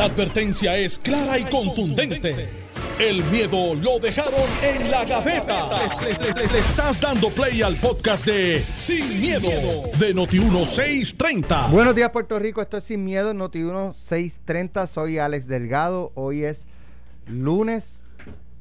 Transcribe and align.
La 0.00 0.06
advertencia 0.06 0.78
es 0.78 0.98
clara 0.98 1.38
y 1.38 1.44
contundente. 1.44 2.48
El 2.98 3.22
miedo 3.24 3.74
lo 3.74 3.98
dejaron 3.98 4.48
en 4.62 4.90
la 4.90 5.04
gaveta. 5.04 5.68
Le, 6.00 6.58
estás 6.58 6.98
dando 6.98 7.28
play 7.28 7.60
al 7.60 7.76
podcast 7.76 8.24
de 8.24 8.64
Sin, 8.76 9.20
miedo, 9.20 9.50
de 9.98 10.14
Noti1630. 10.14 11.70
Buenos 11.70 11.94
días, 11.94 12.08
Puerto 12.12 12.38
Rico. 12.38 12.62
Esto 12.62 12.78
es 12.78 12.84
Sin 12.84 13.04
Miedo, 13.04 13.34
Noti 13.34 13.60
630. 13.60 14.86
Soy 14.86 15.18
Alex 15.18 15.46
Delgado. 15.46 16.12
Hoy 16.14 16.44
es 16.44 16.64
lunes 17.26 18.02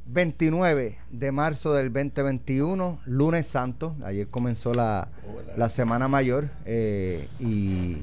29 0.07 0.99
de 1.09 1.31
marzo 1.31 1.71
del 1.73 1.93
2021, 1.93 2.99
lunes 3.05 3.47
santo. 3.47 3.95
Ayer 4.03 4.27
comenzó 4.27 4.73
la, 4.73 5.07
la 5.55 5.69
Semana 5.69 6.09
Mayor 6.09 6.49
eh, 6.65 7.29
y 7.39 7.99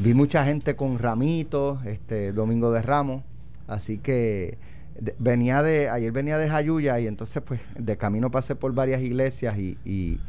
vi 0.00 0.14
mucha 0.14 0.44
gente 0.44 0.76
con 0.76 0.98
ramitos, 0.98 1.84
este 1.86 2.32
domingo 2.32 2.70
de 2.72 2.82
Ramos. 2.82 3.22
Así 3.66 3.98
que 3.98 4.58
de- 4.98 5.14
venía 5.18 5.62
de, 5.62 5.88
ayer 5.88 6.12
venía 6.12 6.38
de 6.38 6.48
Jayuya 6.48 6.98
y 7.00 7.06
entonces 7.06 7.42
pues 7.44 7.60
de 7.78 7.96
camino 7.96 8.30
pasé 8.30 8.54
por 8.56 8.72
varias 8.74 9.02
iglesias 9.02 9.56
y, 9.58 9.76
y- 9.84 10.20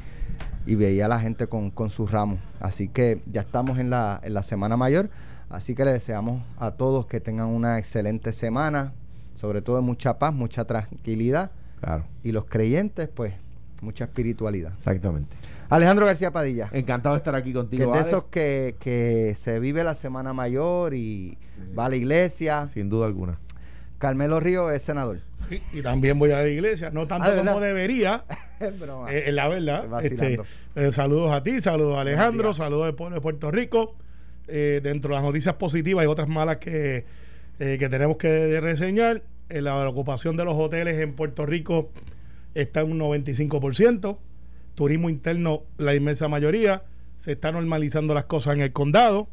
y 0.65 0.75
veía 0.75 1.05
a 1.05 1.07
la 1.07 1.19
gente 1.19 1.47
con, 1.47 1.71
con 1.71 1.89
sus 1.89 2.11
ramos. 2.11 2.39
Así 2.59 2.87
que 2.89 3.21
ya 3.31 3.41
estamos 3.41 3.79
en 3.79 3.89
la, 3.89 4.19
en 4.23 4.33
la 4.33 4.43
Semana 4.43 4.77
Mayor. 4.77 5.09
Así 5.49 5.73
que 5.73 5.83
le 5.85 5.91
deseamos 5.93 6.43
a 6.59 6.71
todos 6.71 7.07
que 7.07 7.19
tengan 7.19 7.47
una 7.47 7.79
excelente 7.79 8.33
semana, 8.33 8.93
sobre 9.35 9.61
todo 9.63 9.81
mucha 9.81 10.19
paz, 10.19 10.31
mucha 10.33 10.65
tranquilidad. 10.65 11.49
Claro, 11.79 12.03
Y 12.23 12.33
los 12.33 12.45
creyentes, 12.45 13.07
pues, 13.07 13.33
mucha 13.81 14.03
espiritualidad. 14.03 14.73
exactamente. 14.77 15.35
Alejandro 15.69 16.05
García 16.05 16.31
Padilla, 16.31 16.69
Encantado 16.73 17.15
de 17.15 17.19
estar 17.19 17.35
aquí 17.35 17.49
que 17.49 17.55
contigo. 17.57 17.83
es 17.83 17.89
de 17.91 17.97
Alex. 17.99 18.07
esos 18.07 18.23
que, 18.25 18.75
que 18.79 19.35
se 19.37 19.59
vive 19.59 19.83
la 19.83 19.95
Semana 19.95 20.33
Mayor 20.33 20.93
y 20.95 21.37
va 21.77 21.85
a 21.85 21.89
la 21.89 21.95
iglesia. 21.95 22.65
Sin 22.65 22.89
duda 22.89 23.05
alguna. 23.05 23.39
Carmelo 23.99 24.39
Río 24.39 24.71
es 24.71 24.81
senador. 24.81 25.21
Sí, 25.49 25.61
y 25.73 25.81
también 25.81 26.17
voy 26.17 26.31
a 26.31 26.41
la 26.41 26.47
iglesia, 26.47 26.89
no 26.89 27.05
tanto 27.07 27.29
Ah, 27.31 27.35
como 27.37 27.59
debería, 27.59 28.23
Es 28.59 28.79
broma. 28.79 29.11
eh, 29.13 29.25
en 29.29 29.35
la 29.35 29.47
verdad. 29.47 30.03
Este, 30.05 30.39
eh, 30.75 30.91
saludos 30.91 31.31
a 31.31 31.43
ti, 31.43 31.59
saludos 31.61 31.97
a 31.97 32.01
Alejandro, 32.01 32.53
saludos 32.53 32.87
al 32.87 32.95
pueblo 32.95 33.15
de 33.15 33.21
Puerto 33.21 33.51
Rico. 33.51 33.95
Eh, 34.47 34.79
dentro 34.81 35.09
de 35.09 35.15
las 35.15 35.23
noticias 35.23 35.55
positivas 35.55 36.03
y 36.05 36.07
otras 36.07 36.27
malas 36.27 36.57
que, 36.57 37.05
eh, 37.59 37.75
que 37.77 37.87
tenemos 37.89 38.17
que 38.17 38.59
reseñar, 38.59 39.21
eh, 39.49 39.61
la 39.61 39.87
ocupación 39.87 40.35
de 40.37 40.45
los 40.45 40.55
hoteles 40.55 40.99
en 40.99 41.13
Puerto 41.13 41.45
Rico 41.45 41.91
está 42.55 42.81
en 42.81 42.91
un 42.93 42.99
95%. 42.99 44.17
Turismo 44.79 45.09
interno, 45.09 45.63
la 45.77 45.93
inmensa 45.93 46.29
mayoría. 46.29 46.83
Se 47.17 47.33
está 47.33 47.51
normalizando 47.51 48.13
las 48.13 48.23
cosas 48.23 48.55
en 48.55 48.61
el 48.61 48.71
condado. 48.71 49.27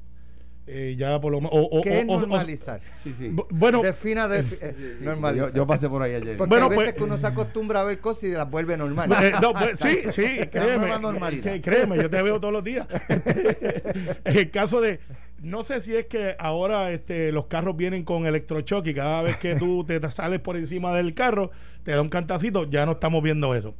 Eh, 0.66 0.96
ya 0.98 1.20
por 1.20 1.30
lo 1.30 1.38
menos. 1.40 1.52
o- 1.54 1.68
o- 1.78 1.82
¿Qué 1.82 2.00
es 2.00 2.04
o- 2.08 2.14
o- 2.14 2.18
normalizar? 2.18 2.80
Sí, 3.04 3.14
sí. 3.16 3.28
bu- 3.30 3.46
bueno, 3.50 3.80
Defina 3.80 4.26
defi- 4.26 4.58
eh, 4.60 4.96
normalizar. 5.02 5.50
Yo, 5.50 5.54
yo 5.54 5.66
pasé 5.68 5.88
por 5.88 6.02
ahí 6.02 6.14
ayer. 6.14 6.36
Porque 6.36 6.48
Bueno, 6.48 6.64
hay 6.64 6.70
veces 6.70 6.84
pues- 6.86 6.94
que 6.96 7.04
uno 7.04 7.16
se 7.18 7.26
acostumbra 7.28 7.82
a 7.82 7.84
ver 7.84 8.00
cosas 8.00 8.24
y 8.24 8.32
las 8.32 8.50
vuelve 8.50 8.76
normal. 8.76 9.08
Eh, 9.22 9.32
no, 9.40 9.52
pues, 9.54 9.78
sí, 9.78 9.98
sí, 10.10 10.24
créeme. 10.50 11.60
créeme, 11.62 11.96
yo 11.96 12.10
te 12.10 12.20
veo 12.20 12.40
todos 12.40 12.52
los 12.52 12.64
días. 12.64 12.88
en 14.24 14.36
el 14.38 14.50
caso 14.50 14.80
de, 14.80 14.98
no 15.42 15.62
sé 15.62 15.80
si 15.80 15.94
es 15.94 16.06
que 16.06 16.34
ahora 16.38 16.90
este, 16.92 17.30
los 17.32 17.46
carros 17.46 17.76
vienen 17.76 18.04
con 18.04 18.26
electrochoque 18.26 18.90
y 18.90 18.94
cada 18.94 19.22
vez 19.22 19.36
que 19.36 19.56
tú 19.56 19.84
te 19.84 20.00
sales 20.10 20.40
por 20.40 20.56
encima 20.56 20.94
del 20.94 21.14
carro, 21.14 21.50
te 21.82 21.92
da 21.92 22.00
un 22.00 22.08
cantacito, 22.08 22.68
ya 22.68 22.86
no 22.86 22.92
estamos 22.92 23.22
viendo 23.22 23.54
eso. 23.54 23.74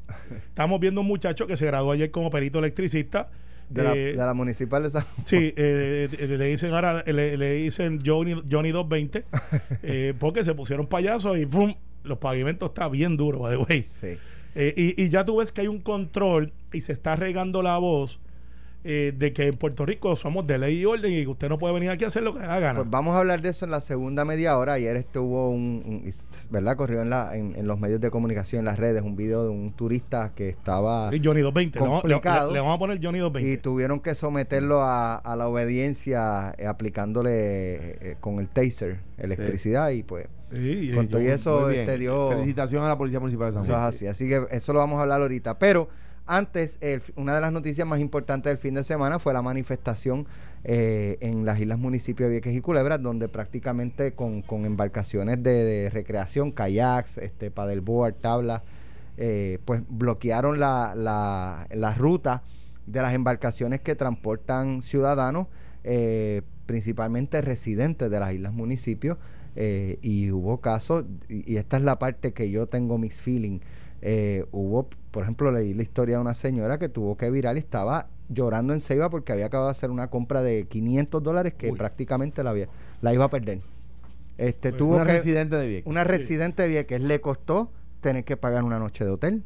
Estamos 0.49 0.81
viendo 0.81 1.01
un 1.01 1.07
muchacho 1.07 1.47
que 1.47 1.57
se 1.57 1.67
graduó 1.67 1.93
ayer 1.93 2.11
como 2.11 2.31
perito 2.31 2.59
electricista. 2.59 3.31
de, 3.69 3.83
la, 3.83 3.93
eh, 3.95 4.13
de 4.13 4.17
la 4.17 4.35
municipal 4.35 4.83
de 4.83 4.91
San 4.91 5.05
Sí, 5.25 5.53
eh, 5.57 6.09
le 6.29 6.47
dicen 6.47 6.73
ahora, 6.73 7.03
le, 7.07 7.37
le 7.37 7.53
dicen 7.55 7.99
Johnny, 8.05 8.35
Johnny 8.51 8.71
220, 8.71 9.25
eh, 9.83 10.15
porque 10.19 10.45
se 10.45 10.55
pusieron 10.55 10.87
payasos 10.87 11.39
y 11.39 11.47
¡fum! 11.47 11.75
los 12.05 12.19
pavimentos 12.19 12.69
está 12.69 12.89
bien 12.89 13.17
duro, 13.17 13.41
by 13.41 13.57
the 13.57 13.63
way. 13.63 13.83
Sí. 13.83 14.19
Eh, 14.55 14.73
y, 14.77 15.03
y 15.03 15.09
ya 15.09 15.25
tú 15.25 15.37
ves 15.37 15.53
que 15.53 15.63
hay 15.63 15.69
un 15.69 15.81
control 15.81 16.53
y 16.73 16.81
se 16.81 16.93
está 16.93 17.17
regando 17.17 17.63
la 17.63 17.77
voz 17.79 18.21
eh, 18.87 19.13
de 19.17 19.33
que 19.33 19.47
en 19.47 19.57
Puerto 19.57 19.85
Rico 19.85 20.15
somos 20.17 20.47
de 20.47 20.59
ley 20.59 20.79
y 20.81 20.85
orden 20.85 21.13
y 21.13 21.23
que 21.23 21.29
usted 21.29 21.49
no 21.49 21.59
puede 21.59 21.75
venir 21.75 21.91
aquí 21.91 22.05
a 22.05 22.09
hacer 22.09 22.23
lo 22.23 22.33
que 22.35 22.41
da 22.41 22.61
gana. 22.61 22.79
Pues 22.81 22.91
vamos 22.91 23.17
a 23.17 23.19
hablar 23.19 23.43
de 23.43 23.49
eso 23.49 23.65
en 23.65 23.73
la 23.73 23.81
segunda 23.81 24.25
media 24.25 24.57
hora. 24.57 24.75
Ayer 24.75 24.95
estuvo 24.97 25.51
un, 25.51 25.83
un- 25.85 26.13
¿verdad? 26.51 26.77
Corrió 26.77 27.03
en, 27.03 27.11
la, 27.11 27.37
en, 27.37 27.55
en 27.57 27.67
los 27.67 27.79
medios 27.81 28.01
de 28.01 28.11
comunicación, 28.11 28.61
en 28.61 28.65
las 28.67 28.79
redes, 28.79 29.03
un 29.03 29.17
video 29.17 29.43
de 29.45 29.51
un 29.51 29.73
turista 29.73 30.33
que 30.35 30.49
estaba 30.49 31.11
Y 31.15 31.19
Johnny 31.23 31.41
220, 31.41 31.79
le 31.81 31.85
vamos, 31.85 32.05
le- 32.05 32.13
complicado. 32.15 32.47
le- 32.49 32.53
le 32.55 32.61
vamos 32.61 32.77
a 32.77 32.79
poner 32.79 32.97
Johnny 33.03 33.19
y 33.19 33.23
220. 33.23 33.63
tuvieron 33.63 34.01
que 34.01 34.15
someterlo 34.15 34.83
a, 34.83 35.17
a 35.17 35.37
la 35.37 35.49
obediencia 35.49 36.55
eh, 36.59 36.67
aplicándole 36.67 37.31
eh, 37.75 37.99
eh, 38.01 38.17
con 38.21 38.39
el 38.39 38.49
taser 38.49 39.01
electricidad 39.19 39.91
y 39.91 40.03
pues 40.03 40.27
Sí, 40.53 40.93
con 40.95 41.09
todo 41.09 41.21
y 41.21 41.27
eso 41.27 41.67
bien. 41.67 41.81
este 41.81 41.99
dio 41.99 42.29
Felicitación 42.29 42.85
a 42.85 42.89
la 42.89 42.97
Policía 42.97 43.19
Municipal 43.19 43.49
de 43.53 43.59
San 43.59 43.65
Eso 43.65 43.73
es 43.73 43.79
Juan. 43.79 43.89
así, 43.89 44.07
así 44.07 44.29
que 44.29 44.47
eso 44.53 44.73
lo 44.73 44.79
vamos 44.79 44.99
a 44.99 45.03
hablar 45.03 45.21
ahorita. 45.21 45.59
Pero 45.59 45.89
antes, 46.27 46.79
una 47.15 47.35
de 47.35 47.41
las 47.41 47.53
noticias 47.53 47.87
más 47.87 48.01
importantes 48.01 48.51
del 48.51 48.59
fin 48.59 48.75
de 48.75 48.85
semana 48.85 49.19
fue 49.19 49.33
la 49.33 49.43
manifestación 49.43 50.27
eh, 50.65 51.19
en 51.21 51.47
las 51.47 51.61
islas 51.61 51.79
municipios 51.79 52.29
de 52.29 52.33
Vieques 52.33 52.57
y 52.57 52.61
Culebra, 52.61 52.99
donde 52.99 53.29
prácticamente 53.29 54.15
con, 54.15 54.43
embarcaciones 54.65 55.41
de, 55.43 55.89
recreación, 55.93 56.51
kayaks, 56.51 57.19
este, 57.19 57.53
paddleboard, 57.53 58.15
tablas, 58.15 58.63
eh, 59.17 59.61
pues 59.65 59.83
bloquearon 59.89 60.59
la, 60.59 60.95
la, 60.97 61.69
la 61.71 61.95
ruta 61.95 62.43
de 62.87 63.03
las 63.03 63.15
embarcaciones 63.15 63.81
que 63.81 63.95
transportan 63.95 64.83
ciudadanos, 64.83 65.47
eh, 65.85 66.43
principalmente 66.67 67.41
residentes 67.41 68.11
de 68.11 68.21
las 68.21 68.35
islas 68.35 68.53
municipios, 68.53 69.19
y 70.03 70.31
hubo 70.33 70.61
casos, 70.61 71.07
y, 71.31 71.51
y 71.51 71.57
esta 71.57 71.79
es 71.79 71.83
la 71.83 71.99
parte 71.99 72.35
que 72.35 72.51
yo 72.51 72.67
tengo 72.67 72.99
mis 72.99 73.23
feelings, 73.23 73.63
eh, 74.09 74.45
hubo, 74.53 74.89
por 75.11 75.25
ejemplo, 75.25 75.51
leí 75.51 75.75
la 75.75 75.83
historia 75.83 76.17
de 76.17 76.21
una 76.23 76.35
señora 76.35 76.79
que 76.79 76.89
tuvo 76.89 77.17
que 77.17 77.29
virar 77.29 77.57
y 77.57 77.59
estaba 77.59 78.07
llorando 78.29 78.73
en 78.73 78.81
Ceiba 78.81 79.11
porque 79.11 79.33
había 79.33 79.47
acabado 79.47 79.67
de 79.69 79.73
hacer 79.73 79.91
una 79.91 80.11
compra 80.11 80.43
de 80.43 80.67
500 80.69 81.21
dólares 81.25 81.55
que 81.55 81.73
Uy. 81.73 81.77
prácticamente 81.79 82.45
la, 82.45 82.51
había- 82.51 82.69
la 83.03 83.13
iba 83.13 83.25
a 83.25 83.31
perder. 83.31 83.61
Este, 84.39 84.71
tuvo 84.71 84.95
Una 84.97 85.05
que, 85.07 85.13
residente 85.13 85.57
de 85.57 85.67
Vieques. 85.67 85.91
una 85.91 86.05
residente 86.05 86.63
de 86.63 86.69
Vieques 86.69 87.03
le 87.03 87.21
costó 87.21 87.73
tener 88.01 88.23
que 88.25 88.37
pagar 88.37 88.63
una 88.63 88.79
noche 88.79 89.05
de 89.05 89.11
hotel, 89.11 89.43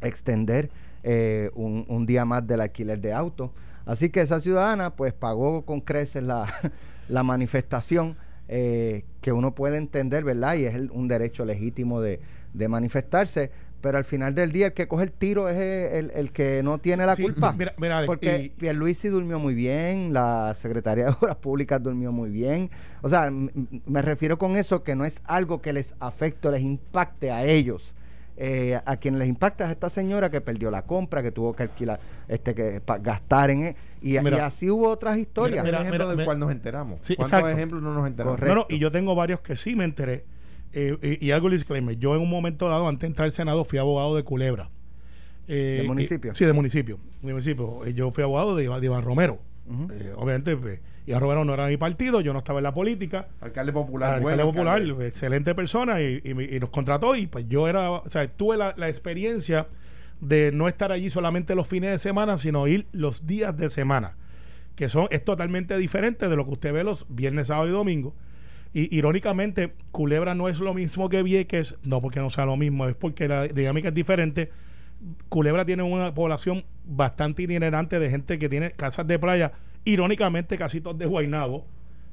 extender 0.00 0.70
eh, 1.02 1.50
un, 1.54 1.84
un 1.88 2.06
día 2.06 2.24
más 2.24 2.46
del 2.46 2.60
alquiler 2.62 3.00
de 3.00 3.12
auto. 3.12 3.52
Así 3.84 4.10
que 4.10 4.20
esa 4.20 4.40
ciudadana 4.40 4.96
pues 4.96 5.12
pagó 5.12 5.64
con 5.64 5.80
creces 5.80 6.22
la, 6.22 6.46
la 7.08 7.22
manifestación 7.22 8.16
eh, 8.48 9.04
que 9.20 9.32
uno 9.32 9.54
puede 9.54 9.76
entender, 9.76 10.24
¿verdad? 10.24 10.54
Y 10.56 10.64
es 10.64 10.74
el- 10.74 10.90
un 10.90 11.08
derecho 11.08 11.44
legítimo 11.44 12.00
de, 12.00 12.20
de 12.54 12.68
manifestarse. 12.68 13.50
Pero 13.80 13.98
al 13.98 14.04
final 14.04 14.34
del 14.34 14.52
día 14.52 14.66
el 14.68 14.72
que 14.72 14.88
coge 14.88 15.04
el 15.04 15.12
tiro 15.12 15.48
es 15.48 15.56
el, 15.92 16.10
el 16.14 16.32
que 16.32 16.62
no 16.62 16.78
tiene 16.78 17.04
la 17.06 17.14
Sí, 17.14 17.22
culpa. 17.22 17.52
mira- 17.52 17.74
mira, 17.78 17.98
Alex, 17.98 18.06
Porque 18.06 18.38
y- 18.44 18.48
Pierluisi 18.48 19.08
durmió 19.08 19.38
muy 19.38 19.54
bien, 19.54 20.12
la 20.12 20.56
Secretaría 20.60 21.04
de 21.04 21.10
Obras 21.20 21.36
Públicas 21.36 21.82
durmió 21.82 22.10
muy 22.10 22.30
bien. 22.30 22.70
O 23.02 23.08
sea, 23.08 23.30
me 23.30 24.02
refiero 24.02 24.38
con 24.38 24.56
eso 24.56 24.82
que 24.82 24.96
no 24.96 25.04
es 25.04 25.22
algo 25.26 25.60
que 25.62 25.72
les 25.72 25.94
afecte 26.00 26.48
o 26.48 26.50
les 26.50 26.62
impacte 26.62 27.30
a 27.30 27.44
ellos. 27.44 27.94
Eh, 28.38 28.78
a 28.84 28.96
quien 28.98 29.18
les 29.18 29.28
impacta 29.28 29.64
es 29.64 29.68
a 29.70 29.72
esta 29.72 29.88
señora 29.88 30.28
que 30.30 30.42
perdió 30.42 30.70
la 30.70 30.82
compra, 30.82 31.22
que 31.22 31.30
tuvo 31.32 31.54
que 31.54 31.62
alquilar, 31.62 31.98
este, 32.28 32.54
que 32.54 32.82
gastar 33.00 33.48
en 33.50 33.62
e- 33.62 33.76
y, 34.02 34.18
así 34.18 34.68
hubo 34.70 34.88
otras 34.90 35.16
historias. 35.16 35.64
Mira, 35.64 35.78
un 35.78 35.86
ejemplo 35.86 36.04
mira, 36.04 36.08
del 36.08 36.16
mira. 36.18 36.24
cual 36.26 36.38
nos 36.40 36.50
enteramos. 36.52 37.00
Sí, 37.02 37.16
¿Cuántos 37.16 37.32
exacto. 37.38 37.48
ejemplos 37.56 37.82
no 37.82 37.94
nos 37.94 38.06
enteramos? 38.06 38.36
Correcto. 38.36 38.54
No, 38.54 38.60
no, 38.62 38.66
y 38.68 38.78
yo 38.78 38.92
tengo 38.92 39.14
varios 39.14 39.40
que 39.40 39.56
sí 39.56 39.74
me 39.74 39.84
enteré. 39.84 40.24
Eh, 40.78 41.18
y, 41.20 41.26
y 41.26 41.30
algo 41.30 41.48
disclaimer. 41.48 41.96
Yo 41.98 42.14
en 42.14 42.20
un 42.20 42.28
momento 42.28 42.68
dado, 42.68 42.86
antes 42.86 43.00
de 43.00 43.06
entrar 43.06 43.24
al 43.24 43.32
Senado, 43.32 43.64
fui 43.64 43.78
abogado 43.78 44.14
de 44.14 44.22
Culebra. 44.24 44.68
Eh, 45.48 45.78
¿De 45.82 45.88
municipio? 45.88 46.34
sí, 46.34 46.44
de 46.44 46.52
municipio. 46.52 46.98
De 47.22 47.32
municipio. 47.32 47.84
Eh, 47.86 47.94
Yo 47.94 48.10
fui 48.10 48.22
abogado 48.22 48.54
de, 48.56 48.64
Iván- 48.64 48.80
de 48.80 48.86
Iván 48.86 49.02
Romero. 49.02 49.38
Eh, 49.90 50.12
obviamente, 50.16 50.56
pues, 50.56 50.80
Iván 51.06 51.20
Romero 51.22 51.44
no 51.44 51.54
era 51.54 51.66
mi 51.68 51.76
partido, 51.76 52.20
yo 52.20 52.32
no 52.32 52.38
estaba 52.40 52.58
en 52.58 52.64
la 52.64 52.74
política. 52.74 53.28
Alcalde 53.40 53.72
popular. 53.72 54.14
Alcalde 54.16 54.42
bueno, 54.42 54.52
popular, 54.52 54.80
alcalde. 54.82 55.06
excelente 55.08 55.54
persona 55.54 56.00
y, 56.02 56.20
y 56.24 56.34
me- 56.34 56.44
y 56.44 56.60
nos 56.60 56.70
contrató 56.70 57.16
y 57.16 57.26
pues 57.26 57.48
yo 57.48 57.66
era, 57.68 57.90
o 57.90 58.08
sea, 58.08 58.28
tuve 58.28 58.56
la, 58.56 58.74
la 58.76 58.88
experiencia 58.88 59.66
de 60.20 60.52
no 60.52 60.68
estar 60.68 60.92
allí 60.92 61.10
solamente 61.10 61.54
los 61.54 61.66
fines 61.68 61.90
de 61.90 61.98
semana, 61.98 62.36
sino 62.38 62.66
ir 62.66 62.86
los 62.92 63.26
días 63.26 63.56
de 63.56 63.68
semana, 63.68 64.16
que 64.76 64.88
son, 64.88 65.06
es 65.10 65.24
totalmente 65.24 65.76
diferente 65.78 66.28
de 66.28 66.36
lo 66.36 66.44
que 66.44 66.50
usted 66.52 66.72
ve 66.72 66.84
los 66.84 67.06
viernes, 67.08 67.46
sábado 67.48 67.66
y 67.68 67.72
domingo. 67.72 68.14
Y 68.78 68.94
irónicamente, 68.94 69.72
Culebra 69.90 70.34
no 70.34 70.50
es 70.50 70.60
lo 70.60 70.74
mismo 70.74 71.08
que 71.08 71.22
Vieques, 71.22 71.76
no 71.82 72.02
porque 72.02 72.20
no 72.20 72.28
sea 72.28 72.44
lo 72.44 72.58
mismo, 72.58 72.86
es 72.86 72.94
porque 72.94 73.26
la 73.26 73.48
dinámica 73.48 73.88
es 73.88 73.94
diferente. 73.94 74.50
Culebra 75.30 75.64
tiene 75.64 75.82
una 75.82 76.12
población 76.12 76.62
bastante 76.84 77.44
itinerante 77.44 77.98
de 77.98 78.10
gente 78.10 78.38
que 78.38 78.50
tiene 78.50 78.72
casas 78.72 79.06
de 79.06 79.18
playa, 79.18 79.52
irónicamente 79.86 80.58
casi 80.58 80.82
todos 80.82 80.98
de 80.98 81.06
Guaynabo, 81.06 81.64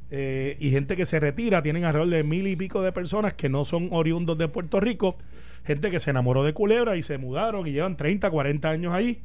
eh, 0.10 0.56
y 0.58 0.70
gente 0.72 0.96
que 0.96 1.06
se 1.06 1.20
retira, 1.20 1.62
tienen 1.62 1.84
alrededor 1.84 2.10
de 2.14 2.24
mil 2.24 2.48
y 2.48 2.56
pico 2.56 2.82
de 2.82 2.94
personas 2.94 3.34
que 3.34 3.50
no 3.50 3.66
son 3.66 3.90
oriundos 3.92 4.38
de 4.38 4.48
Puerto 4.48 4.80
Rico, 4.80 5.18
gente 5.66 5.92
que 5.92 6.00
se 6.00 6.12
enamoró 6.12 6.46
de 6.46 6.54
Culebra 6.54 6.96
y 6.96 7.04
se 7.04 7.18
mudaron 7.18 7.68
y 7.68 7.74
llevan 7.74 7.98
30, 7.98 8.32
40 8.32 8.70
años 8.70 8.94
ahí, 8.94 9.20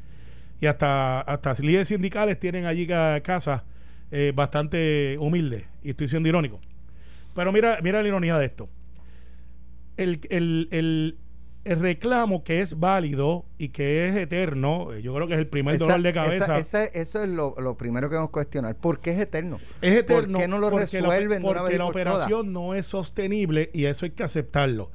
y 0.60 0.66
hasta, 0.66 1.20
hasta 1.20 1.52
líderes 1.62 1.86
sindicales 1.86 2.40
tienen 2.40 2.64
allí 2.66 2.84
ca- 2.88 3.20
casas 3.20 3.62
eh, 4.10 4.32
bastante 4.34 5.16
humildes, 5.20 5.66
y 5.84 5.90
estoy 5.90 6.08
siendo 6.08 6.28
irónico. 6.28 6.58
Pero 7.38 7.52
mira, 7.52 7.78
mira 7.84 8.02
la 8.02 8.08
ironía 8.08 8.36
de 8.36 8.46
esto. 8.46 8.68
El, 9.96 10.20
el, 10.30 10.68
el, 10.72 11.18
el 11.64 11.78
reclamo 11.80 12.42
que 12.42 12.60
es 12.60 12.78
válido 12.80 13.46
y 13.58 13.68
que 13.68 14.08
es 14.08 14.16
eterno, 14.16 14.92
eh, 14.92 15.02
yo 15.02 15.14
creo 15.14 15.28
que 15.28 15.34
es 15.34 15.38
el 15.38 15.46
primer 15.46 15.76
Esa- 15.76 15.84
dolor 15.84 16.02
de 16.02 16.12
cabeza. 16.12 16.58
esa- 16.58 16.84
eso 16.84 17.22
es 17.22 17.28
lo, 17.28 17.54
lo 17.58 17.76
primero 17.76 18.08
que 18.08 18.16
vamos 18.16 18.30
a 18.30 18.32
cuestionar. 18.32 18.74
¿Por 18.74 18.98
qué 19.00 19.10
es 19.12 19.20
eterno? 19.20 19.58
es 19.80 19.94
eterno. 19.98 20.32
¿Por 20.34 20.42
qué 20.42 20.48
no 20.48 20.58
lo 20.58 20.70
porque 20.70 21.00
la- 21.00 21.08
resuelven 21.10 21.42
porque 21.42 21.78
la 21.78 21.84
por 21.86 21.92
todas? 21.94 22.16
operación 22.16 22.52
no 22.52 22.74
es 22.74 22.86
sostenible 22.86 23.70
y 23.72 23.84
eso 23.84 24.04
hay 24.04 24.10
que 24.10 24.24
aceptarlo. 24.24 24.90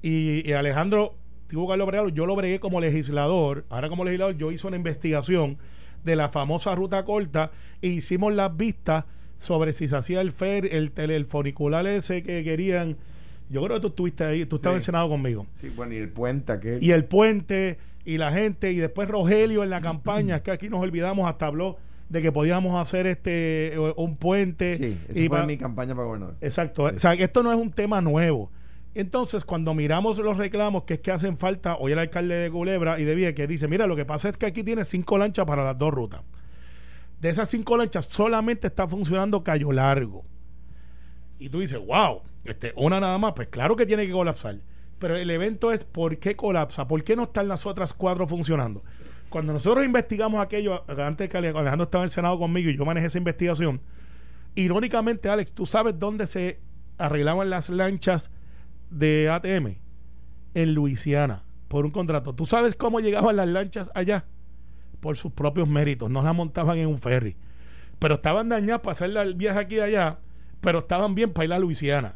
Y, 0.00 0.48
y 0.48 0.52
Alejandro, 0.54 1.14
tuvo 1.48 1.70
que 1.70 1.76
lo 1.76 1.84
bregarlo. 1.86 2.10
Yo 2.10 2.24
lo 2.24 2.34
bregué 2.34 2.60
como 2.60 2.80
legislador. 2.80 3.66
Ahora, 3.68 3.90
como 3.90 4.04
legislador, 4.04 4.36
yo 4.36 4.50
hice 4.52 4.66
una 4.66 4.76
investigación 4.76 5.58
de 6.02 6.16
la 6.16 6.28
famosa 6.30 6.74
ruta 6.74 7.04
corta 7.04 7.50
e 7.80 7.88
hicimos 7.88 8.32
las 8.34 8.56
vistas 8.56 9.04
sobre 9.44 9.72
si 9.72 9.86
se 9.88 9.96
hacía 9.96 10.20
el 10.20 10.32
fer, 10.32 10.66
el, 10.74 10.92
tele- 10.92 11.16
el 11.16 11.26
funicular 11.26 11.86
ese 11.86 12.22
que 12.22 12.42
querían. 12.44 12.96
Yo 13.50 13.62
creo 13.62 13.76
que 13.76 13.80
tú 13.82 13.86
estuviste 13.88 14.24
ahí, 14.24 14.46
tú 14.46 14.56
estabas 14.56 14.76
en 14.76 14.80
Sí. 14.80 14.86
Senado 14.86 15.08
conmigo. 15.08 15.46
Sí, 15.60 15.68
bueno, 15.76 15.94
y 15.94 15.98
el 15.98 16.08
puente 16.08 16.52
aquel. 16.52 16.82
Y 16.82 16.90
el 16.92 17.04
puente 17.04 17.78
y 18.04 18.16
la 18.18 18.32
gente, 18.32 18.72
y 18.72 18.76
después 18.76 19.08
Rogelio 19.08 19.62
en 19.62 19.70
la 19.70 19.80
campaña, 19.80 20.36
es 20.36 20.42
que 20.42 20.50
aquí 20.50 20.68
nos 20.68 20.80
olvidamos, 20.80 21.28
hasta 21.28 21.46
habló 21.46 21.76
de 22.08 22.20
que 22.22 22.32
podíamos 22.32 22.80
hacer 22.80 23.06
este 23.06 23.74
eh, 23.74 23.92
un 23.96 24.16
puente. 24.16 24.76
Sí, 24.78 24.98
esa 25.08 25.18
y 25.18 25.28
fue 25.28 25.38
pa- 25.38 25.46
mi 25.46 25.56
campaña 25.56 25.94
para 25.94 26.06
gobernador. 26.06 26.36
Exacto. 26.40 26.88
Sí. 26.90 26.94
O 26.96 26.98
sea, 26.98 27.12
esto 27.14 27.42
no 27.42 27.52
es 27.52 27.58
un 27.58 27.70
tema 27.70 28.00
nuevo. 28.00 28.50
Entonces, 28.94 29.44
cuando 29.44 29.74
miramos 29.74 30.18
los 30.18 30.36
reclamos 30.38 30.84
que 30.84 30.94
es 30.94 31.00
que 31.00 31.10
hacen 31.10 31.36
falta, 31.36 31.76
hoy 31.76 31.92
el 31.92 31.98
alcalde 31.98 32.34
de 32.36 32.50
Culebra 32.50 33.00
y 33.00 33.04
de 33.04 33.14
Vieques 33.16 33.48
dice, 33.48 33.66
mira, 33.66 33.86
lo 33.88 33.96
que 33.96 34.04
pasa 34.04 34.28
es 34.28 34.36
que 34.36 34.46
aquí 34.46 34.62
tiene 34.62 34.84
cinco 34.84 35.18
lanchas 35.18 35.44
para 35.46 35.64
las 35.64 35.76
dos 35.76 35.92
rutas. 35.92 36.20
De 37.24 37.30
esas 37.30 37.48
cinco 37.48 37.78
lanchas 37.78 38.04
solamente 38.04 38.66
está 38.66 38.86
funcionando 38.86 39.42
Cayo 39.42 39.72
Largo. 39.72 40.26
Y 41.38 41.48
tú 41.48 41.60
dices, 41.60 41.78
wow, 41.78 42.20
este, 42.44 42.74
una 42.76 43.00
nada 43.00 43.16
más, 43.16 43.32
pues 43.32 43.48
claro 43.48 43.76
que 43.76 43.86
tiene 43.86 44.04
que 44.06 44.12
colapsar. 44.12 44.58
Pero 44.98 45.16
el 45.16 45.30
evento 45.30 45.72
es 45.72 45.84
por 45.84 46.18
qué 46.18 46.36
colapsa, 46.36 46.86
por 46.86 47.02
qué 47.02 47.16
no 47.16 47.22
están 47.22 47.48
las 47.48 47.64
otras 47.64 47.94
cuatro 47.94 48.28
funcionando. 48.28 48.84
Cuando 49.30 49.54
nosotros 49.54 49.86
investigamos 49.86 50.38
aquello, 50.38 50.84
antes 50.86 51.30
que 51.30 51.38
Ale- 51.38 51.48
Alejandro 51.48 51.84
estaba 51.84 52.02
en 52.02 52.08
el 52.08 52.10
Senado 52.10 52.38
conmigo 52.38 52.68
y 52.68 52.76
yo 52.76 52.84
manejé 52.84 53.06
esa 53.06 53.16
investigación, 53.16 53.80
irónicamente, 54.54 55.30
Alex, 55.30 55.52
¿tú 55.52 55.64
sabes 55.64 55.98
dónde 55.98 56.26
se 56.26 56.60
arreglaban 56.98 57.48
las 57.48 57.70
lanchas 57.70 58.30
de 58.90 59.30
ATM? 59.30 59.78
En 60.52 60.74
Luisiana, 60.74 61.44
por 61.68 61.86
un 61.86 61.90
contrato. 61.90 62.34
¿Tú 62.34 62.44
sabes 62.44 62.74
cómo 62.74 63.00
llegaban 63.00 63.36
las 63.36 63.48
lanchas 63.48 63.90
allá? 63.94 64.26
Por 65.04 65.18
sus 65.18 65.32
propios 65.32 65.68
méritos, 65.68 66.08
no 66.08 66.22
las 66.22 66.34
montaban 66.34 66.78
en 66.78 66.86
un 66.86 66.96
ferry. 66.96 67.36
Pero 67.98 68.14
estaban 68.14 68.48
dañadas 68.48 68.80
para 68.80 68.92
hacer 68.92 69.14
el 69.14 69.34
viaje 69.34 69.58
aquí 69.58 69.74
y 69.74 69.80
allá, 69.80 70.18
pero 70.62 70.78
estaban 70.78 71.14
bien 71.14 71.30
para 71.30 71.44
ir 71.44 71.52
a 71.52 71.58
Luisiana. 71.58 72.14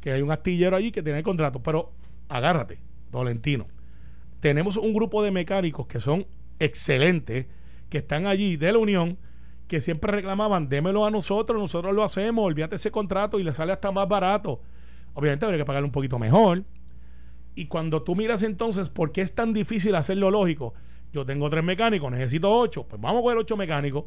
Que 0.00 0.12
hay 0.12 0.22
un 0.22 0.30
astillero 0.30 0.76
allí 0.76 0.92
que 0.92 1.02
tiene 1.02 1.18
el 1.18 1.24
contrato. 1.24 1.60
Pero 1.64 1.90
agárrate, 2.28 2.78
Tolentino. 3.10 3.66
Tenemos 4.38 4.76
un 4.76 4.94
grupo 4.94 5.24
de 5.24 5.32
mecánicos 5.32 5.88
que 5.88 5.98
son 5.98 6.24
excelentes, 6.60 7.46
que 7.90 7.98
están 7.98 8.28
allí 8.28 8.56
de 8.56 8.70
la 8.70 8.78
Unión, 8.78 9.18
que 9.66 9.80
siempre 9.80 10.12
reclamaban, 10.12 10.68
démelo 10.68 11.04
a 11.04 11.10
nosotros, 11.10 11.60
nosotros 11.60 11.92
lo 11.92 12.04
hacemos, 12.04 12.44
olvídate 12.44 12.76
ese 12.76 12.92
contrato 12.92 13.40
y 13.40 13.42
le 13.42 13.52
sale 13.52 13.72
hasta 13.72 13.90
más 13.90 14.06
barato. 14.06 14.60
Obviamente 15.14 15.44
habría 15.44 15.58
que 15.58 15.64
pagarle 15.64 15.86
un 15.86 15.92
poquito 15.92 16.20
mejor. 16.20 16.62
Y 17.56 17.66
cuando 17.66 18.04
tú 18.04 18.14
miras 18.14 18.44
entonces 18.44 18.90
por 18.90 19.10
qué 19.10 19.22
es 19.22 19.34
tan 19.34 19.52
difícil 19.52 19.96
hacerlo 19.96 20.30
lógico, 20.30 20.72
yo 21.12 21.26
tengo 21.26 21.50
tres 21.50 21.62
mecánicos, 21.62 22.10
necesito 22.10 22.50
ocho, 22.50 22.86
pues 22.88 23.00
vamos 23.00 23.22
con 23.22 23.32
el 23.32 23.38
ocho 23.38 23.56
mecánicos. 23.56 24.04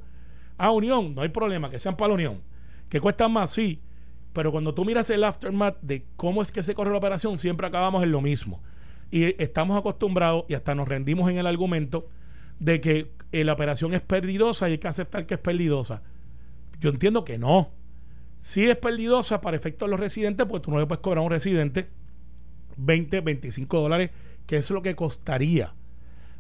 A 0.58 0.72
Unión, 0.72 1.14
no 1.14 1.22
hay 1.22 1.30
problema, 1.30 1.70
que 1.70 1.78
sean 1.78 1.96
para 1.96 2.10
la 2.10 2.14
Unión. 2.16 2.42
Que 2.90 3.00
cuestan 3.00 3.32
más, 3.32 3.52
sí. 3.52 3.82
Pero 4.34 4.52
cuando 4.52 4.74
tú 4.74 4.84
miras 4.84 5.10
el 5.10 5.24
aftermath 5.24 5.78
de 5.82 6.06
cómo 6.16 6.42
es 6.42 6.52
que 6.52 6.64
se 6.64 6.74
corre 6.74 6.92
la 6.92 6.98
operación, 6.98 7.38
siempre 7.38 7.68
acabamos 7.68 8.04
en 8.04 8.12
lo 8.12 8.22
mismo. 8.22 8.62
Y 9.12 9.42
estamos 9.42 9.78
acostumbrados 9.78 10.46
y 10.48 10.56
hasta 10.56 10.74
nos 10.74 10.88
rendimos 10.88 11.30
en 11.30 11.38
el 11.38 11.46
argumento 11.46 12.10
de 12.60 12.82
que 12.82 13.12
eh, 13.32 13.44
la 13.44 13.54
operación 13.54 13.94
es 13.94 14.02
perdidosa 14.02 14.68
y 14.68 14.74
hay 14.74 14.78
que 14.78 14.88
aceptar 14.88 15.26
que 15.26 15.36
es 15.36 15.40
perdidosa. 15.40 16.02
Yo 16.80 16.90
entiendo 16.90 17.24
que 17.24 17.38
no. 17.38 17.72
Si 18.38 18.68
es 18.68 18.76
perdidosa 18.78 19.42
para 19.42 19.56
efectos 19.56 19.88
de 19.88 19.92
los 19.92 20.00
residentes, 20.00 20.48
pues 20.48 20.62
tú 20.62 20.72
no 20.72 20.80
le 20.80 20.88
puedes 20.88 21.02
cobrar 21.02 21.20
a 21.20 21.26
un 21.26 21.32
residente 21.32 21.88
20, 22.78 23.22
25 23.22 23.80
dólares, 23.80 24.12
que 24.48 24.58
es 24.58 24.70
lo 24.72 24.82
que 24.82 24.96
costaría 24.96 25.74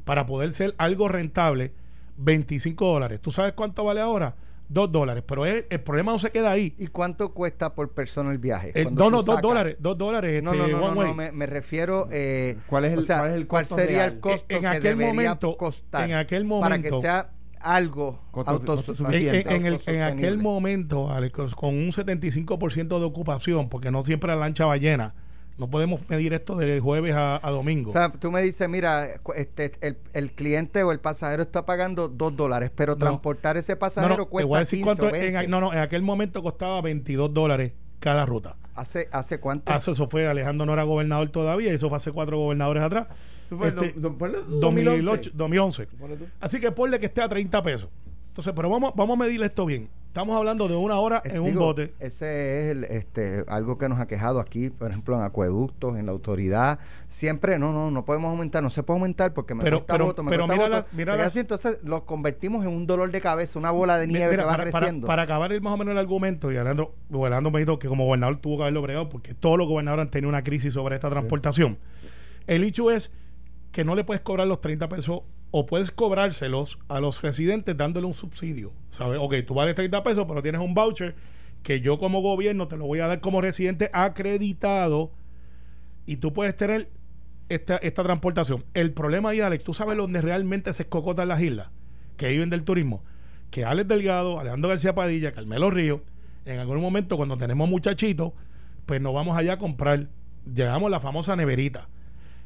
para 0.06 0.26
poder 0.26 0.54
ser 0.54 0.74
algo 0.78 1.08
rentable, 1.10 1.74
25 2.18 2.86
dólares. 2.86 3.20
¿Tú 3.22 3.32
sabes 3.32 3.54
cuánto 3.54 3.84
vale 3.84 4.00
ahora? 4.02 4.36
2 4.70 4.92
dólares. 4.92 5.24
Pero 5.28 5.46
el 5.46 5.64
problema 5.82 6.12
no 6.12 6.18
se 6.18 6.32
queda 6.32 6.52
ahí. 6.52 6.74
¿Y 6.80 6.88
cuánto 6.88 7.34
cuesta 7.34 7.76
por 7.76 7.92
persona 7.92 8.32
el 8.32 8.40
viaje? 8.40 8.72
Eh, 8.74 8.86
no, 8.86 9.12
no, 9.12 9.18
2 9.22 9.26
sacas- 9.28 9.42
dólares. 9.44 9.76
2 9.80 9.98
dólares. 9.98 10.42
No, 10.42 10.54
este, 10.54 10.72
no, 10.72 10.96
no, 10.96 11.14
me, 11.14 11.32
me 11.32 11.46
refiero. 11.46 12.08
Eh, 12.12 12.58
¿Cuál 12.68 12.86
es 12.86 12.94
el- 12.94 13.00
o 13.00 13.02
sea, 13.04 13.20
cuál 13.20 13.30
es 13.32 13.36
el 13.38 13.48
¿cuál 13.48 13.64
costo 13.64 13.76
sería 13.76 13.98
real? 13.98 14.14
el 14.14 14.20
costo 14.20 14.46
En 14.50 14.62
que 14.62 14.68
aquel 14.68 14.82
debería 14.84 15.08
momento- 15.14 15.58
costar 15.58 16.10
en 16.10 16.16
aquel 16.16 16.48
para 16.48 16.78
que 16.82 16.90
momento- 16.90 17.02
sea 17.02 17.30
algo 17.62 18.22
Costo- 18.32 18.52
autos- 18.52 18.86
costo 18.86 19.06
En, 19.12 19.14
en- 19.48 19.66
el- 19.66 19.80
en 19.86 20.02
aquel 20.02 20.38
momento, 20.40 21.12
Alex, 21.12 21.54
con 21.56 21.76
un 21.76 21.92
75% 21.92 23.00
de 23.00 23.06
ocupación, 23.06 23.70
porque 23.70 23.92
no 23.92 24.02
siempre 24.04 24.30
la 24.30 24.36
lancha 24.38 24.66
va 24.66 24.78
llena, 24.78 25.14
no 25.58 25.70
podemos 25.70 26.02
medir 26.10 26.34
esto 26.34 26.56
de 26.56 26.80
jueves 26.80 27.14
a, 27.16 27.40
a 27.46 27.52
domingo. 27.52 27.92
O 27.92 27.94
sea, 27.94 28.12
tú 28.12 28.32
me 28.32 28.42
dices, 28.42 28.68
mira, 28.68 29.08
este, 29.36 29.72
el, 29.82 29.98
el 30.14 30.32
cliente 30.32 30.84
o 30.84 30.92
el 30.92 31.00
pasajero 31.00 31.44
está 31.44 31.66
pagando 31.66 32.08
2 32.10 32.36
dólares, 32.36 32.72
pero 32.76 32.94
No. 32.94 33.00
transportar 33.00 33.56
ese 33.58 33.76
pasajero 33.76 34.18
no, 34.18 34.24
te 34.26 34.30
cuesta 34.30 34.48
voy 34.48 34.58
a 34.58 34.60
decir 34.60 34.80
15 34.80 34.92
o 34.92 34.96
cuánto. 34.98 35.16
En, 35.16 35.34
20. 35.34 35.48
no, 35.48 35.62
no, 35.62 35.72
en 35.74 35.80
aquel 35.80 36.02
momento 36.02 36.44
costaba 36.44 36.82
22 36.82 37.34
dólares 37.34 37.72
cada 38.00 38.26
ruta. 38.26 38.58
¿Hace, 38.76 39.08
¿Hace 39.12 39.40
cuánto? 39.40 39.72
Ah, 39.72 39.78
Eso, 39.78 39.96
fue, 40.10 40.28
Alejandro 40.28 40.66
no 40.66 40.74
era 40.74 40.84
gobernador 40.84 41.30
todavía, 41.30 41.72
eso 41.72 41.88
fue 41.88 41.96
hace 41.98 42.12
cuatro 42.12 42.38
gobernadores 42.38 42.84
atrás. 42.84 43.08
Eso 43.48 43.58
fue 43.58 43.70
el 43.70 43.74
Este, 43.76 43.94
do- 44.00 44.10
do- 44.10 44.18
ponle 44.18 44.40
2008, 44.48 45.32
2011. 45.34 45.88
Ponle 45.88 46.18
tú. 46.18 46.26
Así 46.42 46.60
que 46.60 46.72
ponle 46.72 47.00
que 47.00 47.06
esté 47.06 47.22
a 47.22 47.30
30 47.30 47.64
pesos. 47.64 47.90
Entonces, 48.36 48.52
pero 48.54 48.70
vamos, 48.70 48.92
vamos 48.98 49.18
a 49.18 49.24
medir 49.24 49.42
esto 49.44 49.66
bien. 49.66 49.88
Estamos 50.08 50.36
hablando 50.36 50.68
de 50.68 50.76
una 50.76 51.00
hora 51.00 51.22
Es- 51.24 51.36
en 51.36 51.42
un 51.42 51.56
bote. 51.56 51.94
Ese 52.00 52.66
es 52.66 52.72
el, 52.72 52.84
este, 52.84 53.46
algo 53.48 53.78
que 53.78 53.88
nos 53.88 53.98
ha 53.98 54.08
quejado 54.08 54.42
aquí, 54.42 54.70
por 54.70 54.90
ejemplo, 54.92 55.16
en 55.16 55.22
acueductos, 55.24 55.98
en 55.98 56.06
la 56.06 56.12
autoridad. 56.12 56.80
Siempre, 57.08 57.58
no, 57.60 57.72
no, 57.72 57.92
no 57.92 58.04
podemos 58.04 58.30
aumentar, 58.32 58.62
no 58.62 58.70
se 58.70 58.84
puede 58.84 59.00
aumentar 59.00 59.34
porque 59.34 59.56
me 59.56 59.64
Pero- 59.64 59.78
cuesta 59.78 59.94
pero- 59.94 60.06
voto, 60.08 60.24
me 60.24 60.30
pero 60.32 60.48
cuesta 60.48 60.54
mira 60.54 60.66
voto. 60.66 60.76
las- 60.76 60.94
mira 60.94 61.16
Y 61.16 61.18
las- 61.18 61.28
así, 61.28 61.40
entonces 61.40 61.78
lo 61.84 62.06
convertimos 62.06 62.66
en 62.66 62.72
un 62.74 62.86
dolor 62.86 63.10
de 63.10 63.22
cabeza, 63.22 63.58
una 63.58 63.72
bola 63.72 63.98
de 63.98 64.08
nieve 64.08 64.32
mira, 64.32 64.44
que 64.44 64.48
va 64.48 64.52
para, 64.52 64.64
para- 64.70 64.80
creciendo. 64.80 65.08
para 65.08 65.22
acabar 65.22 65.54
el, 65.54 65.62
más 65.62 65.74
o 65.74 65.78
menos 65.78 65.94
el 65.94 65.98
argumento, 65.98 66.52
y 66.52 66.58
Alejandro, 66.58 66.94
Alejandro 67.14 67.52
me 67.52 67.60
dijo 67.62 67.80
que 67.80 67.88
como 67.88 68.04
gobernador 68.06 68.38
tuvo 68.42 68.58
que 68.58 68.64
haberlo 68.64 68.82
bregado 68.82 69.08
porque 69.08 69.34
todos 69.34 69.58
los 69.58 69.66
gobernadores 69.70 70.04
han 70.04 70.12
tenido 70.12 70.28
una 70.28 70.44
crisis 70.44 70.74
sobre 70.74 70.96
esta 70.96 71.10
transportación. 71.10 71.78
El 72.48 72.66
hecho 72.66 72.92
es 72.92 73.12
que 73.72 73.86
no 73.86 73.96
le 73.96 74.04
puedes 74.04 74.22
cobrar 74.22 74.46
los 74.48 74.60
30 74.62 74.88
pesos 74.90 75.22
o 75.58 75.66
puedes 75.66 75.90
cobrárselos 75.90 76.80
a 76.90 77.00
los 77.00 77.22
residentes 77.22 77.78
dándole 77.78 78.06
un 78.06 78.14
subsidio. 78.14 78.74
¿Sabes? 78.92 79.20
Ok, 79.22 79.36
tú 79.48 79.54
vales 79.54 79.74
30 79.74 80.04
pesos, 80.04 80.26
pero 80.28 80.42
tienes 80.42 80.60
un 80.60 80.74
voucher 80.74 81.16
que 81.64 81.80
yo 81.80 81.98
como 81.98 82.22
gobierno 82.22 82.68
te 82.68 82.76
lo 82.76 82.86
voy 82.86 83.00
a 83.00 83.08
dar 83.08 83.22
como 83.22 83.40
residente 83.40 83.90
acreditado 83.94 85.14
y 86.06 86.18
tú 86.18 86.34
puedes 86.34 86.58
tener 86.58 86.90
esta, 87.48 87.78
esta 87.78 88.04
transportación. 88.04 88.66
El 88.74 88.92
problema 88.92 89.30
ahí, 89.30 89.40
Alex, 89.40 89.64
tú 89.64 89.74
sabes 89.74 89.96
dónde 89.96 90.20
realmente 90.20 90.74
se 90.74 90.84
escocotan 90.84 91.30
las 91.30 91.40
islas 91.40 91.70
que 92.18 92.28
viven 92.28 92.50
del 92.50 92.66
turismo. 92.66 93.06
Que 93.50 93.64
Alex 93.64 93.88
Delgado, 93.88 94.42
Alejandro 94.42 94.68
García 94.68 94.94
Padilla, 94.94 95.32
Carmelo 95.32 95.72
Río, 95.72 96.02
en 96.44 96.60
algún 96.60 96.82
momento 96.82 97.16
cuando 97.16 97.38
tenemos 97.38 97.70
muchachitos, 97.70 98.34
pues 98.86 99.00
nos 99.00 99.14
vamos 99.14 99.38
allá 99.38 99.54
a 99.54 99.58
comprar. 99.58 100.10
Llegamos 100.54 100.88
a 100.88 100.92
la 100.92 101.00
famosa 101.00 101.38
neverita. 101.38 101.88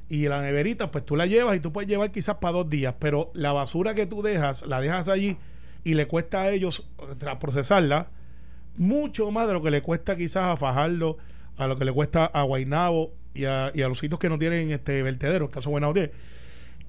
Y 0.10 0.28
la 0.28 0.42
neverita, 0.42 0.90
pues 0.92 1.06
tú 1.06 1.16
la 1.16 1.28
llevas 1.28 1.56
y 1.56 1.60
tú 1.60 1.72
puedes 1.72 1.88
llevar 1.88 2.12
quizás 2.12 2.38
para 2.38 2.54
dos 2.54 2.70
días, 2.70 2.96
pero 3.00 3.30
la 3.36 3.52
basura 3.52 3.94
que 3.94 4.08
tú 4.08 4.22
dejas, 4.24 4.66
la 4.66 4.82
dejas 4.82 5.08
allí 5.08 5.38
y 5.84 5.94
le 5.94 6.08
cuesta 6.08 6.42
a 6.42 6.50
ellos 6.50 6.88
procesarla 7.40 8.08
mucho 8.76 9.30
más 9.32 9.48
de 9.48 9.54
lo 9.54 9.62
que 9.62 9.70
le 9.72 9.82
cuesta 9.82 10.16
quizás 10.16 10.46
a 10.46 10.58
Fajardo, 10.58 11.18
a 11.58 11.68
lo 11.68 11.78
que 11.78 11.86
le 11.86 11.92
cuesta 11.92 12.26
a 12.26 12.42
Guainabo 12.44 13.14
y 13.36 13.46
a, 13.46 13.72
y 13.74 13.82
a 13.84 13.88
los 13.88 14.00
sitios 14.00 14.20
que 14.20 14.30
no 14.30 14.40
tienen 14.40 14.72
este 14.72 15.04
vertedero, 15.04 15.46
el 15.46 15.52
caso 15.52 15.70
Guaynabo 15.70 15.94
tiene. 15.94 16.12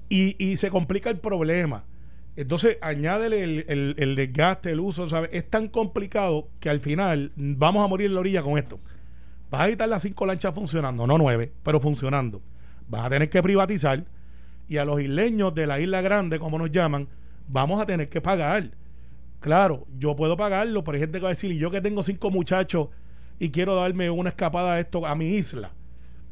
Y, 0.09 0.35
y 0.43 0.57
se 0.57 0.69
complica 0.71 1.09
el 1.09 1.19
problema. 1.19 1.83
Entonces, 2.35 2.77
añádele 2.81 3.43
el, 3.43 3.65
el- 3.67 3.95
el 3.97 4.15
desgaste, 4.15 4.71
el 4.71 4.79
uso, 4.79 5.07
¿sabes? 5.07 5.29
Es 5.33 5.49
tan 5.49 5.67
complicado 5.67 6.47
que 6.59 6.69
al 6.69 6.79
final 6.79 7.31
vamos 7.35 7.83
a 7.83 7.87
morir 7.87 8.07
en 8.07 8.15
la 8.15 8.21
orilla 8.21 8.41
con 8.41 8.57
esto. 8.57 8.79
Vas 9.49 9.61
a 9.65 9.69
quitar 9.69 9.89
las 9.89 10.01
cinco 10.01 10.25
lanchas 10.25 10.55
funcionando, 10.55 11.05
no 11.05 11.17
nueve, 11.17 11.51
pero 11.63 11.79
funcionando. 11.79 12.41
Vas 12.91 13.05
a 13.05 13.09
tener 13.09 13.29
que 13.29 13.41
privatizar 13.41 14.03
y 14.67 14.77
a 14.77 14.83
los 14.85 15.01
isleños 15.01 15.55
de 15.55 15.65
la 15.65 15.79
isla 15.79 16.01
grande, 16.01 16.39
como 16.39 16.57
nos 16.57 16.71
llaman, 16.71 17.07
vamos 17.47 17.81
a 17.81 17.85
tener 17.85 18.09
que 18.09 18.19
pagar. 18.21 18.71
Claro, 19.39 19.87
yo 19.97 20.15
puedo 20.15 20.35
pagarlo, 20.37 20.83
pero 20.83 20.95
hay 20.95 21.01
gente 21.01 21.17
que 21.19 21.23
va 21.23 21.29
a 21.29 21.31
decir, 21.31 21.51
y 21.51 21.57
yo 21.57 21.71
que 21.71 21.79
tengo 21.81 22.03
cinco 22.03 22.29
muchachos 22.29 22.89
y 23.39 23.49
quiero 23.49 23.75
darme 23.75 24.09
una 24.09 24.29
escapada 24.29 24.73
a 24.73 24.79
esto 24.81 25.05
a 25.07 25.15
mi 25.15 25.35
isla, 25.35 25.71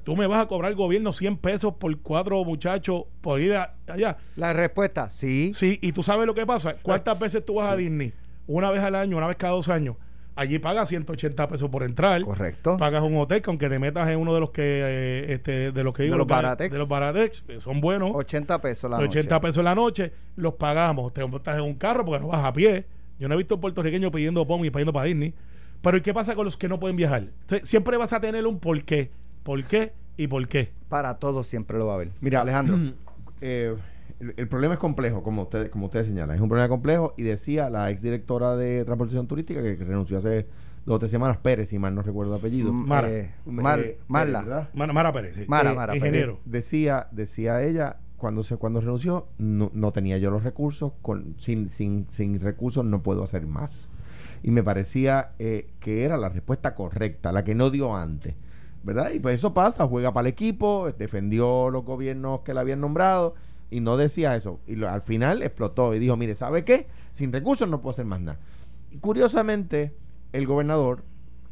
tú 0.03 0.15
me 0.17 0.27
vas 0.27 0.41
a 0.43 0.47
cobrar 0.47 0.71
el 0.71 0.77
gobierno 0.77 1.11
100 1.13 1.37
pesos 1.37 1.73
por 1.75 1.97
cuatro 2.01 2.43
muchachos 2.43 3.03
por 3.21 3.39
ir 3.41 3.55
a- 3.55 3.75
allá. 3.87 4.17
La 4.35 4.51
respuesta, 4.53 5.09
sí. 5.09 5.51
Sí, 5.53 5.79
y 5.81 5.93
tú 5.93 6.03
sabes 6.03 6.27
lo 6.27 6.35
que 6.35 6.45
pasa. 6.45 6.73
¿Cuántas 6.83 7.17
veces 7.17 7.43
tú 7.45 7.55
vas 7.55 7.69
a 7.71 7.75
Disney? 7.77 8.13
Una 8.47 8.69
vez 8.69 8.83
al 8.83 8.95
año, 8.95 9.15
una 9.17 9.27
vez 9.27 9.37
cada 9.37 9.53
dos 9.53 9.69
años. 9.69 9.95
Allí 10.39 10.57
pagas 10.59 10.87
180 10.89 11.47
pesos 11.49 11.69
por 11.69 11.83
entrar. 11.83 12.21
Correcto. 12.21 12.77
Pagas 12.77 13.03
un 13.03 13.17
hotel 13.17 13.41
que 13.41 13.49
aunque 13.49 13.67
te 13.67 13.77
metas 13.77 14.07
en 14.07 14.17
uno 14.19 14.33
de 14.33 14.39
los 14.39 14.51
que 14.51 14.61
eh, 14.63 15.33
este, 15.33 15.71
de 15.71 15.83
los 15.83 15.93
que 15.93 16.03
De 16.03 16.07
digo, 16.07 16.17
los 16.17 16.27
que- 16.27 16.33
Baratex. 16.33 16.71
de 16.71 16.77
los 16.79 16.87
Baratex, 16.87 17.41
que 17.41 17.59
son 17.59 17.81
buenos. 17.81 18.11
80 18.13 18.61
pesos 18.61 18.89
la 18.89 18.97
80 18.97 19.35
noche. 19.35 19.47
pesos 19.47 19.63
la 19.63 19.75
noche, 19.75 20.13
los 20.37 20.53
pagamos. 20.53 21.11
Te 21.13 21.25
montas 21.25 21.55
en 21.57 21.63
un 21.63 21.75
carro 21.75 22.05
porque 22.05 22.21
no 22.21 22.27
vas 22.29 22.45
a 22.45 22.53
pie. 22.53 22.85
Yo 23.19 23.27
no 23.27 23.33
he 23.33 23.37
visto 23.37 23.59
puertorriqueños 23.59 24.11
pidiendo 24.11 24.47
POM 24.47 24.63
y 24.63 24.69
pidiendo 24.71 24.93
para 24.93 25.05
Disney. 25.07 25.33
Pero 25.81 25.97
¿y 25.97 26.01
qué 26.01 26.13
pasa 26.13 26.35
con 26.35 26.45
los 26.45 26.55
que 26.55 26.67
no 26.69 26.79
pueden 26.79 26.95
viajar? 26.95 27.23
Entonces, 27.41 27.67
siempre 27.67 27.97
vas 27.97 28.13
a 28.13 28.19
tener 28.21 28.47
un 28.47 28.59
por 28.59 28.81
qué. 28.83 29.11
¿Por 29.43 29.63
qué? 29.65 29.91
¿Y 30.15 30.27
por 30.27 30.47
qué? 30.47 30.71
Para 30.87 31.19
todos 31.19 31.47
siempre 31.47 31.77
lo 31.77 31.85
va 31.85 31.93
a 31.93 31.95
haber. 31.95 32.11
Mira, 32.21 32.41
Alejandro. 32.41 32.77
eh, 33.41 33.75
el, 34.19 34.33
el 34.37 34.47
problema 34.47 34.73
es 34.75 34.79
complejo, 34.79 35.23
como 35.23 35.43
ustedes 35.43 35.69
como 35.69 35.85
ustedes 35.87 36.07
señalan. 36.07 36.35
Es 36.35 36.41
un 36.41 36.49
problema 36.49 36.69
complejo 36.69 37.13
y 37.17 37.23
decía 37.23 37.69
la 37.69 37.89
exdirectora 37.89 38.55
de 38.55 38.83
Transportación 38.85 39.27
Turística 39.27 39.61
que, 39.61 39.75
renunció 39.75 40.17
hace 40.17 40.47
dos 40.85 40.95
o 40.95 40.99
tres 40.99 41.11
semanas, 41.11 41.37
Pérez, 41.37 41.69
si 41.69 41.77
mal 41.79 41.93
no 41.95 42.01
recuerdo 42.01 42.33
el 42.33 42.39
apellido. 42.39 42.71
Mm, 42.73 42.87
Mara. 42.87 43.09
eh, 43.09 43.19
Eh, 43.21 43.33
Mar- 43.51 43.79
Pérez, 43.79 43.97
Marla. 44.07 44.69
Mara, 44.73 44.93
Mara 44.93 45.13
Pérez. 45.13 45.35
sí. 45.35 45.45
Mara, 45.47 45.71
Eh, 45.71 45.75
Mara 45.75 45.93
Pérez 45.93 46.05
ingeniero. 46.07 46.39
Decía, 46.45 47.07
decía 47.11 47.61
ella, 47.63 47.97
cuando 48.17 48.43
se 48.43 48.57
cuando 48.57 48.81
renunció, 48.81 49.27
no, 49.37 49.71
no 49.73 49.91
tenía 49.93 50.17
yo 50.17 50.29
los 50.31 50.43
recursos, 50.43 50.91
con, 51.01 51.35
sin, 51.37 51.69
sin, 51.69 52.07
sin 52.09 52.39
recursos 52.39 52.83
no 52.85 53.01
puedo 53.03 53.23
hacer 53.23 53.45
más. 53.47 53.89
Y 54.43 54.51
me 54.51 54.63
parecía 54.63 55.31
eh, 55.39 55.69
que 55.79 56.03
era 56.05 56.17
la 56.17 56.29
respuesta 56.29 56.73
correcta, 56.75 57.31
la 57.31 57.43
que 57.43 57.55
no 57.55 57.69
dio 57.69 57.95
antes. 57.95 58.35
¿Verdad? 58.81 59.11
Y 59.11 59.19
pues 59.19 59.35
eso 59.35 59.53
pasa, 59.53 59.85
juega 59.87 60.13
para 60.13 60.27
el 60.29 60.31
equipo, 60.33 60.89
defendió 60.97 61.69
los 61.69 61.83
gobiernos 61.83 62.41
que 62.41 62.53
la 62.53 62.61
habían 62.61 62.79
nombrado 62.79 63.35
y 63.71 63.79
no 63.81 63.97
decía 63.97 64.35
eso. 64.35 64.59
Y 64.67 64.75
lo- 64.75 64.89
al 64.89 65.01
final 65.01 65.43
explotó 65.43 65.93
y 65.93 65.99
dijo, 65.99 66.17
mire, 66.17 66.35
¿sabe 66.35 66.63
qué? 66.63 66.87
Sin 67.11 67.31
recursos 67.31 67.69
no 67.69 67.81
puedo 67.81 67.91
hacer 67.91 68.05
más 68.05 68.21
nada. 68.21 68.39
Y 68.91 68.97
curiosamente, 68.97 69.93
el 70.33 70.47
gobernador 70.47 71.03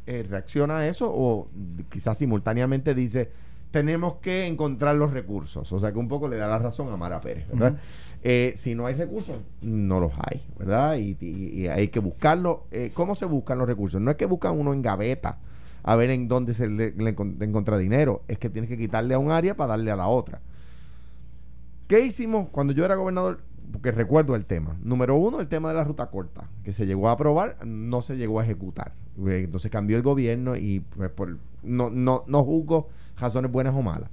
eh, 0.06 0.26
reacciona 0.28 0.78
a 0.78 0.88
eso 0.88 1.10
o 1.12 1.48
quizás 1.90 2.16
simultáneamente 2.18 2.94
dice, 2.94 3.30
tenemos 3.70 4.14
que 4.16 4.46
encontrar 4.46 4.94
los 4.94 5.12
recursos. 5.12 5.70
O 5.72 5.78
sea 5.78 5.92
que 5.92 5.98
un 5.98 6.08
poco 6.08 6.28
le 6.28 6.38
da 6.38 6.48
la 6.48 6.58
razón 6.58 6.90
a 6.92 6.96
Mara 6.96 7.20
Pérez, 7.20 7.46
¿verdad? 7.48 7.76
Eh, 8.22 8.52
si 8.56 8.74
no 8.74 8.86
hay 8.86 8.94
recursos, 8.94 9.36
no 9.60 10.00
los 10.00 10.12
hay, 10.16 10.42
¿verdad? 10.58 10.96
Y, 10.96 11.16
y- 11.20 11.60
y 11.60 11.68
hay 11.68 11.88
que 11.88 12.00
buscarlos. 12.00 12.60
Eh, 12.70 12.90
¿Cómo 12.94 13.14
se 13.14 13.26
buscan 13.26 13.58
los 13.58 13.68
recursos? 13.68 14.00
No 14.00 14.10
es 14.10 14.16
que 14.16 14.24
buscan 14.26 14.58
uno 14.58 14.72
en 14.72 14.80
gaveta 14.82 15.38
a 15.82 15.94
ver 15.94 16.10
en 16.10 16.26
dónde 16.26 16.54
se 16.54 16.68
le, 16.68 16.92
le 16.92 17.10
encuentra 17.10 17.76
dinero. 17.78 18.22
Es 18.28 18.38
que 18.38 18.48
tienes 18.48 18.68
que 18.70 18.78
quitarle 18.78 19.14
a 19.14 19.18
un 19.18 19.30
área 19.30 19.54
para 19.56 19.68
darle 19.70 19.90
a 19.90 19.96
la 19.96 20.08
otra. 20.08 20.40
¿Qué 21.88 22.04
hicimos 22.04 22.48
cuando 22.50 22.72
yo 22.72 22.84
era 22.84 22.94
gobernador? 22.94 23.40
Porque 23.72 23.90
recuerdo 23.92 24.34
el 24.34 24.44
tema. 24.46 24.76
Número 24.82 25.16
uno, 25.16 25.40
el 25.40 25.48
tema 25.48 25.70
de 25.70 25.74
la 25.74 25.84
ruta 25.84 26.06
corta, 26.10 26.48
que 26.64 26.72
se 26.72 26.86
llegó 26.86 27.08
a 27.08 27.12
aprobar, 27.12 27.58
no 27.66 28.02
se 28.02 28.16
llegó 28.16 28.40
a 28.40 28.44
ejecutar. 28.44 28.92
Eh, 29.26 29.42
Entonces 29.44 29.70
cambió 29.70 29.96
el 29.96 30.02
gobierno 30.02 30.56
y 30.56 30.80
pues, 30.80 31.30
no, 31.62 31.90
no, 31.90 32.22
no 32.26 32.44
juzgo 32.44 32.88
razones 33.16 33.50
buenas 33.50 33.74
o 33.74 33.82
malas. 33.82 34.10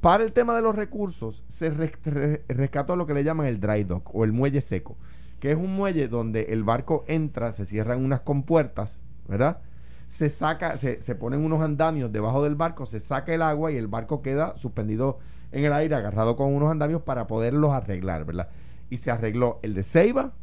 Para 0.00 0.24
el 0.24 0.32
tema 0.32 0.54
de 0.54 0.62
los 0.62 0.74
recursos, 0.74 1.42
se 1.48 1.70
res- 1.70 1.92
re- 2.04 2.42
rescató 2.48 2.96
lo 2.96 3.06
que 3.06 3.14
le 3.14 3.24
llaman 3.24 3.46
el 3.46 3.60
dry 3.60 3.84
dock 3.84 4.14
o 4.14 4.24
el 4.24 4.32
muelle 4.32 4.60
seco, 4.60 4.96
que 5.40 5.50
es 5.52 5.56
un 5.56 5.74
muelle 5.74 6.06
donde 6.08 6.42
el 6.50 6.62
barco 6.64 7.04
entra, 7.08 7.52
se 7.52 7.66
cierran 7.66 8.04
unas 8.04 8.20
compuertas, 8.20 9.02
¿verdad? 9.28 9.58
Se 10.06 10.30
saca, 10.30 10.76
se, 10.76 11.00
se 11.00 11.14
ponen 11.16 11.44
unos 11.44 11.60
andamios 11.62 12.12
debajo 12.12 12.44
del 12.44 12.54
barco, 12.54 12.86
se 12.86 13.00
saca 13.00 13.34
el 13.34 13.42
agua 13.42 13.72
y 13.72 13.76
el 13.76 13.88
barco 13.88 14.22
queda 14.22 14.56
suspendido 14.56 15.18
en 15.56 15.64
el 15.64 15.72
aire, 15.72 15.94
agarrado 15.94 16.36
con 16.36 16.54
unos 16.54 16.70
andamios 16.70 17.02
para 17.02 17.26
poderlos 17.26 17.72
arreglar, 17.72 18.24
¿verdad? 18.24 18.50
Y 18.90 18.98
se 18.98 19.10
arregló 19.10 19.58
el 19.62 19.74
de 19.74 19.82
Ceiba, 19.82 20.34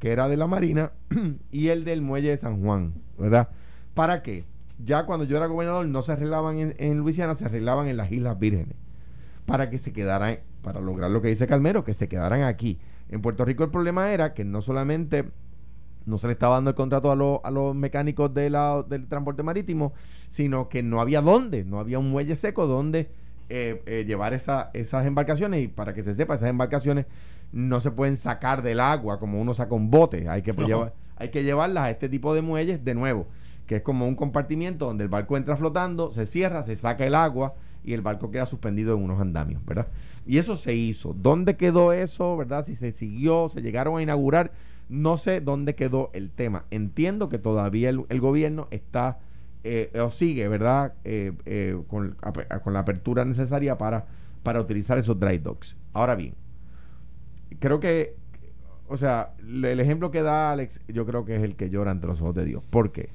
que 0.00 0.10
era 0.10 0.28
de 0.28 0.36
la 0.36 0.46
Marina, 0.46 0.92
y 1.52 1.68
el 1.68 1.84
del 1.84 2.02
muelle 2.02 2.30
de 2.30 2.36
San 2.36 2.60
Juan, 2.60 2.94
¿verdad? 3.16 3.48
¿Para 3.94 4.22
qué? 4.22 4.44
Ya 4.84 5.06
cuando 5.06 5.24
yo 5.24 5.36
era 5.36 5.46
gobernador 5.46 5.86
no 5.86 6.02
se 6.02 6.12
arreglaban 6.12 6.74
en, 6.76 6.98
Luisiana, 6.98 7.36
se 7.36 7.44
arreglaban 7.44 7.86
en 7.86 7.96
las 7.96 8.10
Islas 8.10 8.38
Vírgenes. 8.38 8.76
Para 9.46 9.70
que 9.70 9.78
se 9.78 9.92
quedaran, 9.92 10.40
para 10.62 10.80
lograr 10.80 11.10
lo 11.10 11.22
que 11.22 11.28
dice 11.28 11.46
Calmero, 11.46 11.84
que 11.84 11.94
se 11.94 12.08
quedaran 12.08 12.42
aquí. 12.42 12.80
En 13.08 13.22
Puerto 13.22 13.44
Rico 13.44 13.62
el 13.62 13.70
problema 13.70 14.12
era 14.12 14.34
que 14.34 14.44
no 14.44 14.62
solamente 14.62 15.30
no 16.06 16.18
se 16.18 16.26
le 16.26 16.32
estaba 16.32 16.56
dando 16.56 16.70
el 16.70 16.76
contrato 16.76 17.10
a, 17.10 17.46
a 17.46 17.50
los 17.50 17.76
mecánicos 17.76 18.34
del 18.34 18.52
transporte 19.08 19.44
marítimo, 19.44 19.92
sino 20.28 20.68
que 20.68 20.82
no 20.82 21.00
había 21.00 21.20
dónde, 21.20 21.64
no 21.64 21.78
había 21.78 22.00
un 22.00 22.10
muelle 22.10 22.34
seco 22.34 22.66
donde 22.66 23.10
eh, 23.48 23.82
eh, 23.86 24.04
llevar 24.06 24.34
esa- 24.34 24.70
esas 24.74 25.06
embarcaciones. 25.06 25.62
Y 25.64 25.68
para 25.68 25.94
que 25.94 26.02
se 26.02 26.14
sepa, 26.14 26.34
esas 26.34 26.48
embarcaciones 26.50 27.06
no 27.52 27.80
se 27.80 27.90
pueden 27.90 28.16
sacar 28.16 28.62
del 28.62 28.80
agua 28.80 29.18
como 29.20 29.40
uno 29.40 29.54
saca 29.54 29.74
un 29.74 29.90
bote. 29.90 30.28
Hay 30.28 30.42
que, 30.42 30.52
llevar, 30.66 30.94
hay 31.16 31.28
que 31.30 31.42
llevarlas 31.44 31.84
a 31.84 31.90
este 31.90 32.08
tipo 32.08 32.34
de 32.34 32.42
muelles 32.42 32.84
de 32.84 32.94
nuevo, 32.94 33.28
que 33.66 33.76
es 33.76 33.82
como 33.82 34.08
un 34.08 34.16
compartimiento 34.16 34.86
donde 34.86 35.04
el 35.04 35.10
barco 35.10 35.36
entra 35.36 35.56
flotando, 35.56 36.10
se 36.10 36.26
cierra, 36.26 36.62
se 36.62 36.74
saca 36.76 37.06
el 37.06 37.14
agua 37.14 37.54
y 37.84 37.92
el 37.92 38.00
barco 38.00 38.30
queda 38.30 38.46
suspendido 38.46 38.96
en 38.96 39.02
unos 39.04 39.20
andamios, 39.20 39.64
¿verdad? 39.64 39.86
Y 40.26 40.38
eso 40.38 40.56
se 40.56 40.74
hizo. 40.74 41.12
¿Dónde 41.14 41.56
quedó 41.56 41.92
eso, 41.92 42.36
verdad? 42.36 42.64
Si 42.64 42.76
se 42.76 42.92
siguió, 42.92 43.48
se 43.48 43.60
llegaron 43.62 43.98
a 43.98 44.02
inaugurar, 44.02 44.52
no 44.88 45.16
sé 45.16 45.40
dónde 45.40 45.74
quedó 45.74 46.10
el 46.14 46.30
tema. 46.30 46.64
Entiendo 46.70 47.28
que 47.28 47.38
todavía 47.38 47.90
el, 47.90 48.04
el 48.08 48.20
gobierno 48.20 48.66
está 48.70 49.18
eh, 49.64 49.90
o 49.98 50.10
sigue, 50.10 50.46
¿verdad? 50.48 50.94
Eh, 51.04 51.32
eh, 51.46 51.76
con, 51.88 52.16
con 52.62 52.72
la 52.72 52.80
apertura 52.80 53.24
necesaria 53.24 53.76
para, 53.76 54.06
para 54.42 54.60
utilizar 54.60 54.98
esos 54.98 55.18
dry 55.18 55.38
docks. 55.38 55.76
Ahora 55.92 56.14
bien, 56.14 56.34
creo 57.58 57.80
que, 57.80 58.16
o 58.86 58.96
sea, 58.96 59.34
el 59.40 59.80
ejemplo 59.80 60.10
que 60.10 60.22
da 60.22 60.52
Alex, 60.52 60.80
yo 60.88 61.06
creo 61.06 61.24
que 61.24 61.36
es 61.36 61.42
el 61.42 61.56
que 61.56 61.70
llora 61.70 61.90
ante 61.90 62.06
los 62.06 62.20
ojos 62.20 62.34
de 62.34 62.44
Dios. 62.44 62.62
¿Por 62.70 62.92
qué? 62.92 63.10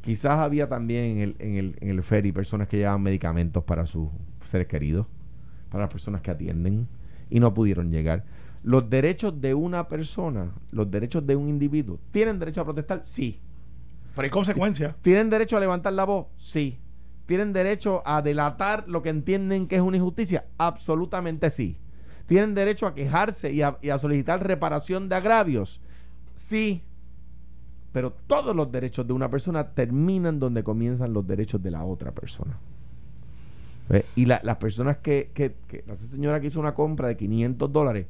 Quizás 0.00 0.38
había 0.38 0.68
también 0.68 1.04
en 1.04 1.18
el, 1.18 1.36
en 1.38 1.54
el, 1.56 1.76
en 1.80 1.88
el 1.88 2.02
ferry 2.02 2.30
personas 2.30 2.68
que 2.68 2.76
llevaban 2.76 3.02
medicamentos 3.02 3.64
para 3.64 3.86
sus 3.86 4.08
seres 4.44 4.66
queridos, 4.66 5.06
para 5.70 5.84
las 5.84 5.90
personas 5.90 6.20
que 6.20 6.30
atienden, 6.30 6.86
y 7.30 7.40
no 7.40 7.52
pudieron 7.54 7.90
llegar. 7.90 8.24
Los 8.62 8.88
derechos 8.88 9.40
de 9.40 9.54
una 9.54 9.88
persona, 9.88 10.52
los 10.70 10.90
derechos 10.90 11.26
de 11.26 11.36
un 11.36 11.48
individuo, 11.48 11.98
¿tienen 12.12 12.38
derecho 12.38 12.60
a 12.60 12.64
protestar? 12.64 13.00
Sí. 13.02 13.40
Pero 14.14 14.24
hay 14.26 14.30
consecuencias. 14.30 14.94
¿Tienen 15.02 15.30
derecho 15.30 15.56
a 15.56 15.60
levantar 15.60 15.92
la 15.92 16.04
voz? 16.04 16.26
Sí. 16.36 16.78
¿Tienen 17.26 17.52
derecho 17.52 18.02
a 18.04 18.20
delatar 18.22 18.84
lo 18.86 19.02
que 19.02 19.08
entienden 19.08 19.66
que 19.66 19.76
es 19.76 19.82
una 19.82 19.96
injusticia? 19.96 20.44
Absolutamente 20.58 21.50
sí. 21.50 21.78
¿Tienen 22.26 22.54
derecho 22.54 22.86
a 22.86 22.94
quejarse 22.94 23.52
y 23.52 23.62
a, 23.62 23.76
solicitar 23.98 24.46
reparación 24.46 25.08
de 25.08 25.16
agravios? 25.16 25.80
Sí. 26.34 26.82
Pero 27.92 28.12
todos 28.12 28.54
los 28.56 28.70
derechos 28.72 29.06
de 29.06 29.12
una 29.12 29.30
persona 29.30 29.70
terminan 29.70 30.38
donde 30.38 30.62
comienzan 30.64 31.12
los 31.12 31.26
derechos 31.26 31.62
de 31.62 31.70
la 31.70 31.84
otra 31.84 32.12
persona. 32.12 32.58
Y 34.16 34.24
la- 34.26 34.40
las 34.42 34.56
personas 34.56 34.96
que, 34.98 35.30
que, 35.34 35.54
que- 35.68 35.84
esa 35.86 36.06
señora 36.06 36.40
que 36.40 36.46
hizo 36.48 36.58
una 36.58 36.74
compra 36.74 37.08
de 37.08 37.16
500 37.16 37.70
dólares 37.72 38.06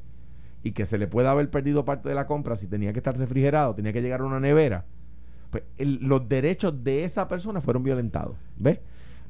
y 0.63 0.71
que 0.71 0.85
se 0.85 0.97
le 0.97 1.07
puede 1.07 1.27
haber 1.27 1.49
perdido 1.49 1.83
parte 1.85 2.07
de 2.09 2.15
la 2.15 2.25
compra 2.25 2.55
si 2.55 2.65
tenía 2.67 2.93
que 2.93 2.99
estar 2.99 3.17
refrigerado, 3.17 3.75
tenía 3.75 3.91
que 3.93 4.01
llegar 4.01 4.21
a 4.21 4.25
una 4.25 4.39
nevera, 4.39 4.85
pues, 5.55 5.63
el- 5.77 5.99
los 6.01 6.27
derechos 6.27 6.83
de 6.83 7.05
esa 7.05 7.27
persona 7.29 7.61
fueron 7.61 7.83
violentados. 7.83 8.35
¿Ves? 8.57 8.79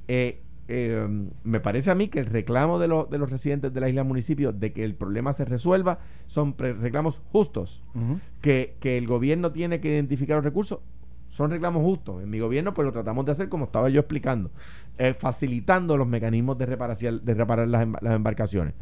Eh, 0.07 0.41
eh, 0.67 1.07
me 1.43 1.59
parece 1.59 1.91
a 1.91 1.95
mí 1.95 2.07
que 2.07 2.17
el 2.19 2.25
reclamo 2.25 2.79
de, 2.79 2.87
los 2.87 3.07
de 3.11 3.19
los 3.19 3.29
residentes 3.29 3.71
de 3.71 3.79
la 3.79 3.87
isla 3.89 4.03
municipio 4.03 4.51
de 4.51 4.73
que 4.73 4.83
el 4.83 4.95
problema 4.95 5.31
se 5.33 5.45
resuelva 5.45 5.99
son 6.25 6.55
reclamos 6.57 7.21
justos. 7.31 7.83
Que, 8.41 8.75
que 8.79 8.97
el 8.97 9.05
gobierno 9.05 9.51
tiene 9.51 9.79
que 9.79 9.89
identificar 9.89 10.37
los 10.37 10.43
recursos 10.45 10.79
son 11.29 11.51
reclamos 11.51 11.83
justos. 11.83 12.23
En 12.23 12.29
mi 12.31 12.39
gobierno, 12.39 12.73
pues 12.73 12.85
lo 12.85 12.91
tratamos 12.93 13.25
de 13.25 13.33
hacer 13.33 13.49
como 13.49 13.65
estaba 13.65 13.89
yo 13.89 13.99
explicando, 13.99 14.49
eh, 14.97 15.13
facilitando 15.13 15.97
los 15.97 16.07
mecanismos 16.07 16.57
de, 16.57 16.65
reparación, 16.65 17.21
de 17.23 17.33
reparar 17.35 17.67
las, 17.67 17.87
las 18.01 18.15
embarcaciones. 18.15 18.73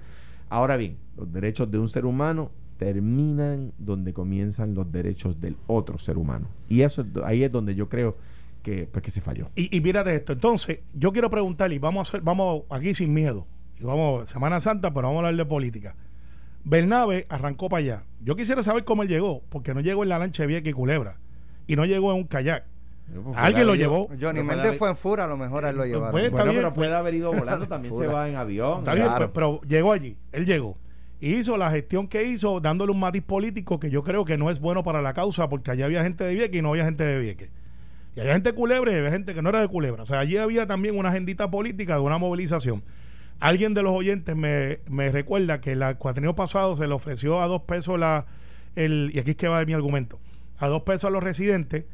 Ahora 0.50 0.78
bien, 0.78 0.98
los 1.18 1.32
derechos 1.34 1.70
de 1.72 1.80
un 1.80 1.90
ser 1.90 2.06
humano 2.06 2.52
terminan 2.84 3.72
donde 3.78 4.14
comienzan 4.14 4.74
los 4.74 4.92
derechos 4.92 5.40
del 5.40 5.56
otro 5.68 5.98
ser 5.98 6.18
humano. 6.18 6.48
Y 6.68 6.82
eso 6.82 7.06
ahí 7.24 7.44
es 7.44 7.52
donde 7.52 7.76
yo 7.76 7.88
creo 7.88 8.18
que, 8.62 8.90
pues, 8.92 9.04
que 9.04 9.12
se 9.12 9.22
falló. 9.22 9.50
Y, 9.56 9.76
y 9.76 9.80
mírate 9.80 10.14
esto. 10.14 10.34
Entonces, 10.34 10.80
yo 10.94 11.14
quiero 11.14 11.30
preguntarle, 11.30 11.76
y 11.76 11.80
vamos 11.80 12.08
a 12.08 12.10
hacer, 12.10 12.22
vamos 12.22 12.64
aquí 12.70 12.94
sin 12.94 13.14
miedo. 13.14 13.48
Y 13.80 13.86
vamos, 13.86 14.30
Semana 14.30 14.60
Santa, 14.60 14.94
pero 14.94 15.08
vamos 15.08 15.24
a 15.24 15.28
hablar 15.28 15.46
de 15.46 15.50
política. 15.50 15.96
Bernabe 16.66 17.26
arrancó 17.30 17.70
para 17.70 17.80
allá. 17.80 18.04
Yo 18.22 18.36
quisiera 18.36 18.64
saber 18.64 18.84
cómo 18.84 19.04
él 19.04 19.10
llegó, 19.10 19.44
porque 19.50 19.74
no 19.74 19.80
llegó 19.80 20.04
en 20.04 20.10
la 20.10 20.20
lancha 20.20 20.44
de 20.44 20.48
Vieques 20.48 20.72
y 20.72 20.74
Culebra. 20.74 21.20
Y 21.68 21.78
no 21.78 21.86
llegó 21.86 22.12
en 22.12 22.18
un 22.18 22.24
kayak. 22.26 22.66
Alguien 23.36 23.68
lo 23.68 23.76
llevó. 23.76 24.10
Johnny 24.20 24.44
Méndez 24.44 24.78
fue 24.78 24.90
en 24.90 24.98
Fura, 24.98 25.26
a 25.26 25.28
lo 25.28 25.38
mejor 25.38 25.66
a 25.66 25.70
él 25.70 25.78
lo 25.78 25.86
llevaron. 25.86 26.12
Pues, 26.12 26.32
Bueno, 26.32 26.52
bien, 26.52 26.58
pero 26.58 26.74
puede 26.74 26.94
haber 26.94 27.14
ido 27.14 27.32
volando, 27.32 27.66
también 27.68 27.94
se 27.94 28.08
va 28.08 28.28
en 28.28 28.36
avión. 28.36 28.80
Está 28.80 28.94
bien, 28.94 29.08
pues, 29.16 29.30
pero 29.34 29.62
llegó 29.62 29.92
allí. 29.92 30.18
Él 30.32 30.46
llegó. 30.46 30.78
Hizo 31.26 31.56
la 31.56 31.72
gestión 31.72 32.10
que 32.10 32.26
hizo, 32.26 32.60
dándole 32.60 32.92
un 32.92 33.00
matiz 33.00 33.24
político 33.24 33.80
que 33.80 33.90
yo 33.90 34.04
creo 34.04 34.26
que 34.26 34.38
no 34.38 34.50
es 34.50 34.60
bueno 34.60 34.84
para 34.84 35.02
la 35.02 35.14
causa, 35.14 35.48
porque 35.48 35.72
allá 35.72 35.86
había 35.86 36.04
gente 36.04 36.26
de 36.26 36.34
Vieques 36.36 36.60
y 36.60 36.62
no 36.62 36.72
había 36.72 36.84
gente 36.84 37.06
de 37.06 37.18
Vieques. 37.18 37.50
Y 38.14 38.20
había 38.20 38.34
gente 38.34 38.52
de 38.52 38.56
Culebra 38.58 38.92
y 38.92 38.96
había 38.96 39.10
gente 39.10 39.34
que 39.34 39.42
no 39.42 39.48
era 39.48 39.62
de 39.62 39.70
Culebra. 39.70 40.04
O 40.04 40.06
sea, 40.06 40.20
allí 40.20 40.36
había 40.36 40.68
también 40.68 40.98
una 40.98 41.08
agendita 41.08 41.50
política 41.50 41.94
de 41.94 42.02
una 42.02 42.18
movilización. 42.18 42.84
Alguien 43.40 43.74
de 43.74 43.84
los 43.84 43.94
oyentes 43.94 44.36
me, 44.36 44.80
me 44.90 45.14
recuerda 45.14 45.62
que 45.62 45.72
el 45.72 45.96
cuatrienio 45.96 46.36
pasado 46.36 46.76
se 46.76 46.88
le 46.88 46.94
ofreció 46.94 47.40
a 47.42 47.48
dos 47.48 47.62
pesos 47.62 47.98
la. 47.98 48.26
El, 48.76 49.10
y 49.14 49.20
aquí 49.20 49.32
es 49.32 49.38
que 49.38 49.48
va 49.48 49.64
mi 49.64 49.72
argumento. 49.72 50.20
A 50.58 50.68
dos 50.68 50.82
pesos 50.82 51.06
a 51.06 51.10
los 51.10 51.24
residentes 51.24 51.86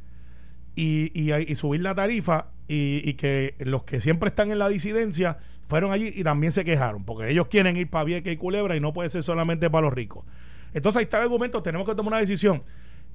y, 0.75 1.11
y, 1.13 1.53
subir 1.53 1.81
la 1.81 1.93
tarifa 1.93 2.47
y 2.67 3.13
que 3.13 3.53
los 3.59 3.83
que 3.83 4.01
siempre 4.01 4.29
están 4.29 4.49
en 4.49 4.57
la 4.57 4.69
disidencia 4.69 5.37
fueron 5.69 5.91
allí 5.91 6.11
y 6.13 6.23
también 6.23 6.51
se 6.51 6.65
quejaron, 6.65 7.05
porque 7.05 7.29
ellos 7.29 7.47
quieren 7.47 7.77
ir 7.77 7.89
para 7.89 8.03
Vieques 8.03 8.33
y 8.33 8.37
Culebra 8.37 8.75
y 8.75 8.81
no 8.81 8.91
puede 8.91 9.07
ser 9.09 9.23
solamente 9.23 9.69
para 9.69 9.83
los 9.83 9.93
ricos. 9.93 10.25
Entonces 10.73 10.97
ahí 10.99 11.03
está 11.03 11.17
el 11.17 11.23
argumento, 11.23 11.61
tenemos 11.63 11.87
que 11.87 11.95
tomar 11.95 12.13
una 12.13 12.19
decisión. 12.19 12.63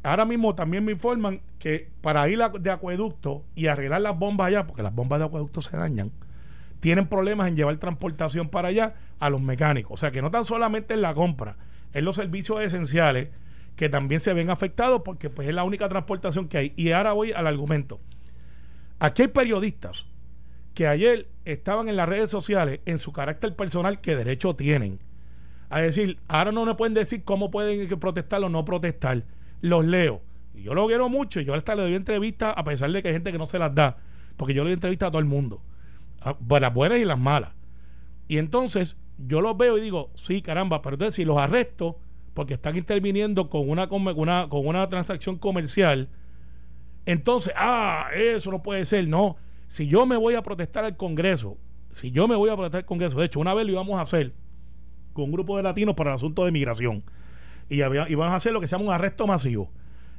Ahora 0.05 0.25
mismo 0.25 0.55
también 0.55 0.85
me 0.85 0.93
informan 0.93 1.41
que 1.59 1.91
para 2.01 2.29
ir 2.29 2.41
a- 2.43 2.49
de 2.51 2.71
acueducto 2.71 3.45
y 3.57 3.67
arreglar 3.67 4.01
las 4.03 4.17
bombas 4.19 4.47
allá, 4.49 4.67
porque 4.67 4.83
las 4.83 4.95
bombas 4.95 5.19
de 5.19 5.25
acueducto 5.27 5.61
se 5.61 5.77
dañan, 5.77 6.13
tienen 6.79 7.07
problemas 7.07 7.49
en 7.49 7.57
llevar 7.57 7.77
transportación 7.79 8.49
para 8.49 8.69
allá 8.69 8.95
a 9.19 9.31
los 9.31 9.41
mecánicos. 9.41 9.93
O 9.93 9.97
sea 9.97 10.11
que 10.13 10.23
no 10.23 10.31
tan 10.31 10.45
solamente 10.45 10.95
en 10.95 11.03
la 11.03 11.13
compra, 11.15 11.57
en 11.93 12.05
los 12.05 12.17
servicios 12.17 12.61
esenciales 12.63 13.31
que 13.77 13.89
también 13.89 14.21
se 14.21 14.33
ven 14.33 14.51
afectados 14.51 15.03
porque 15.05 15.29
pues 15.31 15.49
es 15.49 15.55
la 15.55 15.65
única 15.65 15.89
transportación 15.89 16.47
que 16.49 16.59
hay. 16.59 16.73
Y 16.77 16.93
ahora 16.93 17.13
voy 17.13 17.33
al 17.33 17.47
argumento. 17.47 17.99
Aquí 19.01 19.23
hay 19.23 19.29
periodistas 19.29 20.05
que 20.75 20.87
ayer 20.87 21.29
estaban 21.45 21.89
en 21.89 21.97
las 21.97 22.09
redes 22.09 22.31
sociales 22.31 22.81
en 22.85 22.99
su 22.99 23.13
carácter 23.13 23.55
personal 23.55 24.01
que 24.01 24.17
derecho 24.17 24.55
tienen 24.57 24.99
a 25.71 25.81
decir, 25.81 26.19
ahora 26.29 26.53
no 26.53 26.65
me 26.67 26.75
pueden 26.75 26.95
decir 26.95 27.25
cómo 27.25 27.51
pueden 27.51 27.89
protestar 27.99 28.43
o 28.45 28.49
no 28.49 28.65
protestar. 28.65 29.25
Los 29.61 29.85
leo. 29.85 30.21
Yo 30.55 30.75
lo 30.75 30.87
quiero 30.87 31.09
mucho 31.09 31.41
yo 31.41 31.55
hasta 31.55 31.75
le 31.75 31.83
doy 31.83 31.95
entrevistas 31.95 32.55
a 32.57 32.63
pesar 32.65 32.91
de 32.93 33.03
que 33.03 33.09
hay 33.09 33.15
gente 33.15 33.33
que 33.33 33.39
no 33.39 33.47
se 33.47 33.59
las 33.59 33.75
da, 33.75 33.97
porque 34.37 34.55
yo 34.55 34.63
le 34.63 34.71
doy 34.71 34.75
entrevistas 34.75 35.09
a 35.09 35.11
todo 35.11 35.19
el 35.21 35.25
mundo, 35.25 35.63
a- 36.21 36.37
pues 36.37 36.61
las 36.63 36.73
buenas 36.73 36.99
y 36.99 37.05
las 37.05 37.19
malas. 37.19 37.51
Y 38.29 38.39
entonces 38.39 38.97
yo 39.19 39.41
los 39.41 39.57
veo 39.57 39.77
y 39.79 39.81
digo, 39.81 40.11
sí, 40.15 40.43
caramba, 40.43 40.81
pero 40.83 40.95
entonces 40.95 41.15
si 41.17 41.25
los 41.25 41.39
arresto 41.39 41.99
porque 42.35 42.55
están 42.55 42.77
interviniendo 42.77 43.49
con 43.51 43.69
una, 43.69 43.89
come- 43.89 44.13
una, 44.13 44.49
con 44.49 44.67
una 44.67 44.89
transacción 44.89 45.39
comercial, 45.39 46.09
entonces, 47.07 47.53
ah, 47.57 48.09
eso 48.15 48.51
no 48.51 48.63
puede 48.63 48.85
ser. 48.85 49.07
No, 49.09 49.37
si 49.75 49.89
yo 49.89 50.07
me 50.07 50.17
voy 50.17 50.37
a 50.37 50.43
protestar 50.43 50.85
al 50.85 50.97
Congreso, 50.97 51.59
si 51.91 52.13
yo 52.13 52.29
me 52.29 52.37
voy 52.37 52.49
a 52.49 52.55
protestar 52.55 52.83
al 52.83 52.85
Congreso, 52.85 53.19
de 53.19 53.27
hecho, 53.27 53.41
una 53.41 53.55
vez 53.55 53.67
lo 53.67 53.73
íbamos 53.73 53.99
a 53.99 54.03
hacer 54.03 54.33
con 55.13 55.25
un 55.25 55.33
grupo 55.33 55.57
de 55.57 55.65
latinos 55.65 55.97
para 55.97 56.11
el 56.11 56.15
asunto 56.15 56.45
de 56.45 56.53
migración. 56.53 57.03
Y 57.69 57.83
había, 57.83 58.09
íbamos 58.09 58.33
a 58.33 58.37
hacer 58.37 58.53
lo 58.53 58.61
que 58.61 58.69
se 58.69 58.77
llama 58.77 58.91
un 58.91 58.95
arresto 58.95 59.27
masivo. 59.27 59.73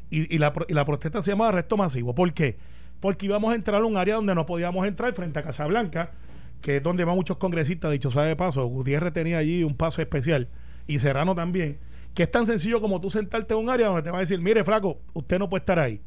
Y, 0.10 0.36
y 0.36 0.40
la, 0.40 0.52
y 0.68 0.74
la 0.74 0.84
protesta 0.84 1.22
se 1.22 1.32
llama 1.32 1.48
arresto 1.48 1.78
masivo. 1.78 2.14
¿Por 2.14 2.34
qué? 2.34 2.58
Porque 3.00 3.28
íbamos 3.28 3.54
a 3.54 3.56
entrar 3.56 3.82
a 3.82 3.86
un 3.86 3.96
área 3.96 4.16
donde 4.16 4.36
no 4.36 4.46
podíamos 4.46 4.86
entrar 4.86 5.14
frente 5.14 5.40
a 5.40 5.44
Casablanca, 5.44 6.12
que 6.60 6.76
es 6.76 6.84
donde 6.84 7.06
van 7.06 7.16
muchos 7.16 7.38
congresistas, 7.38 7.94
dicho 7.94 8.12
sea 8.12 8.24
de 8.24 8.36
paso. 8.36 8.66
Gutiérrez 8.66 9.14
tenía 9.14 9.38
allí 9.38 9.64
un 9.64 9.78
paso 9.78 10.02
especial 10.02 10.50
y 10.86 11.00
Serrano 11.00 11.34
también, 11.34 11.80
que 12.14 12.24
es 12.24 12.32
tan 12.32 12.46
sencillo 12.46 12.82
como 12.82 13.00
tú 13.00 13.10
sentarte 13.10 13.54
en 13.54 13.62
un 13.62 13.70
área 13.70 13.88
donde 13.88 14.02
te 14.02 14.12
va 14.12 14.18
a 14.18 14.20
decir, 14.20 14.42
mire, 14.42 14.66
flaco, 14.66 15.00
usted 15.14 15.40
no 15.40 15.50
puede 15.50 15.62
estar 15.62 15.80
ahí. 15.80 16.02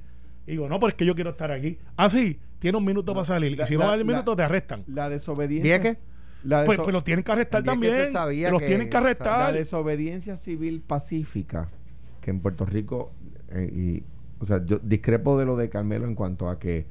Y 0.47 0.51
digo, 0.51 0.69
no, 0.69 0.79
pero 0.79 0.91
es 0.91 0.97
que 0.97 1.07
yo 1.07 1.15
quiero 1.15 1.31
estar 1.31 1.51
aquí. 1.51 1.79
Ah, 1.97 2.11
sí, 2.11 2.39
tiene 2.59 2.79
un 2.79 2.85
minuto 2.85 3.13
para 3.15 3.25
salir. 3.25 3.57
la- 3.57 3.65
y 3.65 3.67
si 3.67 3.75
no 3.77 3.87
da 3.87 3.95
el 3.95 4.01
la- 4.01 4.05
minuto, 4.07 4.35
te 4.37 4.43
arrestan. 4.43 4.85
La 4.87 5.09
desobediencia. 5.09 5.99
La, 6.45 6.65
Pues, 6.65 6.79
pues 6.79 6.93
los 6.93 7.03
tienen 7.03 7.25
que 7.25 7.33
arrestar 7.33 7.65
también. 7.65 8.13
sabía 8.13 8.51
los 8.51 8.61
que- 8.61 8.67
tienen 8.69 8.89
que 8.89 8.97
o 8.97 9.01
sea, 9.01 9.01
la 9.01 9.07
arrestar. 9.09 9.53
desobediencia 9.55 10.37
civil 10.37 10.83
pacífica 10.87 11.69
que 12.21 12.31
en 12.31 12.41
Puerto 12.41 12.65
Rico 12.65 13.11
eh, 13.51 13.73
y 13.75 14.03
o 14.41 14.47
sea 14.47 14.65
yo 14.65 14.79
discrepo 14.79 15.37
de 15.37 15.45
lo 15.47 15.57
de 15.57 15.69
Carmelo 15.69 16.07
en 16.07 16.15
cuanto 16.15 16.49
a 16.49 16.61
que 16.61 16.87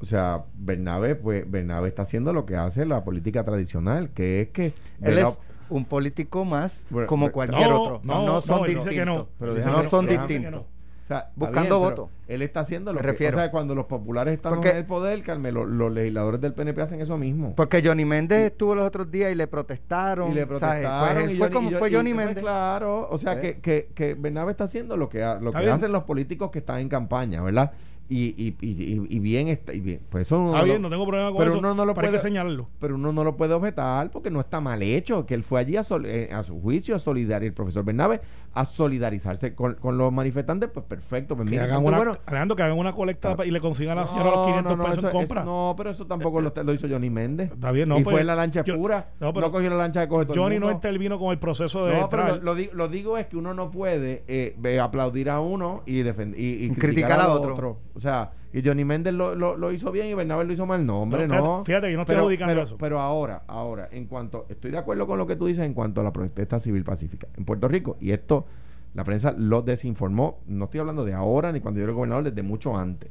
o 0.00 0.06
sea 0.06 0.44
Bernabe 0.56 1.16
pues 1.16 1.50
Bernabe 1.50 1.88
está 1.88 2.02
haciendo 2.02 2.32
lo 2.32 2.46
que 2.46 2.56
hace 2.56 2.86
la 2.86 3.04
política 3.04 3.44
tradicional 3.44 4.08
que 4.10 4.40
es 4.40 4.48
que 4.50 4.72
Él 5.02 5.18
es 5.18 5.38
un 5.68 5.84
político 5.84 6.46
más 6.46 6.82
Bueno, 6.88 7.08
como 7.08 7.30
cualquier 7.30 7.68
no, 7.68 7.82
otro. 7.82 8.00
no, 8.04 8.24
No, 8.24 8.40
son 8.40 8.60
no, 8.60 8.64
que 8.64 8.74
distintos. 8.74 9.06
no. 9.06 9.28
Pero 9.38 9.54
que 9.54 9.60
son 9.90 10.06
que 10.06 10.16
distintos. 10.16 10.64
O 11.08 11.14
sea, 11.14 11.18
está 11.20 11.30
buscando 11.36 11.78
votos. 11.78 12.10
Él 12.26 12.42
está 12.42 12.60
haciendo 12.60 12.92
lo 12.92 12.96
Me 12.96 13.00
que 13.00 13.12
refiero. 13.12 13.38
o 13.38 13.40
sea, 13.40 13.50
cuando 13.50 13.74
los 13.74 13.86
populares 13.86 14.34
están 14.34 14.52
Porque- 14.56 14.68
en 14.70 14.76
el 14.76 14.84
poder, 14.84 15.22
Carmelo, 15.22 15.64
los 15.64 15.90
legisladores 15.90 16.40
del 16.42 16.52
PNP 16.52 16.82
hacen 16.82 17.00
eso 17.00 17.16
mismo. 17.16 17.54
Porque 17.56 17.80
Johnny 17.82 18.04
Méndez 18.04 18.50
estuvo 18.50 18.74
los 18.74 18.86
otros 18.86 19.10
días 19.10 19.32
y 19.32 19.34
le 19.34 19.46
protestaron. 19.46 20.30
y 20.30 20.34
le 20.34 20.46
protestaron. 20.46 21.14
Pues 21.14 21.24
él 21.24 21.30
y 21.32 21.36
fue 21.36 21.46
Johnny- 21.46 21.54
como 21.54 21.70
y 21.70 21.74
fue 21.74 21.90
Johnny 21.90 22.12
Méndez. 22.12 22.40
Claro, 22.40 23.08
o 23.10 23.16
sea 23.16 23.34
¿Eh? 23.34 23.40
que, 23.40 23.60
que, 23.60 23.88
que 23.94 24.12
Bernabe 24.14 24.50
está 24.50 24.64
haciendo 24.64 24.98
lo 24.98 25.08
que, 25.08 25.20
lo 25.40 25.52
que 25.52 25.70
hacen 25.70 25.90
los 25.92 26.04
políticos 26.04 26.50
que 26.50 26.58
están 26.58 26.80
en 26.80 26.90
campaña, 26.90 27.42
¿verdad? 27.42 27.72
Y, 28.10 28.28
y, 28.42 28.56
y, 28.62 28.70
y- 28.70 29.06
y 29.10 29.18
bien, 29.20 29.48
está, 29.48 29.74
y 29.74 29.80
bien, 29.80 30.00
pues 30.08 30.22
eso 30.26 30.46
Está 30.46 30.58
no 30.60 30.64
bien, 30.64 30.80
no 30.80 30.88
tengo 30.88 31.06
problema 31.06 31.28
con 31.28 31.38
pero 31.40 31.50
eso. 31.50 31.58
uno 31.58 31.74
no 31.74 31.84
lo 31.84 31.92
puede- 31.92 32.18
señalarlo. 32.18 32.66
pero 32.80 32.94
uno 32.94 33.12
no 33.12 33.22
lo 33.22 33.36
puede 33.36 33.52
objetar 33.52 34.10
porque 34.10 34.30
no 34.30 34.40
está 34.40 34.60
mal 34.62 34.82
hecho, 34.82 35.26
que 35.26 35.34
él 35.34 35.42
fue 35.42 35.60
allí 35.60 35.76
a, 35.76 35.84
sol- 35.84 36.06
eh, 36.06 36.30
a 36.32 36.42
su 36.42 36.58
juicio 36.58 36.96
a 36.96 36.98
solidarizar, 36.98 37.44
el 37.44 37.52
profesor 37.52 37.84
Bernabe, 37.84 38.22
a 38.54 38.64
solidarizarse 38.64 39.54
con, 39.54 39.74
con 39.74 39.98
los 39.98 40.10
manifestantes, 40.10 40.70
pues 40.72 40.86
perfecto, 40.86 41.36
pues 41.36 41.46
Que 41.46 41.50
mira, 41.50 41.64
hagan 41.64 41.84
una, 41.84 41.96
bueno. 41.98 42.12
Alejandro, 42.24 42.56
que 42.56 42.62
hagan 42.62 42.78
una 42.78 42.94
colecta 42.94 43.36
Ah. 43.38 43.44
y 43.44 43.50
le 43.50 43.60
consigan 43.60 43.98
a 43.98 44.00
la 44.02 44.06
señora 44.06 44.30
los 44.30 44.46
500 44.46 44.76
no, 44.78 44.84
pesos 44.84 44.98
eso- 44.98 45.06
en 45.08 45.12
compra. 45.12 45.40
eso- 45.42 45.50
no, 45.50 45.74
pero 45.76 45.90
eso 45.90 46.06
tampoco 46.06 46.40
lo, 46.40 46.52
lo 46.64 46.72
hizo 46.72 46.88
Johnny 46.88 47.10
Méndez. 47.10 47.52
Está 47.52 47.70
bien, 47.72 47.90
no, 47.90 47.98
y 47.98 48.02
pues, 48.04 48.14
fue 48.14 48.20
en 48.22 48.26
la 48.26 48.36
lancha 48.36 48.64
yo- 48.64 48.76
pura. 48.76 49.10
no, 49.20 49.26
No, 49.28 49.34
pero 49.34 49.52
cogió 49.52 49.68
la 49.68 49.76
lancha 49.76 50.00
de 50.00 50.08
coge 50.08 50.24
todo 50.24 50.32
el 50.34 50.40
Johnny 50.40 50.54
no 50.58 50.62
mundo. 50.66 50.76
intervino 50.76 51.18
con 51.18 51.30
el 51.32 51.38
proceso 51.38 51.84
de 51.84 52.00
No, 52.00 52.08
pero 52.08 52.26
lo, 52.28 52.36
lo 52.42 52.54
di- 52.54 52.70
lo 52.72 52.88
digo 52.88 53.18
es 53.18 53.26
que 53.26 53.36
uno 53.36 53.52
no 53.52 53.70
puede 53.70 54.24
eh, 54.28 54.80
aplaudir 54.80 55.28
a 55.28 55.40
uno 55.40 55.82
y, 55.84 56.02
defend- 56.02 56.34
y, 56.38 56.64
y 56.64 56.68
Criticar 56.70 56.78
criticar, 56.90 57.20
a 57.20 57.24
a 57.24 57.32
otro. 57.34 57.52
otro. 57.54 57.78
O 57.98 58.00
sea, 58.00 58.30
y 58.52 58.62
Johnny 58.64 58.84
Méndez 58.84 59.12
lo, 59.12 59.34
lo, 59.34 59.56
lo 59.56 59.72
hizo 59.72 59.90
bien 59.92 60.06
y 60.06 60.14
Bernabé 60.14 60.44
lo 60.44 60.52
hizo 60.52 60.64
mal. 60.64 60.86
No, 60.86 61.02
hombre, 61.02 61.26
No, 61.28 61.34
no. 61.34 61.42
fíjate- 61.42 61.64
fíjate, 61.66 61.90
yo 61.90 61.96
no 61.96 62.02
estoy 62.02 62.14
pero, 62.14 62.20
adjudicando 62.22 62.54
pero- 62.54 62.62
eso. 62.64 62.78
Pero 62.78 63.00
ahora, 63.00 63.42
ahora, 63.48 63.88
en 63.92 64.06
cuanto, 64.06 64.46
estoy 64.48 64.70
de 64.70 64.78
acuerdo 64.78 65.06
con 65.06 65.18
lo 65.18 65.26
que 65.26 65.36
tú 65.36 65.46
dices 65.46 65.66
en 65.66 65.74
cuanto 65.74 66.00
a 66.00 66.04
la 66.04 66.12
protesta 66.12 66.58
civil 66.58 66.84
pacífica. 66.84 67.26
En 67.36 67.44
Puerto 67.44 67.68
Rico, 67.68 67.96
y 68.00 68.12
esto 68.12 68.46
la 68.94 69.04
prensa 69.04 69.32
lo 69.36 69.62
desinformó, 69.62 70.38
no 70.46 70.64
estoy 70.64 70.80
hablando 70.80 71.04
de 71.04 71.12
ahora 71.12 71.52
ni 71.52 71.60
cuando 71.60 71.78
yo 71.78 71.84
era 71.84 71.92
gobernador, 71.92 72.24
desde 72.24 72.42
mucho 72.42 72.76
antes. 72.76 73.10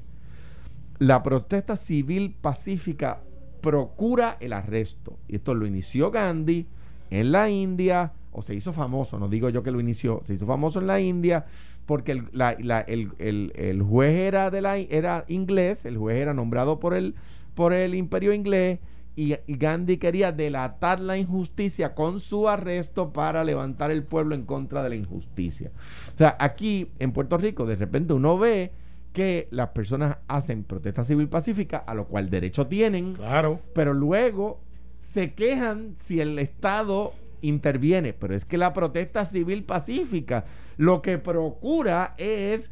La 1.00 1.22
protesta 1.22 1.76
civil 1.76 2.36
pacífica 2.42 3.20
procura 3.62 4.38
el 4.40 4.54
arresto. 4.54 5.18
Y 5.28 5.36
esto 5.36 5.54
lo 5.54 5.66
inició 5.68 6.10
Gandhi 6.12 6.66
en 7.10 7.32
la 7.32 7.50
India, 7.50 8.14
o 8.32 8.42
se 8.42 8.54
hizo 8.56 8.74
famoso, 8.74 9.18
no 9.20 9.28
digo 9.30 9.50
yo 9.50 9.64
que 9.64 9.72
lo 9.72 9.80
inició, 9.80 10.22
se 10.24 10.34
hizo 10.36 10.46
famoso 10.46 10.80
en 10.80 10.88
la 10.88 11.00
India 11.00 11.46
porque 11.88 12.12
el, 12.12 12.26
la- 12.34 12.56
la- 12.60 12.82
el- 12.82 13.14
el- 13.18 13.52
el 13.56 13.82
juez 13.82 14.14
era, 14.16 14.52
de 14.52 14.62
la, 14.62 14.78
era 14.78 15.26
inglés, 15.28 15.86
el 15.86 15.98
juez 15.98 16.18
era 16.18 16.36
nombrado 16.36 16.80
por 16.80 16.94
el, 16.94 17.16
por 17.56 17.74
el 17.74 17.96
imperio 17.96 18.34
inglés 18.34 18.78
y, 19.16 19.34
y 19.48 19.58
Gandhi 19.58 19.98
quería 19.98 20.32
delatar 20.32 21.00
la 21.00 21.18
injusticia 21.18 21.96
con 21.96 22.20
su 22.20 22.48
arresto 22.48 23.12
para 23.12 23.44
levantar 23.44 23.90
el 23.90 24.04
pueblo 24.04 24.36
en 24.36 24.44
contra 24.44 24.84
de 24.84 24.90
la 24.90 24.96
injusticia. 24.96 25.72
O 26.14 26.18
sea, 26.18 26.38
aquí 26.40 26.92
en 27.00 27.12
Puerto 27.14 27.36
Rico 27.40 27.66
de 27.66 27.76
repente 27.78 28.14
uno 28.14 28.38
ve 28.38 28.72
que 29.14 29.48
las 29.50 29.70
personas 29.70 30.18
hacen 30.28 30.64
protesta 30.64 31.04
civil 31.04 31.28
pacífica, 31.30 31.78
a 31.78 31.96
lo 31.96 32.06
cual 32.06 32.30
derecho 32.30 32.68
tienen, 32.68 33.14
Claro. 33.16 33.60
pero 33.74 33.96
luego 33.96 34.60
se 35.00 35.34
quejan 35.34 35.94
si 35.96 36.22
el 36.22 36.38
Estado 36.38 37.14
interviene. 37.42 38.14
Pero 38.14 38.36
es 38.36 38.46
que 38.46 38.58
la 38.60 38.74
protesta 38.74 39.26
civil 39.26 39.64
pacífica 39.64 40.46
lo 40.78 41.02
que 41.02 41.18
procura 41.18 42.14
es 42.18 42.72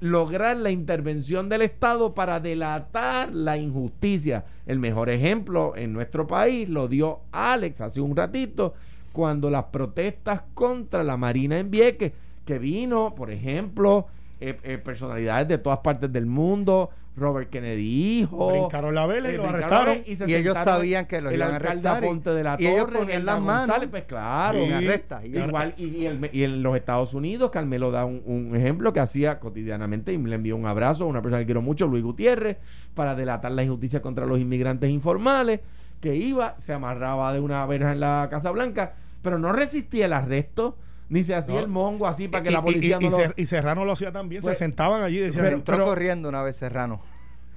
lograr 0.00 0.56
la 0.56 0.70
intervención 0.70 1.48
del 1.48 1.62
Estado 1.62 2.14
para 2.14 2.40
delatar 2.40 3.34
la 3.34 3.56
injusticia. 3.56 4.44
El 4.66 4.78
mejor 4.78 5.10
ejemplo 5.10 5.74
en 5.76 5.92
nuestro 5.92 6.26
país 6.26 6.68
lo 6.68 6.88
dio 6.88 7.20
Alex 7.32 7.80
hace 7.80 8.00
un 8.00 8.14
ratito, 8.14 8.74
cuando 9.12 9.50
las 9.50 9.64
protestas 9.64 10.42
contra 10.54 11.02
la 11.02 11.16
Marina 11.16 11.58
en 11.58 11.70
Vieques, 11.70 12.12
que 12.44 12.58
vino, 12.58 13.14
por 13.14 13.30
ejemplo, 13.30 14.06
eh, 14.40 14.56
eh, 14.62 14.78
personalidades 14.78 15.48
de 15.48 15.58
todas 15.58 15.80
partes 15.80 16.12
del 16.12 16.26
mundo, 16.26 16.90
Robert 17.18 17.50
Kennedy 17.50 18.20
hijo, 18.20 18.48
Brincaron 18.50 18.94
la 18.94 19.06
vela 19.06 19.30
y 19.30 19.36
lo 19.36 19.48
arrestaron. 19.48 19.98
y 20.06 20.16
se 20.16 20.28
Y 20.30 20.34
ellos 20.34 20.54
sabían 20.54 21.06
que 21.06 21.20
los 21.20 21.32
el 21.32 21.38
iban 21.40 21.52
a 21.52 21.56
arrestar 21.56 22.02
y- 22.02 22.06
Aponte 22.06 22.30
de 22.30 22.44
la 22.44 22.56
y 22.58 22.66
ellos 22.66 22.80
Torre, 22.86 22.98
ponían 22.98 23.20
Elda 23.20 23.32
las 23.34 23.42
manos 23.42 23.66
González, 23.66 23.88
pues 23.90 24.04
claro. 24.04 24.58
y 24.64 24.72
arresta. 24.72 25.20
Y. 25.24 25.36
Igual, 25.38 25.74
y, 25.76 25.84
y 25.86 26.06
el- 26.06 26.30
y 26.32 26.42
en 26.44 26.62
los 26.62 26.76
Estados 26.76 27.14
Unidos, 27.14 27.50
Carmelo 27.50 27.90
da 27.90 28.04
un, 28.04 28.22
un 28.26 28.56
ejemplo 28.56 28.92
que 28.92 29.00
hacía 29.00 29.38
cotidianamente 29.40 30.12
y 30.12 30.18
le 30.18 30.34
envió 30.34 30.56
un 30.56 30.66
abrazo 30.66 31.04
a 31.04 31.06
una 31.06 31.20
persona 31.22 31.40
que 31.40 31.46
quiero 31.46 31.62
mucho, 31.62 31.86
Luis 31.86 32.02
Gutiérrez, 32.02 32.58
para 32.94 33.14
delatar 33.14 33.52
la 33.52 33.62
injusticia 33.62 34.00
contra 34.02 34.26
los 34.26 34.38
inmigrantes 34.40 34.90
informales, 34.90 35.60
que 36.00 36.14
iba, 36.16 36.58
se 36.58 36.72
amarraba 36.72 37.32
de 37.32 37.40
una 37.40 37.66
verja 37.66 37.92
en 37.92 38.00
la 38.00 38.28
Casa 38.30 38.50
Blanca, 38.50 38.94
pero 39.22 39.38
no 39.38 39.52
resistía 39.52 40.06
el 40.06 40.12
arresto, 40.12 40.76
ni 41.08 41.24
se 41.24 41.34
hacía 41.34 41.54
No. 41.54 41.60
el 41.60 41.68
mongo 41.68 42.06
así 42.06 42.28
para 42.28 42.42
que 42.42 42.50
Y- 42.50 42.52
la 42.52 42.58
y- 42.58 42.62
policía 42.62 42.96
y, 43.00 43.04
no 43.04 43.16
y 43.18 43.24
lo... 43.26 43.34
Y 43.36 43.46
Serrano 43.46 43.84
lo 43.84 43.92
hacía 43.92 44.12
también. 44.12 44.42
Pues- 44.42 44.58
se 44.58 44.64
sentaban 44.64 45.02
allí 45.02 45.18
y 45.18 45.20
decían. 45.20 45.44
pero- 45.44 45.56
entró 45.56 45.84
corriendo 45.84 46.28
una 46.28 46.42
vez 46.42 46.56
Serrano. 46.56 47.00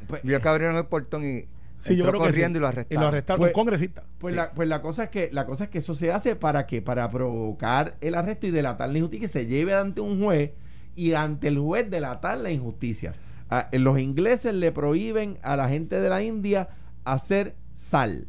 Pues- 0.08 0.22
Vio 0.24 0.42
que 0.42 0.48
abrieron 0.50 0.76
el 0.78 0.86
portón 0.86 1.24
y 1.26 1.46
Sí, 1.80 1.96
yo 1.96 2.04
creo 2.06 2.20
que 2.22 2.28
corriendo 2.28 2.58
sí. 2.58 2.60
y 2.60 2.62
lo 2.62 2.68
Y 2.68 2.70
arrestaron. 2.70 3.02
lo 3.04 3.08
arrestaron. 3.08 3.40
Pues- 3.40 3.50
un 3.50 3.54
congresista. 3.54 4.04
Pues, 4.20 4.34
Sí. 4.34 4.36
la, 4.38 4.52
pues 4.52 4.70
la 4.70 4.82
cosa 4.82 5.04
es 5.06 5.10
que 5.10 5.30
la 5.32 5.46
cosa 5.46 5.64
es 5.66 5.70
que 5.72 5.80
eso 5.80 5.96
se 5.96 6.12
hace 6.12 6.36
para 6.36 6.66
que 6.68 6.82
para 6.82 7.10
provocar 7.10 7.96
el 8.02 8.16
arresto 8.16 8.48
y 8.48 8.52
delatar 8.52 8.90
la 8.90 8.98
injusticia 9.00 9.28
que 9.28 9.32
se 9.32 9.46
lleve 9.48 9.74
ante 9.74 10.00
un 10.02 10.22
juez 10.24 10.52
y 10.96 11.14
ante 11.14 11.48
el 11.48 11.58
juez 11.58 11.90
delatar 11.90 12.38
la 12.38 12.52
injusticia. 12.52 13.14
Ah, 13.50 13.68
los 13.74 14.00
ingleses 14.00 14.54
le 14.54 14.72
prohíben 14.72 15.40
a 15.42 15.58
la 15.58 15.68
gente 15.70 16.00
de 16.00 16.08
la 16.10 16.22
India 16.24 16.70
hacer 17.04 17.56
sal 17.74 18.28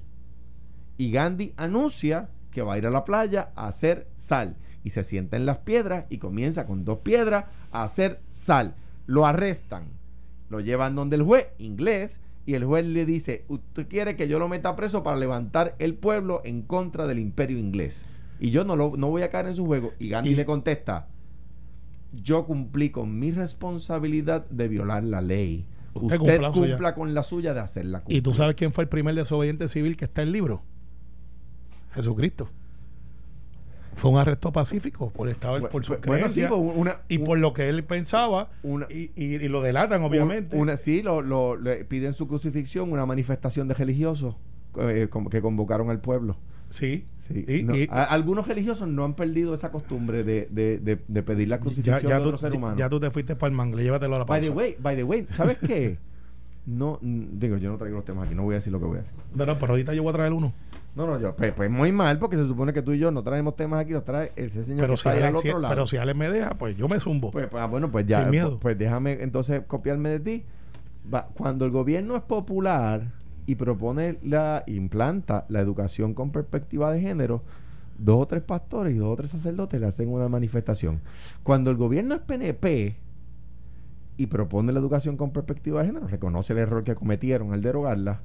y 0.97 1.13
Gandhi 1.13 1.53
anuncia 1.57 2.29
que 2.51 2.63
va 2.63 2.75
a 2.75 2.79
ir 2.79 2.87
a 2.87 2.91
la 2.91 3.05
playa 3.05 3.51
a 3.55 3.69
hacer 3.69 4.09
sal 4.17 4.57
y 4.85 4.91
se 4.91 5.05
sienta 5.05 5.37
en 5.37 5.47
las 5.47 5.59
piedras 5.59 6.05
y 6.11 6.19
comienza 6.19 6.67
con 6.67 6.85
dos 6.85 6.99
piedras 6.99 7.47
a 7.71 7.85
hacer 7.85 8.21
sal. 8.31 8.75
Lo 9.07 9.27
arrestan 9.27 9.85
lo 10.49 10.61
llevan 10.61 10.95
donde 10.95 11.17
el 11.17 11.23
juez, 11.23 11.47
inglés, 11.57 12.21
y 12.45 12.53
el 12.53 12.65
juez 12.67 12.85
le 12.85 13.07
dice, 13.07 13.47
usted 13.49 13.89
quiere 13.89 14.17
que 14.17 14.29
yo 14.29 14.39
lo 14.39 14.49
meta 14.51 14.77
preso 14.77 15.03
para 15.03 15.17
levantar 15.17 15.75
el 15.79 15.95
pueblo 15.95 16.43
en 16.45 16.61
contra 16.61 17.07
del 17.07 17.19
imperio 17.21 17.57
inglés. 17.57 18.05
Y 18.39 18.51
yo 18.51 18.63
no, 18.63 18.77
lo, 18.77 18.95
no 18.99 19.09
voy 19.09 19.23
a 19.23 19.31
caer 19.31 19.47
en 19.47 19.55
su 19.55 19.65
juego. 19.65 19.93
Y 19.99 20.11
Gandhi 20.11 20.33
Y- 20.33 20.35
le 20.35 20.45
contesta, 20.45 21.09
yo 22.13 22.45
cumplí 22.45 22.91
con 22.91 23.19
mi 23.19 23.31
responsabilidad 23.31 24.45
de 24.51 24.69
violar 24.69 25.05
la 25.05 25.23
ley. 25.23 25.65
Usted 25.95 26.03
Usted, 26.05 26.19
cumpla 26.19 26.49
la 26.49 26.53
suya". 26.53 26.69
cumpla 26.73 26.95
con 26.95 27.15
la 27.15 27.23
suya 27.23 27.55
de 27.55 27.61
hacerla. 27.61 28.03
¿Y 28.09 28.21
tú 28.21 28.25
cumplir". 28.31 28.35
sabes 28.37 28.55
quién 28.57 28.73
fue 28.75 28.85
el 28.85 28.89
primer 28.91 29.15
desobediente 29.15 29.69
civil 29.69 29.97
que 29.97 30.05
está 30.05 30.21
en 30.21 30.29
el 30.29 30.33
libro? 30.35 30.63
Jesucristo. 31.95 32.51
Fue 33.95 34.11
un 34.11 34.19
arresto 34.19 34.51
pacífico 34.53 35.11
por 35.11 35.29
estaba 35.29 35.61
Bu- 35.61 35.69
por 35.69 35.85
su 35.85 35.95
bu- 35.95 36.07
bueno, 36.07 36.29
sí, 36.29 36.43
pues, 36.49 36.61
una- 36.77 36.99
y 37.09 37.19
un- 37.19 37.25
por 37.25 37.39
lo 37.39 37.53
que 37.53 37.69
él 37.69 37.85
pensaba 37.85 38.51
una- 38.63 38.87
y, 38.91 39.11
y- 39.15 39.37
y 39.37 39.49
lo 39.49 39.61
delatan 39.63 40.03
obviamente. 40.03 40.57
Un- 40.57 40.63
Una, 40.63 40.77
sí, 40.77 41.03
lo, 41.03 41.21
lo- 41.23 41.57
le 41.57 41.85
piden 41.85 42.15
su 42.15 42.27
crucifixión, 42.27 42.91
una 42.91 43.07
manifestación 43.07 43.69
de 43.69 43.75
religiosos 43.75 44.37
eh, 44.81 45.09
que 45.31 45.41
convocaron 45.43 45.91
al 45.91 46.01
pueblo. 46.01 46.37
sí. 46.71 47.05
Sí, 47.29 47.45
Y- 47.47 47.63
no, 47.63 47.77
y- 47.77 47.87
a- 47.89 48.03
algunos 48.03 48.49
religiosos 48.49 48.89
no 48.89 49.05
han 49.05 49.15
perdido 49.15 49.55
esa 49.55 49.71
costumbre 49.71 50.25
de, 50.25 50.49
de, 50.51 50.79
de, 50.79 50.99
de 51.07 51.23
pedir 51.23 51.47
la 51.49 51.57
ya, 51.57 51.63
crucifixión 51.63 52.11
ya 52.11 52.17
de 52.17 52.23
tú, 52.23 52.29
otro 52.31 52.39
ser 52.39 52.53
humano. 52.53 52.77
ya 52.77 52.89
tú 52.89 52.99
te 52.99 53.13
fuiste 53.13 53.37
para 53.37 53.49
el 53.51 53.57
mangle, 53.57 53.81
llévatelo 53.85 54.17
a 54.17 54.19
la 54.19 54.25
by 54.25 54.41
pausa. 54.41 54.53
the 54.53 54.59
way, 54.59 54.77
by 54.81 54.97
the 54.97 55.05
way, 55.05 55.27
¿sabes 55.31 55.59
qué? 55.67 55.99
No, 56.67 56.99
digo, 57.01 57.59
yo 57.59 57.71
no 57.71 57.79
traigo 57.79 57.97
los 57.99 58.05
temas 58.05 58.27
aquí, 58.27 58.35
no 58.35 58.43
voy 58.43 58.55
a 58.55 58.59
decir 58.59 58.73
lo 58.73 58.81
que 58.81 58.87
voy 58.87 58.99
a 58.99 59.03
decir. 59.03 59.15
No, 59.37 59.47
no, 59.47 59.57
pero 59.59 59.73
ahorita 59.73 59.95
yo 59.95 60.03
voy 60.03 60.11
a 60.11 60.15
traer 60.15 60.33
uno. 60.33 60.53
No, 60.95 61.07
no, 61.07 61.19
yo, 61.19 61.35
pues, 61.35 61.53
pues 61.53 61.71
muy 61.71 61.91
mal, 61.91 62.19
porque 62.19 62.37
se 62.37 62.47
supone 62.47 62.73
que 62.75 62.83
tú 62.83 62.93
y 62.93 62.99
yo 62.99 63.11
no 63.11 63.23
traemos 63.23 63.57
temas 63.57 63.81
aquí, 63.81 63.93
los 63.93 64.05
trae 64.05 64.33
ese 64.37 64.63
señor 64.63 64.83
Pero 64.83 64.93
que 64.93 64.97
si, 64.99 65.09
está 65.09 65.11
al 65.11 65.23
Ale, 65.35 65.39
si- 65.41 65.49
otro 65.49 65.61
lado. 65.61 65.75
pero 65.75 65.87
si 65.87 65.97
Ale 65.97 66.13
me 66.15 66.31
deja, 66.31 66.51
pues 66.55 66.77
yo 66.77 66.87
me 66.87 67.01
zumbo. 67.01 67.31
Pues, 67.31 67.49
pues, 67.49 67.63
ah, 67.63 67.67
bueno, 67.67 67.91
pues 67.91 68.07
ya. 68.07 68.21
Sin 68.21 68.31
miedo. 68.31 68.51
Pues, 68.51 68.61
pues 68.61 68.79
déjame 68.79 69.23
entonces 69.23 69.63
copiarme 69.67 70.11
de 70.11 70.21
ti. 70.21 70.45
Va, 71.13 71.29
cuando 71.35 71.65
el 71.65 71.71
gobierno 71.71 72.15
es 72.17 72.23
popular 72.23 73.07
y 73.47 73.55
propone 73.55 74.19
la, 74.23 74.65
implanta 74.67 75.47
la 75.49 75.61
educación 75.61 76.13
con 76.15 76.31
perspectiva 76.31 76.93
de 76.93 77.01
género, 77.01 77.43
dos 77.99 78.21
o 78.23 78.27
tres 78.27 78.43
pastores 78.43 78.95
y 78.95 78.99
dos 78.99 79.13
o 79.13 79.17
tres 79.17 79.31
sacerdotes 79.31 79.81
le 79.81 79.87
hacen 79.87 80.11
una 80.11 80.29
manifestación. 80.29 81.01
Cuando 81.43 81.71
el 81.71 81.77
gobierno 81.77 82.15
es 82.15 82.21
PNP 82.21 82.97
y 84.19 84.27
propone 84.27 84.73
la 84.73 84.79
educación 84.79 85.17
con 85.17 85.33
perspectiva 85.33 85.81
de 85.81 85.87
género, 85.89 86.07
reconoce 86.07 86.53
el 86.53 86.59
error 86.61 86.85
que 86.85 86.95
cometieron 86.95 87.53
al 87.53 87.63
derogarla, 87.63 88.21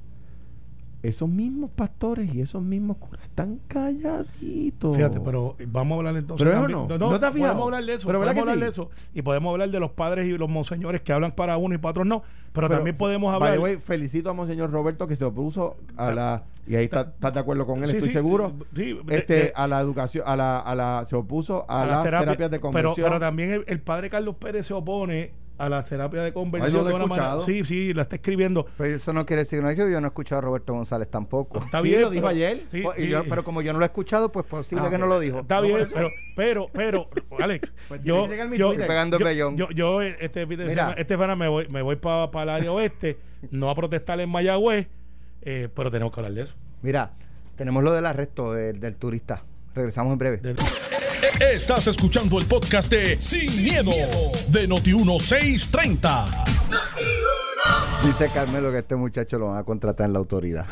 esos 1.02 1.28
mismos 1.28 1.70
pastores 1.70 2.34
y 2.34 2.40
esos 2.40 2.62
mismos 2.62 2.96
curas 2.96 3.22
están 3.24 3.60
calladitos. 3.68 4.96
Fíjate, 4.96 5.20
pero 5.20 5.54
vamos 5.68 5.96
a 5.96 5.98
hablar 5.98 6.16
entonces. 6.16 6.44
Pero 6.46 6.60
también- 6.60 6.88
no, 6.88 6.98
¿no 6.98 7.20
te 7.20 7.26
has 7.26 7.32
fijado? 7.32 7.52
Podemos 7.52 7.66
hablar 7.66 7.84
de 7.84 7.94
eso. 7.94 8.06
Pero 8.06 8.18
¿verdad 8.18 8.32
podemos 8.34 8.52
hablar 8.52 8.58
sí? 8.58 8.64
de 8.64 8.82
eso. 8.84 8.90
Y 9.14 9.22
podemos 9.22 9.52
hablar 9.52 9.70
de 9.70 9.80
los 9.80 9.90
padres 9.92 10.26
y 10.26 10.36
los 10.36 10.48
monseñores 10.48 11.00
que 11.02 11.12
hablan 11.12 11.32
para 11.32 11.56
uno 11.56 11.74
y 11.74 11.78
para 11.78 11.90
otros 11.90 12.06
no. 12.06 12.22
Pero, 12.52 12.68
también 12.68 12.96
podemos 12.96 13.32
hablar. 13.32 13.58
felicito 13.80 14.30
a 14.30 14.32
Monseñor 14.32 14.70
Roberto 14.72 15.06
que 15.06 15.14
se 15.14 15.24
opuso 15.24 15.76
a 15.96 16.10
la 16.12 16.42
y 16.66 16.74
ahí 16.76 16.84
está- 16.84 17.02
estás 17.14 17.32
de 17.32 17.40
acuerdo 17.40 17.64
con 17.66 17.78
él, 17.84 17.90
Sí, 17.90 17.96
estoy 17.98 18.08
sí, 18.08 18.12
seguro. 18.14 18.52
sí, 18.74 18.98
este 19.08 19.34
de- 19.34 19.52
a 19.54 19.68
la 19.68 19.80
educación, 19.80 20.24
a 20.26 20.34
la, 20.36 20.58
a 20.58 20.74
la 20.74 21.04
se 21.06 21.14
opuso 21.14 21.64
a, 21.68 21.80
las 21.86 21.88
las 21.88 22.04
terapias- 22.04 22.20
terapias 22.24 22.50
de 22.50 22.58
pero, 22.58 22.60
conversión. 22.60 23.06
pero 23.08 23.20
también 23.20 23.50
el, 23.52 23.64
el 23.68 23.80
padre 23.80 24.10
Carlos 24.10 24.34
Pérez 24.36 24.66
se 24.66 24.74
opone 24.74 25.32
a 25.58 25.68
las 25.68 25.84
terapias 25.84 26.24
de 26.24 26.32
conversión. 26.32 26.86
Ay, 26.86 26.92
he 26.94 26.98
de 26.98 27.04
una. 27.04 27.40
Sí, 27.40 27.64
sí, 27.64 27.92
la 27.92 28.02
está 28.02 28.16
escribiendo. 28.16 28.66
Pero 28.78 28.94
eso 28.96 29.12
no 29.12 29.26
quiere 29.26 29.42
decir 29.42 29.58
que 29.58 29.64
no 29.64 29.72
yo, 29.72 29.88
yo 29.88 30.00
no 30.00 30.06
he 30.06 30.10
escuchado 30.10 30.38
a 30.38 30.42
Roberto 30.42 30.72
González 30.72 31.08
tampoco. 31.10 31.58
Está 31.58 31.80
Sí, 31.80 31.88
bien. 31.88 32.00
lo 32.02 32.10
dijo 32.10 32.22
pero- 32.22 32.28
ayer. 32.28 32.62
sí, 32.70 32.80
Pues, 32.82 32.98
y 32.98 33.02
sí. 33.02 33.08
yo- 33.08 33.24
pero 33.28 33.42
como 33.44 33.60
yo 33.60 33.72
no 33.72 33.78
lo 33.80 33.84
he 33.84 33.88
escuchado, 33.88 34.30
pues 34.32 34.46
posible 34.46 34.84
Ah, 34.86 34.90
que 34.90 34.98
no 34.98 35.06
lo 35.06 35.18
dijo. 35.20 35.40
Está 35.40 35.56
No, 35.56 35.62
bien, 35.62 35.72
por 35.78 35.86
eso. 35.86 35.94
pero, 35.94 36.08
pero, 36.34 36.68
pero, 36.72 37.08
Alex, 37.40 37.68
Pues 37.88 38.00
yo, 38.04 38.26
yo, 38.26 38.76
pegando 38.76 39.16
el 39.18 39.36
yo, 39.36 39.52
yo, 39.54 39.68
yo, 39.70 40.02
este 40.02 40.46
de 40.46 40.72
este 40.96 41.14
semana 41.14 41.34
me 41.36 41.48
voy, 41.48 41.66
me 41.68 41.82
voy 41.82 41.96
para 41.96 42.30
el 42.42 42.48
área 42.48 42.72
oeste, 42.72 43.18
no 43.50 43.68
a 43.70 43.74
protestar 43.74 44.20
en 44.20 44.30
Mayagüez, 44.30 44.86
eh, 45.42 45.68
pero 45.74 45.90
tenemos 45.90 46.12
que 46.14 46.20
hablar 46.20 46.32
de 46.34 46.42
eso. 46.42 46.54
Mira, 46.82 47.12
tenemos 47.56 47.82
lo 47.82 47.92
del 47.92 48.06
arresto 48.06 48.52
del, 48.52 48.78
del 48.78 48.96
turista. 48.96 49.42
Regresamos 49.74 50.12
en 50.12 50.18
breve. 50.18 50.36
De- 50.38 50.54
Estás 51.22 51.86
escuchando 51.88 52.38
el 52.38 52.46
podcast 52.46 52.90
de 52.90 53.20
Sin, 53.20 53.62
miedo, 53.62 53.90
de 54.48 54.68
Noti1630. 54.68 56.46
Dice 58.04 58.30
Carmelo 58.32 58.70
que 58.70 58.78
este 58.78 58.94
muchacho 58.94 59.38
lo 59.38 59.46
van 59.48 59.58
a 59.58 59.64
contratar 59.64 60.06
en 60.06 60.12
la 60.12 60.20
autoridad. 60.20 60.66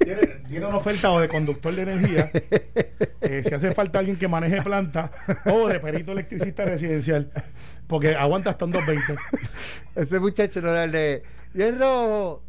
tiene, 0.00 0.26
tiene 0.48 0.66
una 0.66 0.76
oferta 0.78 1.12
o 1.12 1.20
de 1.20 1.28
conductor 1.28 1.72
de 1.74 1.82
energía, 1.82 2.30
eh, 3.20 3.42
si 3.46 3.54
hace 3.54 3.72
falta 3.72 4.00
alguien 4.00 4.16
que 4.16 4.26
maneje 4.26 4.60
planta, 4.62 5.10
o 5.46 5.68
de 5.68 5.78
perito 5.78 6.12
electricista 6.12 6.64
residencial, 6.64 7.30
porque 7.86 8.16
aguanta 8.16 8.50
hasta 8.50 8.64
un 8.64 8.72
220. 8.72 9.22
Ese 9.94 10.18
muchacho 10.20 10.60
no 10.62 10.70
era 10.70 10.84
el 10.84 10.92
de. 10.92 11.22
Y 11.54 11.62
es 11.62 11.78
rojo. 11.78 12.42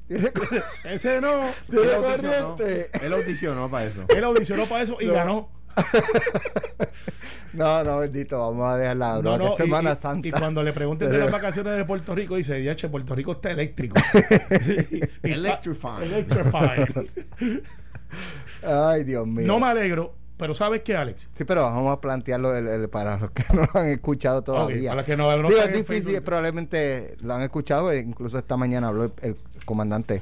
Ese 0.84 1.22
no, 1.22 1.48
Él 1.72 1.94
audicionó, 1.94 2.56
corriente. 2.58 2.90
él 3.06 3.14
audicionó 3.14 3.70
para 3.70 3.86
eso. 3.86 4.06
él 4.10 4.24
audicionó 4.24 4.66
para 4.66 4.84
eso 4.84 4.98
y 5.00 5.06
No. 5.06 5.14
ganó. 5.14 5.59
No, 7.54 7.84
no, 7.84 7.98
bendito. 7.98 8.40
Vamos 8.40 8.72
a 8.74 8.78
dejar 8.78 8.98
la 8.98 9.22
No, 9.22 9.38
no, 9.38 9.56
Semana 9.56 9.94
y, 9.94 9.96
Santa. 9.96 10.28
y 10.28 10.32
cuando 10.32 10.62
le 10.62 10.72
pregunten 10.72 11.10
de 11.12 11.18
las 11.18 11.32
vacaciones 11.32 11.76
de 11.78 11.84
Puerto 11.84 12.14
Rico, 12.14 12.36
dice, 12.36 12.64
ya, 12.64 12.76
che, 12.76 12.88
Puerto 12.90 13.16
Rico 13.16 13.32
está 13.32 13.50
eléctrico. 13.50 13.96
Electrified. 15.24 16.04
Electrified. 16.04 17.08
Ay, 18.64 19.04
Dios 19.04 19.26
mío. 19.26 19.48
no 19.48 19.60
me 19.60 19.66
alegro, 19.68 20.14
pero 20.38 20.54
¿sabes 20.54 20.82
qué, 20.82 20.96
Alex? 20.96 21.28
Sí, 21.34 21.44
pero 21.44 21.64
vamos 21.64 21.92
a 21.92 22.00
plantearlo 22.00 22.56
el- 22.56 22.68
el- 22.68 22.90
para 22.90 23.18
los 23.18 23.32
que 23.32 23.44
no 23.54 23.62
lo 23.74 23.80
han 23.80 23.88
escuchado 23.90 24.44
todavía. 24.44 24.92
para 24.92 25.02
los 25.02 25.06
que 25.08 25.18
no- 25.18 25.36
no 25.42 25.48
Digo, 25.50 25.60
es 25.62 25.68
difícil, 25.74 26.04
Facebook. 26.04 26.24
probablemente 26.26 27.16
lo 27.22 27.34
han 27.34 27.42
escuchado, 27.42 27.92
e 27.92 27.98
incluso 28.00 28.38
esta 28.38 28.58
mañana 28.58 28.90
habló 28.90 29.06
el, 29.06 29.14
el 29.24 29.38
comandante 29.66 30.22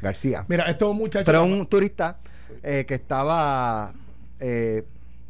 García. 0.00 0.44
Mira, 0.48 0.64
esto 0.64 0.86
es 0.86 0.90
un 0.92 0.98
muchacho... 0.98 1.24
Pero 1.24 1.42
un 1.44 1.66
turista 1.66 2.18
eh, 2.62 2.84
que 2.86 2.94
estaba, 2.94 3.92
eh, 4.40 4.84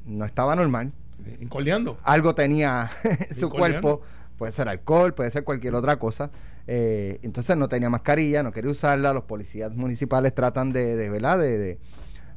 no 0.07 0.25
estaba 0.25 0.55
normal, 0.57 0.93
Incordiando. 1.41 1.99
algo 2.05 2.35
tenía 2.35 2.91
en 3.05 3.35
su 3.35 3.51
cuerpo, 3.51 4.03
puede 4.39 4.53
ser 4.53 4.69
alcohol, 4.69 5.15
puede 5.15 5.31
ser 5.31 5.45
cualquier 5.45 5.75
otra 5.75 5.99
cosa. 5.99 6.31
eh, 6.69 7.19
entonces 7.23 7.57
no 7.57 7.69
tenía 7.69 7.89
mascarilla, 7.91 8.43
no 8.43 8.53
quería 8.53 8.71
usarla. 8.71 9.13
Los 9.13 9.25
policías 9.25 9.73
municipales 9.75 10.35
tratan 10.35 10.73
de, 10.73 10.97
de 10.97 11.11
¿verdad? 11.11 11.39
De, 11.39 11.59
de- 11.59 11.79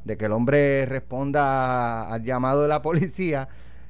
de 0.04 0.16
que 0.16 0.24
el 0.24 0.32
hombre 0.32 0.86
responda 0.86 2.10
al 2.10 2.22
llamado 2.24 2.62
de 2.62 2.68
la 2.68 2.80
policía. 2.82 3.48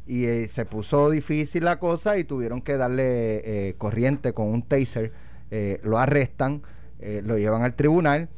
Y 0.09 0.25
eh, 0.25 0.49
se 0.49 0.64
puso 0.64 1.09
difícil 1.09 1.64
la 1.64 1.79
cosa 1.79 2.19
y 2.19 2.25
tuvieron 2.25 2.62
que 2.62 2.77
darle 2.77 3.69
eh, 3.69 3.75
corriente 3.79 4.33
con 4.33 4.49
un 4.49 4.62
taser. 4.62 5.12
Eh, 5.53 5.81
lo 5.85 5.99
arrestan, 5.99 6.62
eh, 6.99 7.23
lo 7.25 7.38
llevan 7.38 7.62
al 7.62 7.75
tribunal. 7.75 8.29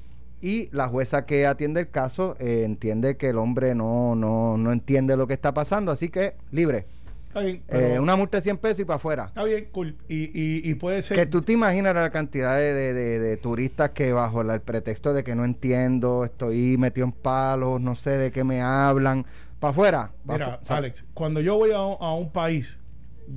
Y 0.43 0.69
la 0.73 0.89
jueza 0.89 1.25
que 1.25 1.47
atiende 1.47 1.81
el 1.83 1.89
caso 1.91 2.37
eh, 2.41 2.65
entiende 2.67 3.17
que 3.17 3.29
el 3.31 3.39
hombre 3.39 3.75
no, 3.75 4.15
no, 4.17 4.57
no 4.59 4.73
entiende 4.73 5.17
lo 5.17 5.27
que 5.29 5.35
está 5.35 5.55
pasando, 5.55 5.91
así 5.93 6.09
que 6.09 6.35
libre. 6.51 6.87
Está 7.29 7.41
bien. 7.41 7.63
Eh, 7.69 7.99
una 7.99 8.15
multa 8.17 8.37
de 8.39 8.43
100 8.43 8.59
pesos 8.59 8.81
y 8.81 8.85
para 8.85 8.97
afuera. 8.97 9.25
Está 9.29 9.45
bien, 9.45 9.69
cool. 9.73 9.97
Y, 10.09 10.25
y, 10.39 10.69
y 10.69 10.75
puede 10.75 11.01
ser... 11.01 11.17
Que 11.17 11.25
tú 11.27 11.41
te 11.43 11.53
imaginas 11.55 11.95
la 11.95 12.11
cantidad 12.11 12.57
de, 12.59 12.75
de- 12.75 12.93
de- 12.93 13.19
de 13.21 13.37
turistas 13.39 13.91
que 13.91 14.13
bajo 14.13 14.43
la- 14.43 14.55
el 14.55 14.61
pretexto 14.61 15.15
de 15.15 15.25
que 15.25 15.35
no 15.35 15.45
entiendo, 15.45 16.25
estoy 16.27 16.77
metido 16.77 17.07
en 17.07 17.13
palos, 17.13 17.81
no 17.81 17.95
sé 17.95 18.11
de 18.19 18.33
qué 18.33 18.45
me 18.45 18.61
hablan, 18.61 19.25
para 19.61 19.71
afuera. 19.71 20.11
pa' 20.27 20.33
Mira, 20.35 20.61
Alex, 20.69 21.05
cuando 21.15 21.41
yo 21.41 21.57
voy 21.57 21.71
a, 21.71 21.81
un- 21.83 21.97
a 22.01 22.13
un 22.15 22.31
país, 22.33 22.77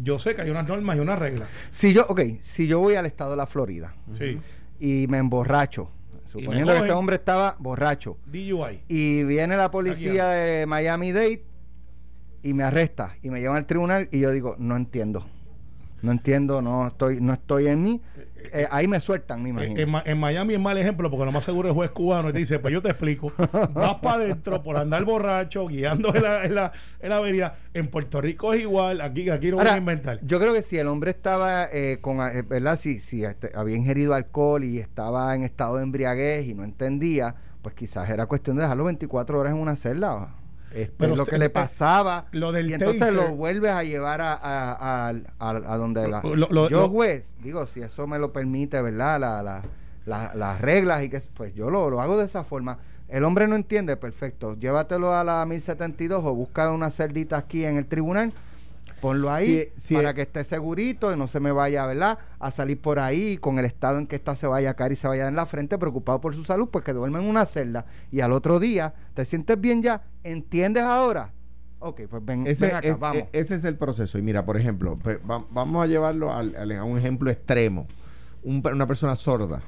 yo 0.04 0.20
sé 0.20 0.36
que 0.36 0.42
hay 0.42 0.50
unas 0.50 0.68
normas 0.68 0.98
y 0.98 1.00
unas 1.00 1.20
reglas. 1.20 1.48
Si 1.70 1.94
yo, 1.94 2.06
ok, 2.10 2.20
si 2.42 2.68
yo 2.68 2.80
voy 2.80 2.96
al 2.96 3.06
estado 3.06 3.32
de 3.32 3.38
la 3.38 3.46
Florida 3.46 3.94
Sí. 4.12 4.40
y 4.80 5.06
me 5.08 5.20
emborracho, 5.20 5.90
suponiendo 6.40 6.74
que 6.74 6.80
este 6.80 6.92
hombre 6.92 7.16
estaba 7.16 7.56
borracho, 7.60 8.18
DUI. 8.26 8.84
y 8.88 9.24
viene 9.24 9.58
la 9.58 9.72
policía 9.72 10.28
de 10.30 10.66
Miami 10.66 11.12
Dade 11.12 11.44
y 12.44 12.54
me 12.54 12.64
arresta 12.64 13.16
y 13.22 13.30
me 13.32 13.40
llevan 13.40 13.58
al 13.58 13.66
tribunal 13.66 14.08
y 14.12 14.20
yo 14.20 14.32
digo, 14.32 14.56
no 14.60 14.76
entiendo. 14.76 15.26
No 16.02 16.12
entiendo, 16.12 16.62
no 16.62 16.88
estoy, 16.88 17.20
no 17.20 17.34
estoy 17.34 17.68
en 17.68 17.82
mí. 17.82 18.02
Eh, 18.54 18.68
ahí 18.72 18.88
me 18.88 19.00
sueltan, 19.00 19.42
me 19.42 19.50
Eh, 19.50 19.52
imagino. 19.52 20.00
En, 20.00 20.08
en 20.12 20.18
Miami 20.18 20.54
es 20.54 20.60
mal 20.60 20.78
ejemplo 20.78 21.10
porque 21.10 21.26
lo 21.26 21.32
más 21.32 21.44
seguro 21.44 21.70
es 21.70 21.76
juez 21.76 21.92
cubano 21.92 22.30
y 22.30 22.34
te 22.34 22.40
dice, 22.40 22.60
pues 22.60 22.74
yo 22.74 22.82
te 22.82 22.90
explico, 22.90 23.32
vas 23.74 23.96
para 23.96 24.16
adentro 24.24 24.62
por 24.64 24.78
andar 24.78 25.04
borracho, 25.06 25.68
guiando 25.68 26.14
en 26.16 26.24
la, 26.24 26.44
en 26.46 26.56
la, 26.56 26.72
en 27.00 27.10
la 27.10 27.18
avenida. 27.18 27.58
En 27.74 27.88
Puerto 27.88 28.22
Rico 28.22 28.54
es 28.54 28.62
igual, 28.62 29.02
aquí, 29.02 29.30
aquí 29.30 29.48
no 29.50 29.58
voy 29.58 29.62
Ahora, 29.66 29.74
a 29.76 29.78
inventar. 29.78 30.20
Yo 30.24 30.40
creo 30.40 30.54
que 30.54 30.62
si 30.62 30.78
el 30.78 30.88
hombre 30.88 31.12
estaba 31.12 31.66
eh, 31.72 32.00
con, 32.02 32.20
eh, 32.22 32.42
¿verdad? 32.42 32.78
Si, 32.78 33.00
si 33.00 33.24
este, 33.24 33.52
había 33.56 33.76
ingerido 33.76 34.14
alcohol 34.14 34.64
y 34.64 34.80
estaba 34.80 35.34
en 35.36 35.44
estado 35.44 35.78
de 35.78 35.84
embriaguez 35.84 36.46
y 36.48 36.54
no 36.54 36.64
entendía, 36.64 37.36
pues 37.62 37.76
quizás 37.76 38.10
era 38.10 38.26
cuestión 38.28 38.56
de 38.58 38.64
dejarlo 38.64 38.84
24 38.86 39.40
horas 39.40 39.54
en 39.54 39.60
una 39.60 39.76
celda. 39.76 40.36
Este, 40.72 40.94
Pero 40.98 41.16
lo 41.16 41.26
que 41.26 41.38
le 41.38 41.50
pasaba. 41.50 42.26
lo 42.32 42.52
del 42.52 42.70
y 42.70 42.74
entonces 42.74 43.02
taser- 43.02 43.14
lo 43.14 43.30
vuelves 43.36 43.72
a 43.72 43.84
llevar 43.84 44.20
a, 44.22 44.34
a, 44.42 45.10
a- 45.40 45.78
donde 45.78 46.08
la. 46.10 46.22
Lo- 46.22 46.36
lo- 46.50 46.70
yo, 46.70 46.90
juez, 46.90 47.36
digo, 47.42 47.66
si 47.68 47.82
eso 47.82 48.08
me 48.08 48.20
lo 48.20 48.34
permite, 48.34 48.82
¿verdad? 48.82 49.20
La, 49.20 49.42
la- 49.44 49.64
la- 50.06 50.36
las 50.36 50.60
reglas 50.62 51.04
y 51.04 51.10
que 51.10 51.20
pues 51.34 51.54
yo 51.56 51.70
lo, 51.70 51.90
lo 51.90 52.02
hago 52.02 52.18
de 52.18 52.26
esa 52.26 52.44
forma. 52.44 52.78
El 53.08 53.24
hombre 53.24 53.48
no 53.48 53.56
entiende, 53.56 53.96
perfecto. 53.98 54.56
Llévatelo 54.60 55.14
a 55.16 55.24
la 55.24 55.46
1072 55.46 56.24
o 56.26 56.34
busca 56.34 56.72
una 56.72 56.90
celdita 56.92 57.38
aquí 57.38 57.64
en 57.64 57.78
el 57.78 57.86
tribunal 57.86 58.34
ponlo 59.06 59.32
ahí 59.32 59.72
para 59.94 60.10
eh. 60.10 60.14
que 60.16 60.22
esté 60.24 60.44
segurito 60.44 61.14
y 61.14 61.18
no 61.18 61.28
se 61.28 61.40
me 61.40 61.52
vaya, 61.52 61.86
¿verdad? 61.86 62.18
A 62.40 62.50
salir 62.50 62.82
por 62.82 62.98
ahí 62.98 63.38
con 63.38 63.60
el 63.60 63.66
estado 63.66 64.00
en 64.00 64.08
que 64.08 64.16
está 64.16 64.36
se 64.36 64.48
vaya 64.48 64.72
a 64.72 64.74
caer 64.74 64.94
y 64.94 64.96
se 64.96 65.08
vaya 65.08 65.28
en 65.28 65.36
la 65.36 65.46
frente, 65.46 65.78
preocupado 65.78 66.20
por 66.22 66.34
su 66.34 66.44
salud, 66.44 66.70
pues 66.72 66.84
que 66.84 66.92
duerme 66.94 67.20
en 67.20 67.26
una 67.26 67.46
celda 67.46 67.86
y 68.12 68.22
al 68.22 68.32
otro 68.32 68.60
día, 68.60 68.96
¿te 69.14 69.24
sientes 69.26 69.62
bien 69.62 69.84
ya? 69.84 70.02
¿Entiendes 70.24 70.84
ahora? 70.84 71.34
Ok, 71.80 72.02
pues 72.10 72.26
ven, 72.26 72.48
Ese, 72.48 72.66
ven 72.66 72.76
acá, 72.78 72.88
es, 72.88 73.00
vamos. 73.00 73.18
e- 73.18 73.30
ese 73.34 73.54
es 73.56 73.64
el 73.64 73.78
proceso. 73.78 74.18
Y 74.18 74.24
mira, 74.24 74.44
por 74.44 74.58
ejemplo, 74.58 74.98
va- 75.30 75.46
vamos 75.52 75.84
a 75.84 75.88
llevarlo 75.88 76.34
al- 76.34 76.56
al- 76.56 76.72
a 76.72 76.84
un 76.84 76.98
ejemplo 76.98 77.30
extremo. 77.30 77.86
Un 78.42 78.64
una 78.74 78.88
persona 78.88 79.16
sorda, 79.16 79.62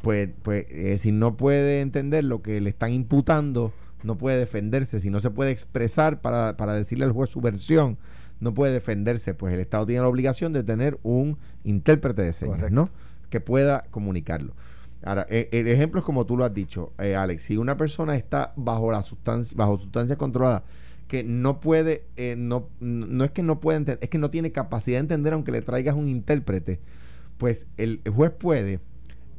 pues, 0.00 0.30
pues 0.42 0.64
eh, 0.70 0.96
si 0.98 1.12
no 1.12 1.36
puede 1.36 1.80
entender 1.82 2.24
lo 2.24 2.40
que 2.42 2.60
le 2.60 2.70
están 2.70 2.92
imputando, 2.92 3.72
no 4.04 4.16
puede 4.18 4.38
defenderse. 4.38 5.00
Si 5.00 5.10
no 5.10 5.20
se 5.20 5.30
puede 5.30 5.50
expresar 5.50 6.20
para, 6.20 6.56
para 6.56 6.74
decirle 6.74 7.04
al 7.04 7.12
juez 7.12 7.30
su 7.30 7.40
versión, 7.40 7.98
no 8.40 8.54
puede 8.54 8.72
defenderse. 8.72 9.34
Pues 9.34 9.54
el 9.54 9.60
Estado 9.60 9.86
tiene 9.86 10.02
la 10.02 10.08
obligación 10.08 10.52
de 10.52 10.62
tener 10.62 10.98
un 11.02 11.38
intérprete 11.64 12.22
de 12.22 12.32
señas, 12.32 12.56
Correcto. 12.56 12.74
¿no? 12.74 12.90
Que 13.30 13.40
pueda 13.40 13.84
comunicarlo. 13.90 14.54
Ahora, 15.02 15.26
e- 15.28 15.48
el 15.52 15.68
ejemplo 15.68 16.00
es 16.00 16.06
como 16.06 16.24
tú 16.26 16.36
lo 16.36 16.44
has 16.44 16.54
dicho, 16.54 16.92
eh, 16.98 17.16
Alex. 17.16 17.42
Si 17.42 17.56
una 17.56 17.76
persona 17.76 18.16
está 18.16 18.52
bajo 18.56 18.90
la 18.92 19.02
sustancia, 19.02 19.56
bajo 19.56 19.78
sustancia 19.78 20.16
controlada, 20.16 20.64
que 21.08 21.22
no 21.22 21.60
puede, 21.60 22.06
eh, 22.16 22.34
no, 22.38 22.68
no 22.80 23.24
es 23.24 23.30
que 23.30 23.42
no 23.42 23.60
puede 23.60 23.78
entender, 23.78 24.02
es 24.02 24.08
que 24.08 24.18
no 24.18 24.30
tiene 24.30 24.52
capacidad 24.52 24.96
de 24.96 25.00
entender 25.02 25.34
aunque 25.34 25.52
le 25.52 25.60
traigas 25.60 25.94
un 25.94 26.08
intérprete, 26.08 26.80
pues 27.36 27.66
el 27.76 28.00
juez 28.14 28.30
puede 28.30 28.80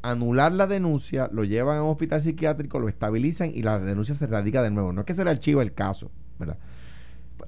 anular 0.10 0.52
la 0.52 0.68
denuncia, 0.68 1.30
lo 1.32 1.44
llevan 1.44 1.78
a 1.78 1.84
un 1.84 1.91
hospital 1.91 2.22
psiquiátrico, 2.22 2.80
lo 2.80 2.89
estabilizan 2.89 3.52
y 3.54 3.62
la 3.63 3.80
denuncia 3.80 4.15
se 4.15 4.28
radica 4.28 4.62
de 4.63 4.72
nuevo. 4.72 4.94
No 4.94 5.02
es 5.02 5.06
que 5.08 5.13
se 5.13 5.24
le 5.24 5.32
archiva 5.32 5.62
el 5.63 5.74
caso, 5.74 6.12
¿verdad? 6.39 6.58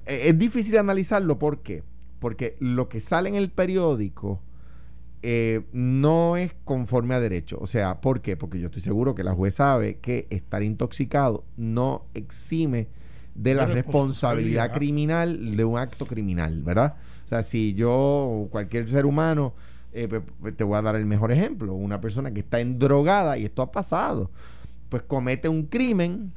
Eh, 0.06 0.28
Es 0.28 0.38
difícil 0.38 0.76
analizarlo, 0.78 1.38
¿por 1.38 1.62
qué? 1.62 1.82
Porque 2.18 2.56
lo 2.60 2.88
que 2.88 3.00
sale 3.00 3.28
en 3.28 3.34
el 3.36 3.50
periódico 3.50 4.42
eh, 5.22 5.62
no 5.72 6.36
es 6.36 6.54
conforme 6.64 7.14
a 7.14 7.20
derecho. 7.20 7.58
O 7.60 7.66
sea, 7.66 8.00
¿por 8.00 8.20
qué? 8.22 8.36
Porque 8.36 8.60
yo 8.60 8.66
estoy 8.66 8.82
seguro 8.82 9.14
que 9.14 9.24
la 9.24 9.34
juez 9.34 9.56
sabe 9.56 9.98
que 9.98 10.26
estar 10.30 10.62
intoxicado 10.62 11.44
no 11.56 12.06
exime 12.14 12.88
de 13.34 13.54
la 13.54 13.66
responsabilidad 13.66 14.70
responsabilidad. 14.70 14.72
criminal 14.72 15.56
de 15.56 15.64
un 15.64 15.78
acto 15.78 16.06
criminal, 16.06 16.62
¿verdad? 16.62 16.96
O 17.24 17.28
sea, 17.28 17.42
si 17.42 17.74
yo, 17.74 18.48
cualquier 18.50 18.88
ser 18.88 19.06
humano, 19.06 19.54
eh, 19.92 20.08
te 20.56 20.64
voy 20.64 20.76
a 20.78 20.82
dar 20.82 20.96
el 20.96 21.06
mejor 21.06 21.32
ejemplo, 21.32 21.72
una 21.74 22.00
persona 22.00 22.32
que 22.32 22.40
está 22.40 22.60
endrogada, 22.60 23.38
y 23.38 23.44
esto 23.44 23.62
ha 23.62 23.70
pasado, 23.72 24.30
pues 24.88 25.02
comete 25.02 25.48
un 25.48 25.64
crimen, 25.64 26.32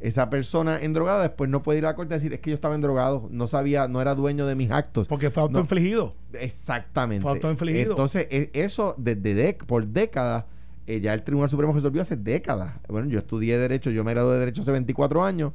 esa 0.00 0.30
persona 0.30 0.78
endrogada 0.80 1.22
después 1.22 1.48
no 1.48 1.62
puede 1.62 1.78
ir 1.78 1.84
a 1.86 1.90
la 1.90 1.94
corte 1.94 2.14
a 2.14 2.16
decir, 2.16 2.32
es 2.32 2.40
que 2.40 2.50
yo 2.50 2.54
estaba 2.54 2.74
endrogado, 2.74 3.28
no 3.30 3.46
sabía, 3.46 3.86
no 3.86 4.00
era 4.02 4.14
dueño 4.16 4.46
de 4.46 4.56
mis 4.56 4.70
actos. 4.72 5.06
Porque 5.06 5.30
fue 5.30 5.42
No. 5.42 5.46
autoinfligido. 5.46 6.14
Exactamente. 6.32 7.22
Fue 7.22 7.30
autoinfligido. 7.30 7.90
Entonces, 7.92 8.26
e- 8.30 8.50
eso 8.52 8.94
desde 8.98 9.34
dec- 9.36 9.64
por 9.64 9.86
décadas, 9.86 10.44
eh, 10.88 11.00
ya 11.00 11.14
el 11.14 11.22
Tribunal 11.22 11.48
Supremo 11.50 11.72
resolvió 11.72 12.02
hace 12.02 12.16
décadas. 12.16 12.74
Bueno, 12.88 13.08
yo 13.08 13.20
estudié 13.20 13.56
Derecho, 13.58 13.90
yo 13.90 14.02
me 14.02 14.10
gradué 14.12 14.34
de 14.34 14.38
Derecho 14.40 14.62
hace 14.62 14.72
24 14.72 15.24
años 15.24 15.52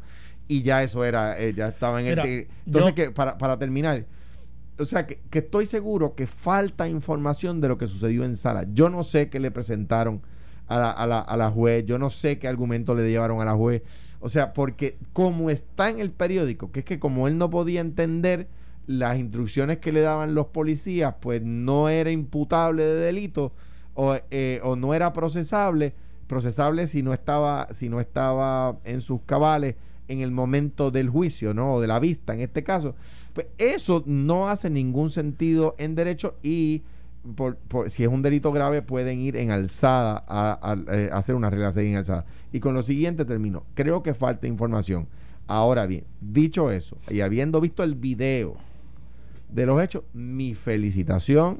y 0.47 0.61
ya 0.61 0.81
eso 0.81 1.03
era, 1.03 1.37
eh, 1.37 1.53
ya 1.53 1.67
estaba 1.67 1.99
en 2.01 2.07
Mira, 2.07 2.23
el... 2.23 2.47
Entonces, 2.65 2.91
yo- 2.91 2.95
que 2.95 3.11
para, 3.11 3.37
para 3.37 3.59
terminar, 3.59 4.05
o 4.79 4.85
sea, 4.85 5.07
que, 5.07 5.19
que 5.29 5.39
estoy 5.39 5.65
seguro 5.65 6.15
que 6.15 6.27
falta 6.27 6.87
información 6.87 7.61
de 7.61 7.67
lo 7.67 7.77
que 7.77 7.87
sucedió 7.87 8.23
en 8.23 8.35
sala. 8.35 8.65
Yo 8.73 8.89
no 8.89 9.03
sé 9.03 9.29
qué 9.29 9.39
le 9.39 9.51
presentaron 9.51 10.21
a 10.67 10.79
la, 10.79 10.91
a 10.91 11.07
la, 11.07 11.19
a 11.19 11.37
la 11.37 11.49
juez, 11.49 11.85
yo 11.85 11.97
no 11.97 12.09
sé 12.09 12.39
qué 12.39 12.47
argumento 12.47 12.93
le 12.93 13.09
llevaron 13.09 13.41
a 13.41 13.45
la 13.45 13.53
juez. 13.55 13.83
O 14.19 14.29
sea, 14.29 14.53
porque 14.53 14.97
como 15.13 15.49
está 15.49 15.89
en 15.89 15.99
el 15.99 16.11
periódico, 16.11 16.71
que 16.71 16.79
es 16.79 16.85
que 16.85 16.99
como 16.99 17.27
él 17.27 17.37
no 17.37 17.49
podía 17.49 17.81
entender 17.81 18.47
las 18.87 19.19
instrucciones 19.19 19.77
que 19.77 19.91
le 19.91 20.01
daban 20.01 20.33
los 20.33 20.47
policías, 20.47 21.15
pues 21.19 21.41
no 21.43 21.89
era 21.89 22.09
imputable 22.09 22.83
de 22.83 22.95
delito 22.95 23.53
o, 23.93 24.17
eh, 24.31 24.59
o 24.63 24.75
no 24.75 24.93
era 24.93 25.13
procesable, 25.13 25.93
procesable 26.27 26.87
si 26.87 27.03
no 27.03 27.13
estaba, 27.13 27.67
si 27.71 27.89
no 27.89 27.99
estaba 27.99 28.79
en 28.85 29.01
sus 29.01 29.21
cabales 29.25 29.75
en 30.07 30.21
el 30.21 30.31
momento 30.31 30.89
del 30.89 31.09
juicio, 31.09 31.53
¿no? 31.53 31.75
O 31.75 31.81
de 31.81 31.87
la 31.87 31.99
vista, 31.99 32.33
en 32.33 32.41
este 32.41 32.63
caso. 32.63 32.95
Pues 33.37 33.49
eso 33.59 34.01
no 34.07 34.49
hace 34.49 34.67
ningún 34.67 35.11
sentido 35.11 35.75
en 35.77 35.93
derecho 35.93 36.33
y 36.41 36.81
por, 37.35 37.59
si 37.85 38.01
es 38.01 38.09
un 38.09 38.23
delito 38.23 38.51
grave 38.51 38.81
pueden 38.81 39.19
ir 39.19 39.35
en 39.35 39.51
alzada 39.51 40.25
a, 40.27 40.75
eh, 40.91 41.11
hacer 41.13 41.35
una 41.35 41.51
regla 41.51 41.71
6 41.71 41.87
en 41.87 41.97
alzada. 41.97 42.25
Y 42.51 42.59
con 42.59 42.73
lo 42.73 42.81
siguiente 42.81 43.25
termino. 43.25 43.63
Creo 43.75 44.01
que 44.01 44.15
falta 44.15 44.47
información. 44.47 45.07
Ahora 45.45 45.85
bien, 45.85 46.05
dicho 46.19 46.71
eso, 46.71 46.97
y 47.11 47.21
habiendo 47.21 47.61
visto 47.61 47.83
el 47.83 47.93
video 47.93 48.57
de 49.49 49.67
los 49.67 49.83
hechos, 49.83 50.03
mi 50.13 50.55
felicitación 50.55 51.59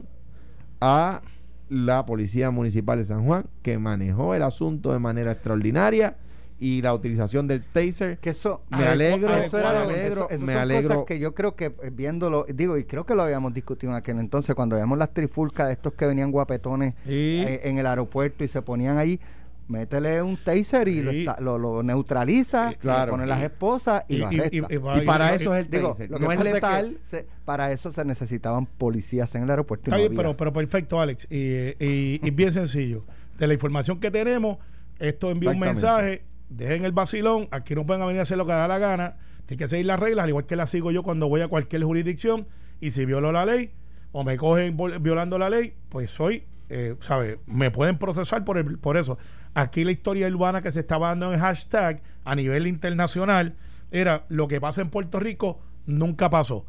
a 0.82 1.22
la 1.70 2.08
Policía 2.08 2.50
Municipal 2.50 2.98
de 2.98 3.06
San 3.06 3.24
Juan, 3.24 3.46
que 3.62 3.78
manejó 3.78 4.34
el 4.34 4.42
asunto 4.42 4.94
de 4.94 4.98
manera 4.98 5.34
extraordinaria 5.34 6.18
y 6.60 6.82
la 6.82 6.94
utilización 6.94 7.48
del 7.48 7.64
taser. 7.64 8.18
Que 8.18 8.32
eso, 8.32 8.64
Me 8.70 8.86
alegro, 8.88 9.34
eso 9.36 9.58
era 9.60 9.72
me 9.72 9.78
alegro, 9.94 10.28
eso- 10.30 10.44
me 10.46 10.54
son 10.54 10.62
alegro. 10.62 10.90
cosas 10.90 11.06
que 11.06 11.20
yo 11.20 11.34
creo 11.36 11.56
que 11.56 11.66
eh, 11.66 11.92
viéndolo, 11.92 12.46
digo, 12.54 12.78
y 12.78 12.84
creo 12.86 13.06
que 13.06 13.14
lo 13.16 13.24
habíamos 13.24 13.54
discutido 13.54 13.92
en 13.92 13.98
aquel 13.98 14.20
entonces, 14.20 14.56
cuando 14.56 14.76
veíamos 14.76 14.98
las 14.98 15.14
trifulcas 15.14 15.68
de 15.68 15.74
estos 15.74 15.94
que 15.94 16.06
venían 16.08 16.32
guapetones 16.32 16.96
Sí. 17.06 17.44
eh, 17.46 17.62
en 17.66 17.78
el 17.78 17.86
aeropuerto 17.86 18.44
y 18.44 18.48
se 18.48 18.62
ponían 18.62 18.98
ahí, 18.98 19.20
métele 19.68 20.22
un 20.22 20.38
taser 20.38 20.88
y 20.88 21.02
lo, 21.02 21.12
está- 21.12 21.42
lo, 21.42 21.58
lo 21.58 21.84
neutraliza, 21.84 22.70
Sí, 22.70 22.76
claro. 22.78 23.06
le 23.08 23.12
pone 23.12 23.26
las 23.28 23.44
esposas 23.44 24.04
y, 24.08 24.16
Y- 24.16 24.18
lo 24.20 24.28
arresta. 24.28 24.50
y- 24.52 24.74
y 24.74 24.78
va- 24.78 25.04
Y 25.04 25.06
para 25.06 25.36
eso 25.36 25.54
es 25.54 25.66
el 25.66 25.70
Digo, 25.72 25.90
lo 25.90 26.20
que 26.20 26.26
No 26.26 26.32
es 26.32 26.38
que 26.38 26.44
letal. 26.54 26.98
se- 27.04 27.26
para 27.44 27.72
eso 27.74 27.92
se 27.92 28.06
necesitaban 28.06 28.66
policías 28.66 29.36
en 29.36 29.44
el 29.44 29.50
aeropuerto. 29.50 29.90
Está 29.90 29.98
bien, 29.98 30.14
pero, 30.16 30.36
pero 30.38 30.54
perfecto, 30.54 31.00
Alex. 31.02 31.28
Y, 31.30 31.76
y- 31.86 32.32
bien 32.32 32.52
sencillo. 32.54 33.04
De 33.38 33.46
la 33.46 33.54
información 33.54 34.00
que 34.00 34.10
tenemos, 34.10 34.58
esto 35.00 35.30
envía 35.30 35.52
un 35.52 35.60
mensaje, 35.60 36.24
dejen 36.50 36.86
el 36.86 36.92
vacilón, 36.92 37.48
aquí 37.52 37.76
no 37.76 37.86
pueden 37.86 38.06
venir 38.06 38.20
a 38.20 38.24
hacer 38.24 38.38
lo 38.38 38.46
que 38.46 38.52
da 38.54 38.68
la 38.68 38.78
gana, 38.80 39.18
tienen 39.46 39.60
que 39.60 39.68
seguir 39.68 39.86
las 39.86 40.00
reglas, 40.00 40.24
al 40.24 40.30
igual 40.30 40.46
que 40.46 40.56
las 40.56 40.70
sigo 40.70 40.92
yo 40.92 41.04
cuando 41.04 41.28
voy 41.30 41.42
a 41.42 41.48
cualquier 41.48 41.84
jurisdicción, 41.84 42.48
y 42.80 42.92
si 42.92 43.06
violo 43.06 43.32
la 43.32 43.46
ley 43.46 43.72
o 44.12 44.24
me 44.24 44.38
cogen 44.38 44.78
violando 45.02 45.38
la 45.38 45.50
ley, 45.50 45.74
pues 45.90 46.10
soy, 46.10 46.44
eh, 46.70 46.96
¿sabes? 47.02 47.38
Me 47.46 47.72
pueden 47.72 47.98
procesar 47.98 48.44
por, 48.46 48.58
el- 48.58 48.78
por 48.78 48.98
eso. 48.98 49.18
Aquí 49.54 49.84
la 49.84 49.92
historia 49.92 50.28
urbana 50.28 50.62
que 50.62 50.72
se 50.72 50.82
estaba 50.82 51.10
dando 51.10 51.34
en 51.34 51.40
hashtag 51.40 52.02
a 52.24 52.36
nivel 52.36 52.68
internacional 52.68 53.56
era 53.92 54.26
lo 54.30 54.48
que 54.48 54.60
pasa 54.62 54.82
en 54.82 54.90
Puerto 54.90 55.20
Rico 55.20 55.60
nunca 55.86 56.30
pasó. 56.30 56.66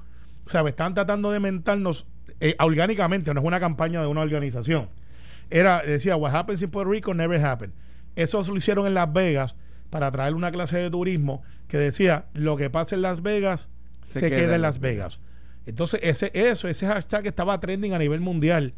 O 0.47 0.51
sea, 0.51 0.63
me 0.63 0.71
están 0.71 0.95
tratando 0.95 1.31
de 1.31 1.41
mentarnos 1.41 2.07
eh, 2.41 2.55
orgánicamente, 2.61 3.35
no 3.35 3.41
es 3.41 3.47
una 3.47 3.61
campaña 3.61 4.01
de 4.01 4.07
una 4.07 4.21
organización. 4.23 4.89
Era, 5.51 5.83
decía, 5.83 6.17
what 6.17 6.35
happens 6.35 6.63
in 6.63 6.71
Puerto 6.71 6.91
Rico 6.91 7.13
never 7.13 7.45
happened. 7.45 7.75
Eso 8.17 8.43
lo 8.43 8.57
hicieron 8.57 8.87
en 8.87 8.95
Las 8.95 9.13
Vegas 9.13 9.57
para 9.91 10.11
traer 10.11 10.35
una 10.35 10.51
clase 10.51 10.79
de 10.79 10.91
turismo 10.91 11.43
que 11.69 11.79
decía, 11.79 12.27
lo 12.35 12.57
que 12.57 12.71
pasa 12.71 12.95
en 12.97 13.03
Las 13.03 13.23
Vegas 13.23 13.69
se, 14.11 14.21
queda, 14.31 14.55
en 14.57 14.63
Las 14.63 14.81
Vegas. 14.81 15.21
Entonces, 15.67 16.01
ese, 16.03 16.31
eso, 16.35 16.67
ese 16.69 16.87
hashtag 16.87 17.27
estaba 17.27 17.59
trending 17.61 17.93
a 17.93 17.99
nivel 17.99 18.21
mundial. 18.21 18.73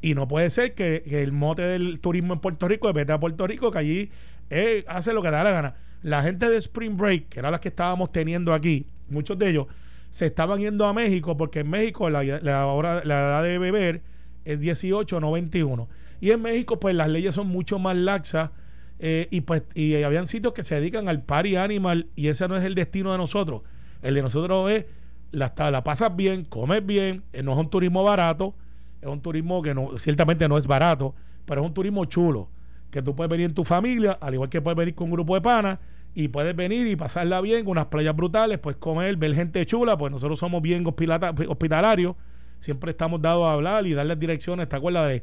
Y 0.00 0.14
no 0.14 0.28
puede 0.28 0.50
ser 0.50 0.74
que, 0.74 1.02
que 1.08 1.22
el 1.22 1.32
mote 1.32 1.62
del 1.62 1.98
turismo 1.98 2.34
en 2.34 2.40
Puerto 2.40 2.68
Rico, 2.68 2.86
de 2.86 2.92
vete 2.92 3.12
a 3.12 3.18
Puerto 3.18 3.46
Rico, 3.46 3.70
que 3.72 3.78
allí 3.78 4.10
eh, 4.50 4.84
hace 4.86 5.12
lo 5.12 5.22
que 5.22 5.30
da 5.30 5.42
la 5.42 5.50
gana. 5.50 5.74
La 6.02 6.22
gente 6.22 6.48
de 6.48 6.56
Spring 6.58 6.96
Break, 6.96 7.28
que 7.30 7.40
era 7.40 7.50
las 7.50 7.58
que 7.58 7.68
estábamos 7.68 8.12
teniendo 8.12 8.54
aquí, 8.54 8.86
muchos 9.08 9.36
de 9.38 9.50
ellos 9.50 9.66
se 10.10 10.26
estaban 10.26 10.60
yendo 10.60 10.86
a 10.86 10.92
México 10.94 11.36
porque 11.36 11.60
en 11.60 11.68
México 11.70 12.08
la, 12.08 12.22
la, 12.22 12.66
hora- 12.66 13.02
la 13.04 13.18
edad 13.18 13.42
de 13.42 13.58
beber 13.58 14.00
es 14.44 14.60
18, 14.60 15.20
no 15.20 15.32
21. 15.32 15.88
Y 16.20 16.30
en 16.30 16.40
México, 16.40 16.78
pues 16.80 16.94
las 16.94 17.08
leyes 17.08 17.34
son 17.34 17.48
mucho 17.48 17.78
más 17.78 17.96
laxas. 17.96 18.50
Eh, 18.98 19.28
y 19.30 19.42
pues 19.42 19.62
y 19.74 20.02
habían 20.02 20.26
sitios 20.26 20.52
que 20.52 20.62
se 20.62 20.74
dedican 20.74 21.08
al 21.08 21.22
party 21.22 21.56
animal 21.56 22.08
y 22.16 22.28
ese 22.28 22.48
no 22.48 22.56
es 22.56 22.64
el 22.64 22.74
destino 22.74 23.12
de 23.12 23.18
nosotros. 23.18 23.62
El 24.02 24.14
de 24.14 24.22
nosotros 24.22 24.70
es 24.70 24.86
la, 25.30 25.52
la 25.70 25.84
pasas 25.84 26.14
bien, 26.14 26.44
comes 26.44 26.84
bien, 26.84 27.22
eh, 27.32 27.42
no 27.42 27.52
es 27.52 27.58
un 27.58 27.70
turismo 27.70 28.02
barato, 28.02 28.54
es 29.00 29.08
un 29.08 29.20
turismo 29.20 29.62
que 29.62 29.74
no, 29.74 29.98
ciertamente 29.98 30.48
no 30.48 30.58
es 30.58 30.66
barato, 30.66 31.14
pero 31.44 31.62
es 31.62 31.66
un 31.66 31.74
turismo 31.74 32.04
chulo, 32.06 32.48
que 32.90 33.02
tú 33.02 33.14
puedes 33.14 33.30
venir 33.30 33.46
en 33.46 33.54
tu 33.54 33.64
familia, 33.64 34.18
al 34.20 34.34
igual 34.34 34.48
que 34.48 34.60
puedes 34.60 34.76
venir 34.76 34.94
con 34.94 35.06
un 35.06 35.12
grupo 35.12 35.34
de 35.34 35.40
panas, 35.40 35.78
y 36.14 36.28
puedes 36.28 36.56
venir 36.56 36.86
y 36.86 36.96
pasarla 36.96 37.40
bien, 37.40 37.64
con 37.64 37.72
unas 37.72 37.86
playas 37.86 38.16
brutales, 38.16 38.58
pues 38.58 38.76
comer, 38.76 39.16
ver 39.16 39.34
gente 39.34 39.64
chula, 39.66 39.96
pues 39.96 40.10
nosotros 40.10 40.38
somos 40.38 40.62
bien 40.62 40.84
hospitalarios, 40.86 42.16
siempre 42.58 42.90
estamos 42.90 43.20
dados 43.22 43.46
a 43.46 43.52
hablar 43.52 43.86
y 43.86 43.94
darles 43.94 44.18
direcciones, 44.18 44.68
¿te 44.68 44.76
acuerdas 44.76 45.08
de 45.08 45.22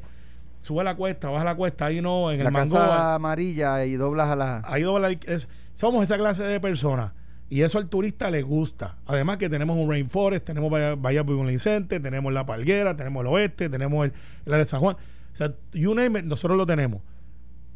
sube 0.66 0.82
la 0.84 0.96
cuesta, 0.96 1.28
baja 1.30 1.44
la 1.44 1.54
cuesta, 1.54 1.86
ahí 1.86 2.00
no, 2.00 2.30
en 2.32 2.38
la 2.40 2.46
el 2.46 2.52
mango? 2.52 2.74
casa 2.76 3.14
amarilla 3.14 3.84
y 3.84 3.94
doblas 3.94 4.28
a 4.28 4.36
la... 4.36 4.62
Ahí 4.66 4.82
dobla 4.82 5.10
es- 5.10 5.48
somos 5.74 6.02
esa 6.02 6.16
clase 6.18 6.42
de 6.42 6.58
personas. 6.60 7.12
Y 7.48 7.62
eso 7.62 7.78
al 7.78 7.88
turista 7.88 8.30
le 8.30 8.42
gusta. 8.42 8.96
Además 9.06 9.36
que 9.36 9.48
tenemos 9.48 9.76
un 9.76 9.88
rainforest, 9.88 10.44
tenemos 10.44 10.70
Bahía, 10.70 10.96
Bahía 10.96 11.22
Vicente, 11.22 12.00
tenemos 12.00 12.32
La 12.32 12.44
Palguera, 12.44 12.96
tenemos 12.96 13.20
el 13.20 13.28
oeste, 13.28 13.68
tenemos 13.68 14.04
el, 14.06 14.12
el 14.46 14.52
área 14.52 14.64
de 14.64 14.68
San 14.68 14.80
Juan. 14.80 14.96
O 14.96 15.36
sea, 15.36 15.52
you 15.72 15.94
name 15.94 16.18
it, 16.18 16.24
nosotros 16.24 16.56
lo 16.58 16.66
tenemos. 16.66 17.02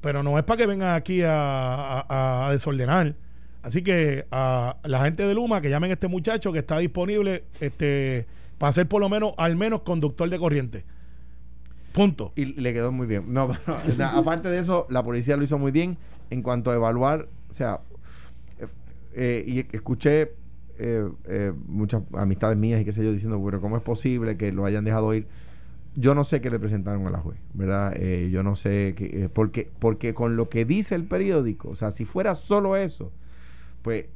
Pero 0.01 0.23
no 0.23 0.37
es 0.39 0.45
para 0.45 0.57
que 0.57 0.67
vengan 0.67 0.97
aquí 0.97 1.23
a, 1.23 2.01
a- 2.01 2.49
a 2.49 2.53
desordenar. 2.53 3.15
Así 3.63 3.83
que 3.83 4.27
a 4.33 4.77
la 4.85 5.05
gente 5.05 5.25
de 5.27 5.35
Luma 5.35 5.61
que 5.61 5.69
llamen 5.71 5.91
a 5.91 5.95
este 5.95 6.09
muchacho 6.09 6.53
que 6.53 6.59
está 6.61 6.79
disponible 6.79 7.45
este, 7.61 8.27
para 8.59 8.73
ser 8.73 8.89
por 8.89 9.01
lo 9.01 9.09
menos, 9.09 9.35
al 9.37 9.55
menos 9.55 9.83
conductor 9.83 10.29
de 10.31 10.39
corriente. 10.39 10.85
Punto. 11.93 12.33
Y 12.37 12.47
le 12.47 12.73
quedó 12.73 12.93
muy 12.93 13.07
bien. 13.07 13.33
No, 13.33 13.49
no, 13.99 14.05
aparte 14.05 14.49
de 14.49 14.59
eso, 14.59 14.87
la 14.91 15.03
policía 15.03 15.37
lo 15.37 15.45
hizo 15.45 15.59
muy 15.59 15.73
bien 15.73 15.97
en 16.31 16.43
cuanto 16.43 16.71
a 16.71 16.75
evaluar, 16.75 17.29
o 17.49 17.53
sea, 17.53 17.81
eh, 18.59 18.67
eh, 19.15 19.45
y 19.47 19.77
escuché 19.77 20.33
eh, 20.79 21.09
eh, 21.27 21.53
muchas 21.67 22.03
amistades 22.13 22.57
mías 22.57 22.81
y 22.81 22.85
qué 22.85 22.93
sé 22.93 23.05
yo 23.05 23.13
diciendo, 23.13 23.43
pero 23.45 23.61
¿cómo 23.61 23.77
es 23.77 23.83
posible 23.83 24.37
que 24.37 24.53
lo 24.53 24.65
hayan 24.65 24.85
dejado 24.85 25.13
ir? 25.15 25.27
Yo 25.97 26.15
no 26.15 26.23
sé 26.23 26.41
qué 26.41 26.51
le 26.51 26.61
presentaron 26.61 27.05
a 27.09 27.11
la 27.11 27.19
juez, 27.19 27.37
¿verdad? 27.53 28.01
Yo 28.31 28.45
no 28.45 28.55
sé 28.55 28.95
qué, 28.97 29.29
porque, 29.33 29.69
porque 29.81 30.15
con 30.15 30.37
lo 30.37 30.49
que 30.49 30.65
dice 30.65 30.95
el 30.95 31.05
periódico, 31.05 31.71
o 31.71 31.75
sea, 31.75 31.91
si 31.91 32.05
fuera 32.05 32.37
solo 32.37 32.77
eso, 32.77 33.13
pues, 33.83 34.07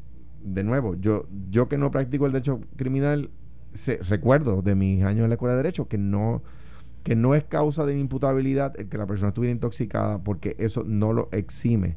de 0.45 0.63
nuevo, 0.63 0.95
yo, 0.95 1.27
yo 1.51 1.69
que 1.69 1.77
no 1.77 1.91
practico 1.91 2.27
el 2.27 2.33
derecho 2.33 2.61
criminal, 2.77 3.31
recuerdo 4.09 4.63
de 4.63 4.77
mis 4.77 5.03
años 5.03 5.25
en 5.25 5.31
la 5.31 5.35
escuela 5.35 5.57
de 5.57 5.65
derecho 5.65 5.89
que 5.89 5.99
no 5.99 6.45
que 7.05 7.15
no 7.15 7.35
es 7.35 7.45
causa 7.45 7.85
de 7.85 7.97
imputabilidad 7.97 8.79
el 8.81 8.89
que 8.89 8.99
la 8.99 9.07
persona 9.07 9.29
estuviera 9.29 9.53
intoxicada 9.53 10.19
porque 10.25 10.57
eso 10.59 10.83
no 10.85 11.13
lo 11.13 11.29
exime 11.31 11.97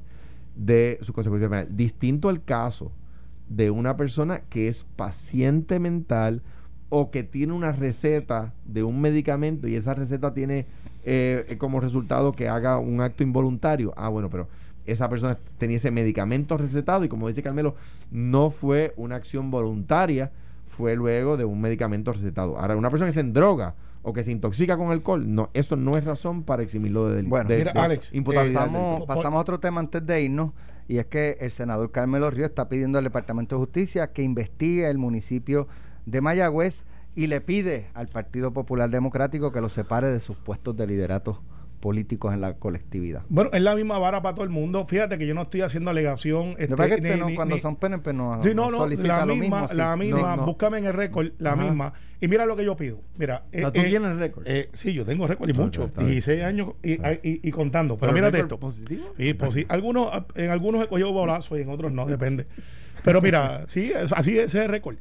de 0.56 1.00
su 1.02 1.14
consecuencia 1.14 1.50
penal. 1.50 1.70
Distinto 1.76 2.30
al 2.30 2.44
caso 2.44 2.92
de 3.48 3.72
una 3.72 3.96
persona 3.96 4.42
que 4.50 4.68
es 4.68 4.84
paciente 4.84 5.80
mental 5.80 6.44
o 6.90 7.10
que 7.10 7.24
tiene 7.24 7.54
una 7.54 7.72
receta 7.72 8.54
de 8.66 8.84
un 8.84 9.00
medicamento 9.00 9.68
y 9.68 9.76
esa 9.76 9.94
receta 9.94 10.34
tiene 10.34 10.66
eh, 11.06 11.56
como 11.58 11.80
resultado 11.80 12.34
que 12.34 12.50
haga 12.50 12.78
un 12.78 13.00
acto 13.00 13.24
involuntario. 13.24 13.94
Ah, 13.96 14.10
bueno, 14.10 14.30
pero 14.30 14.50
esa 14.86 15.10
persona 15.10 15.38
tenía 15.58 15.78
ese 15.78 15.92
medicamento 15.92 16.58
recetado 16.58 17.06
y 17.06 17.10
como 17.10 17.30
dice 17.30 17.44
Carmelo, 17.44 17.76
no 18.12 18.50
fue 18.52 18.94
una 18.98 19.16
acción 19.16 19.52
voluntaria, 19.52 20.32
fue 20.66 20.98
luego 20.98 21.38
de 21.38 21.46
un 21.46 21.62
medicamento 21.62 22.12
recetado. 22.12 22.58
Ahora, 22.58 22.76
una 22.76 22.90
persona 22.90 23.08
que 23.08 23.14
se 23.14 23.24
droga 23.24 23.76
o 24.02 24.14
que 24.14 24.24
se 24.24 24.32
intoxica 24.32 24.78
con 24.78 24.92
alcohol, 24.92 25.24
no, 25.34 25.50
eso 25.54 25.76
no 25.76 25.98
es 25.98 26.06
razón 26.06 26.44
para 26.44 26.64
eximirlo 26.64 27.08
de 27.08 27.18
delito. 27.18 27.30
Bueno, 27.30 27.50
mira, 27.50 27.72
Alex, 27.76 28.12
pasamos, 28.26 29.06
pasamos 29.06 29.38
a 29.38 29.42
otro 29.42 29.60
tema 29.60 29.80
antes 29.80 30.06
de 30.06 30.22
irnos. 30.22 30.52
Y 30.90 31.00
es 31.00 31.06
que 31.08 31.38
el 31.42 31.52
senador 31.52 31.92
Carmelo 31.92 32.30
Río 32.32 32.46
está 32.46 32.70
pidiendo 32.70 32.98
al 32.98 33.04
Departamento 33.04 33.56
de 33.56 33.60
Justicia 33.60 34.14
que 34.14 34.24
investigue 34.24 34.90
el 34.90 34.98
municipio 34.98 35.68
de 36.06 36.22
Mayagüez 36.22 36.86
y 37.14 37.28
le 37.28 37.42
pide 37.42 37.88
al 37.94 38.08
Partido 38.08 38.54
Popular 38.54 38.90
Democrático 38.90 39.52
que 39.52 39.60
lo 39.60 39.68
separe 39.68 40.08
de 40.08 40.22
sus 40.22 40.38
puestos 40.38 40.78
de 40.78 40.88
liderato 40.88 41.42
políticos 41.80 42.34
en 42.34 42.42
la 42.42 42.56
colectividad. 42.56 43.24
Bueno, 43.30 43.50
es 43.54 43.62
la 43.62 43.76
misma 43.76 44.00
vara 44.00 44.22
para 44.22 44.36
todo 44.36 44.44
el 44.44 44.50
mundo. 44.50 44.86
Fíjate 44.86 45.18
que 45.18 45.28
yo 45.28 45.34
no 45.34 45.44
estoy 45.44 45.62
haciendo 45.62 45.92
alegación. 45.92 46.56
Este, 46.58 46.76
que 46.76 46.96
este 46.96 47.18
no, 47.18 47.28
cuando 47.36 47.58
son 47.60 47.76
PNP 47.76 48.14
no, 48.14 48.38
no, 48.38 48.72
no, 48.72 48.88
la 48.88 49.26
misma, 49.26 49.68
la 49.74 49.96
misma, 49.96 50.36
búscame 50.38 50.80
en 50.80 50.86
el 50.86 50.94
récord, 50.94 51.32
la 51.38 51.56
misma. 51.56 51.94
Y 52.20 52.28
mira 52.28 52.46
lo 52.46 52.56
que 52.56 52.66
yo 52.66 52.76
pido. 52.76 53.00
Mira, 53.18 53.44
eh, 53.52 53.62
¿tú 53.62 53.80
eh, 53.80 53.84
tienes 53.90 54.18
récord? 54.18 54.44
Eh, 54.48 54.70
sí, 54.74 54.92
yo 54.92 55.06
tengo 55.06 55.28
récord 55.28 55.50
y 55.50 55.54
mucho. 55.54 55.92
16 55.98 56.44
años 56.44 56.70
y, 56.82 56.98
y, 57.22 57.52
contando. 57.52 57.98
Pero, 57.98 58.12
mira 58.12 58.30
esto. 58.30 58.60
positivo? 58.60 59.14
Y, 59.18 59.36
algunos, 59.70 60.12
en 60.36 60.50
algunos 60.50 60.84
he 60.84 60.88
cogido 60.88 61.12
bolazos 61.12 61.60
y 61.60 61.62
en 61.62 61.70
otros 61.70 61.92
no, 61.92 62.06
depende. 62.08 62.48
Pero 63.04 63.22
mira, 63.22 63.66
sí, 63.68 63.92
así 63.94 64.38
es 64.38 64.56
ese 64.56 64.68
récord. 64.68 64.98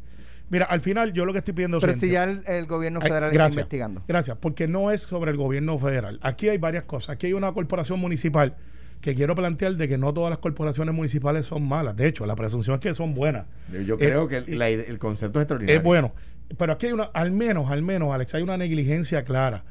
Mira, 0.49 0.67
al 0.67 0.81
final 0.81 1.13
yo 1.13 1.25
lo 1.25 1.33
que 1.33 1.41
estoy 1.41 1.55
pidiendo... 1.55 1.81
Pero 1.81 1.95
si 1.95 2.11
ya 2.11 2.25
el, 2.25 2.67
gobierno 2.67 3.01
federal 3.01 3.31
está 3.31 3.49
investigando. 3.49 4.03
Gracias, 4.07 4.37
porque 4.39 4.69
no 4.69 4.91
es 4.91 5.01
sobre 5.03 5.33
el 5.33 5.37
gobierno 5.37 5.79
federal. 5.79 6.21
Aquí 6.23 6.49
hay 6.49 6.59
varias 6.59 6.85
cosas. 6.85 7.11
Aquí 7.11 7.27
hay 7.27 7.33
una 7.33 7.53
corporación 7.53 7.99
municipal 7.99 8.55
que 9.01 9.15
quiero 9.15 9.35
plantear 9.35 9.75
de 9.75 9.89
que 9.89 9.99
no 9.99 10.15
todas 10.15 10.31
las 10.31 10.39
corporaciones 10.39 10.95
municipales 10.95 11.47
son 11.47 11.67
malas. 11.67 11.97
De 11.97 12.07
hecho, 12.07 12.27
la 12.27 12.37
presunción 12.37 12.75
es 12.75 12.81
que 12.81 12.95
son 12.95 13.15
buenas. 13.15 13.47
Yo 13.85 13.99
creo 13.99 14.29
que 14.29 14.37
el, 14.37 14.99
concepto 14.99 15.41
es 15.41 15.45
extraordinario. 15.45 15.79
Es 15.79 15.83
bueno. 15.83 16.13
Pero 16.57 16.73
aquí 16.73 16.87
hay 16.87 16.93
una, 16.93 17.05
al 17.05 17.33
menos, 17.33 17.71
al 17.71 17.83
menos, 17.83 18.15
Alex, 18.15 18.35
hay 18.35 18.43
una 18.43 18.57
negligencia 18.57 19.25
clara. 19.25 19.65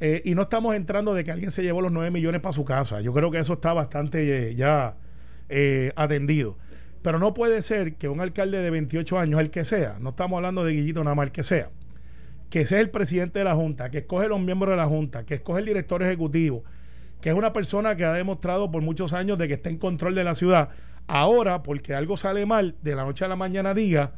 Eh, 0.00 0.22
y 0.24 0.34
no 0.34 0.42
estamos 0.42 0.74
entrando 0.74 1.12
de 1.12 1.24
que 1.24 1.30
alguien 1.30 1.50
se 1.50 1.62
llevó 1.62 1.82
los 1.82 1.92
9 1.92 2.10
millones 2.10 2.40
para 2.40 2.52
su 2.52 2.64
casa. 2.64 3.00
Yo 3.00 3.12
creo 3.12 3.30
que 3.30 3.38
eso 3.38 3.54
está 3.54 3.72
bastante 3.72 4.50
eh, 4.50 4.54
ya 4.54 4.94
eh, 5.48 5.92
atendido. 5.96 6.56
Pero 7.02 7.18
no 7.18 7.32
puede 7.32 7.62
ser 7.62 7.94
que 7.94 8.08
un 8.08 8.20
alcalde 8.20 8.58
de 8.58 8.70
28 8.70 9.18
años, 9.18 9.40
el 9.40 9.50
que 9.50 9.64
sea, 9.64 9.96
no 10.00 10.10
estamos 10.10 10.36
hablando 10.36 10.64
de 10.64 10.72
Guillito 10.72 11.02
nada 11.02 11.14
más, 11.14 11.26
el 11.26 11.32
que 11.32 11.42
sea, 11.42 11.70
que 12.50 12.66
sea 12.66 12.80
el 12.80 12.90
presidente 12.90 13.38
de 13.38 13.44
la 13.44 13.54
Junta, 13.54 13.90
que 13.90 13.98
escoge 13.98 14.28
los 14.28 14.40
miembros 14.40 14.72
de 14.72 14.76
la 14.76 14.86
Junta, 14.86 15.24
que 15.24 15.34
escoge 15.34 15.60
el 15.60 15.66
director 15.66 16.02
ejecutivo, 16.02 16.62
que 17.20 17.30
es 17.30 17.34
una 17.34 17.52
persona 17.52 17.96
que 17.96 18.04
ha 18.04 18.12
demostrado 18.12 18.70
por 18.70 18.82
muchos 18.82 19.12
años 19.14 19.38
de 19.38 19.48
que 19.48 19.54
está 19.54 19.70
en 19.70 19.78
control 19.78 20.14
de 20.14 20.24
la 20.24 20.34
ciudad, 20.34 20.70
ahora, 21.06 21.62
porque 21.62 21.94
algo 21.94 22.16
sale 22.16 22.44
mal, 22.44 22.76
de 22.82 22.94
la 22.94 23.04
noche 23.04 23.24
a 23.24 23.28
la 23.28 23.36
mañana 23.36 23.72
diga 23.72 24.12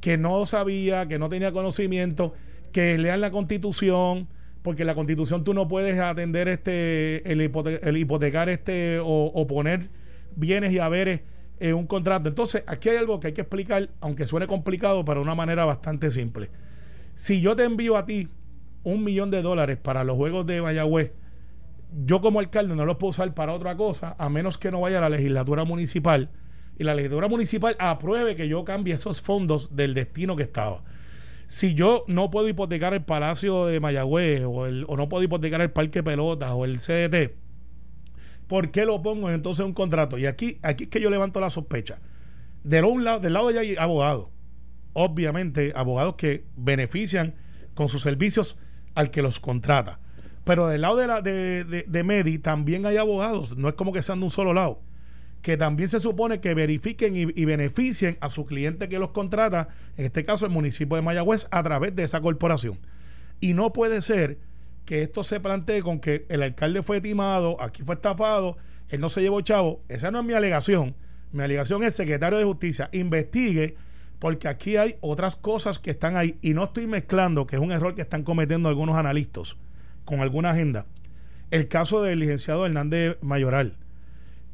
que 0.00 0.18
no 0.18 0.44
sabía, 0.46 1.08
que 1.08 1.18
no 1.18 1.28
tenía 1.28 1.50
conocimiento, 1.52 2.34
que 2.72 2.98
lean 2.98 3.20
la 3.20 3.30
constitución, 3.30 4.28
porque 4.62 4.84
la 4.84 4.94
constitución 4.94 5.44
tú 5.44 5.54
no 5.54 5.66
puedes 5.66 5.98
atender 5.98 6.46
este, 6.48 7.30
el, 7.30 7.40
hipotecar 7.40 8.48
este 8.48 8.98
o, 8.98 9.06
o 9.06 9.46
poner 9.46 9.88
bienes 10.36 10.72
y 10.72 10.78
haberes 10.78 11.22
en 11.60 11.74
un 11.74 11.86
contrato. 11.86 12.28
Entonces, 12.28 12.62
aquí 12.66 12.88
hay 12.88 12.96
algo 12.96 13.20
que 13.20 13.28
hay 13.28 13.32
que 13.32 13.42
explicar, 13.42 13.90
aunque 14.00 14.26
suene 14.26 14.46
complicado, 14.46 15.04
pero 15.04 15.20
de 15.20 15.24
una 15.24 15.34
manera 15.34 15.64
bastante 15.64 16.10
simple. 16.10 16.50
Si 17.14 17.40
yo 17.40 17.56
te 17.56 17.64
envío 17.64 17.96
a 17.96 18.04
ti 18.04 18.28
un 18.84 19.04
millón 19.04 19.30
de 19.30 19.42
dólares 19.42 19.78
para 19.78 20.04
los 20.04 20.16
juegos 20.16 20.46
de 20.46 20.62
Mayagüez, 20.62 21.12
yo 22.04 22.20
como 22.20 22.38
alcalde 22.38 22.74
no 22.74 22.84
los 22.84 22.96
puedo 22.96 23.10
usar 23.10 23.34
para 23.34 23.52
otra 23.52 23.76
cosa, 23.76 24.14
a 24.18 24.28
menos 24.28 24.58
que 24.58 24.70
no 24.70 24.80
vaya 24.80 24.98
a 24.98 25.02
la 25.02 25.08
legislatura 25.08 25.64
municipal 25.64 26.30
y 26.78 26.84
la 26.84 26.94
legislatura 26.94 27.28
municipal 27.28 27.76
apruebe 27.78 28.36
que 28.36 28.48
yo 28.48 28.64
cambie 28.64 28.94
esos 28.94 29.20
fondos 29.20 29.74
del 29.74 29.94
destino 29.94 30.36
que 30.36 30.44
estaba. 30.44 30.82
Si 31.46 31.74
yo 31.74 32.04
no 32.06 32.30
puedo 32.30 32.48
hipotecar 32.48 32.94
el 32.94 33.02
Palacio 33.02 33.66
de 33.66 33.80
Mayagüez 33.80 34.42
o, 34.44 34.66
el, 34.66 34.84
o 34.86 34.96
no 34.96 35.08
puedo 35.08 35.24
hipotecar 35.24 35.60
el 35.60 35.70
Parque 35.70 36.02
Pelotas 36.02 36.52
o 36.52 36.64
el 36.64 36.78
CDT, 36.78 37.47
¿por 38.48 38.70
qué 38.70 38.84
lo 38.84 39.00
pongo 39.02 39.30
entonces 39.30 39.60
en 39.60 39.66
un 39.66 39.74
contrato? 39.74 40.18
Y 40.18 40.26
aquí, 40.26 40.58
aquí 40.62 40.84
es 40.84 40.90
que 40.90 41.00
yo 41.00 41.10
levanto 41.10 41.38
la 41.40 41.50
sospecha. 41.50 42.00
Del, 42.64 42.84
lado, 43.04 43.20
del 43.20 43.34
lado 43.34 43.48
de 43.48 43.58
allá 43.58 43.60
hay 43.60 43.76
abogados, 43.76 44.28
obviamente 44.94 45.72
abogados 45.76 46.16
que 46.16 46.44
benefician 46.56 47.34
con 47.74 47.88
sus 47.88 48.02
servicios 48.02 48.58
al 48.94 49.10
que 49.10 49.22
los 49.22 49.38
contrata. 49.38 50.00
Pero 50.44 50.66
del 50.66 50.80
lado 50.80 50.96
de, 50.96 51.06
la, 51.06 51.20
de, 51.20 51.64
de, 51.86 52.04
Medi 52.04 52.38
también 52.38 52.86
hay 52.86 52.96
abogados, 52.96 53.56
no 53.56 53.68
es 53.68 53.74
como 53.74 53.92
que 53.92 54.02
sean 54.02 54.18
de 54.18 54.24
un 54.24 54.30
solo 54.30 54.54
lado, 54.54 54.80
que 55.42 55.56
también 55.58 55.88
se 55.88 56.00
supone 56.00 56.40
que 56.40 56.54
verifiquen 56.54 57.14
y, 57.14 57.20
y, 57.20 57.44
beneficien 57.44 58.16
a 58.20 58.30
su 58.30 58.46
cliente 58.46 58.88
que 58.88 58.98
los 58.98 59.10
contrata, 59.10 59.68
en 59.96 60.06
este 60.06 60.24
caso 60.24 60.46
el 60.46 60.52
municipio 60.52 60.96
de 60.96 61.02
Mayagüez, 61.02 61.46
a 61.50 61.62
través 61.62 61.94
de 61.94 62.02
esa 62.02 62.20
corporación. 62.22 62.78
Y 63.40 63.52
no 63.52 63.72
puede 63.72 64.00
ser 64.00 64.38
que 64.88 65.02
esto 65.02 65.22
se 65.22 65.38
plantee 65.38 65.82
con 65.82 66.00
que 66.00 66.24
el 66.30 66.42
alcalde 66.42 66.82
fue 66.82 67.02
timado, 67.02 67.60
aquí 67.60 67.82
fue 67.82 67.96
estafado, 67.96 68.56
él 68.88 69.02
no 69.02 69.10
se 69.10 69.20
llevó 69.20 69.42
chavo. 69.42 69.82
Esa 69.86 70.10
no 70.10 70.20
es 70.20 70.24
mi 70.24 70.32
alegación. 70.32 70.94
Mi 71.30 71.42
alegación 71.42 71.82
es 71.82 71.94
secretario 71.94 72.38
de 72.38 72.44
justicia, 72.46 72.88
investigue, 72.92 73.76
porque 74.18 74.48
aquí 74.48 74.78
hay 74.78 74.96
otras 75.02 75.36
cosas 75.36 75.78
que 75.78 75.90
están 75.90 76.16
ahí 76.16 76.38
y 76.40 76.54
no 76.54 76.64
estoy 76.64 76.86
mezclando, 76.86 77.46
que 77.46 77.56
es 77.56 77.60
un 77.60 77.70
error 77.70 77.94
que 77.94 78.00
están 78.00 78.22
cometiendo 78.22 78.70
algunos 78.70 78.96
analistas 78.96 79.56
con 80.06 80.20
alguna 80.20 80.52
agenda. 80.52 80.86
El 81.50 81.68
caso 81.68 82.00
del 82.00 82.20
licenciado 82.20 82.64
Hernández 82.64 83.18
Mayoral. 83.20 83.76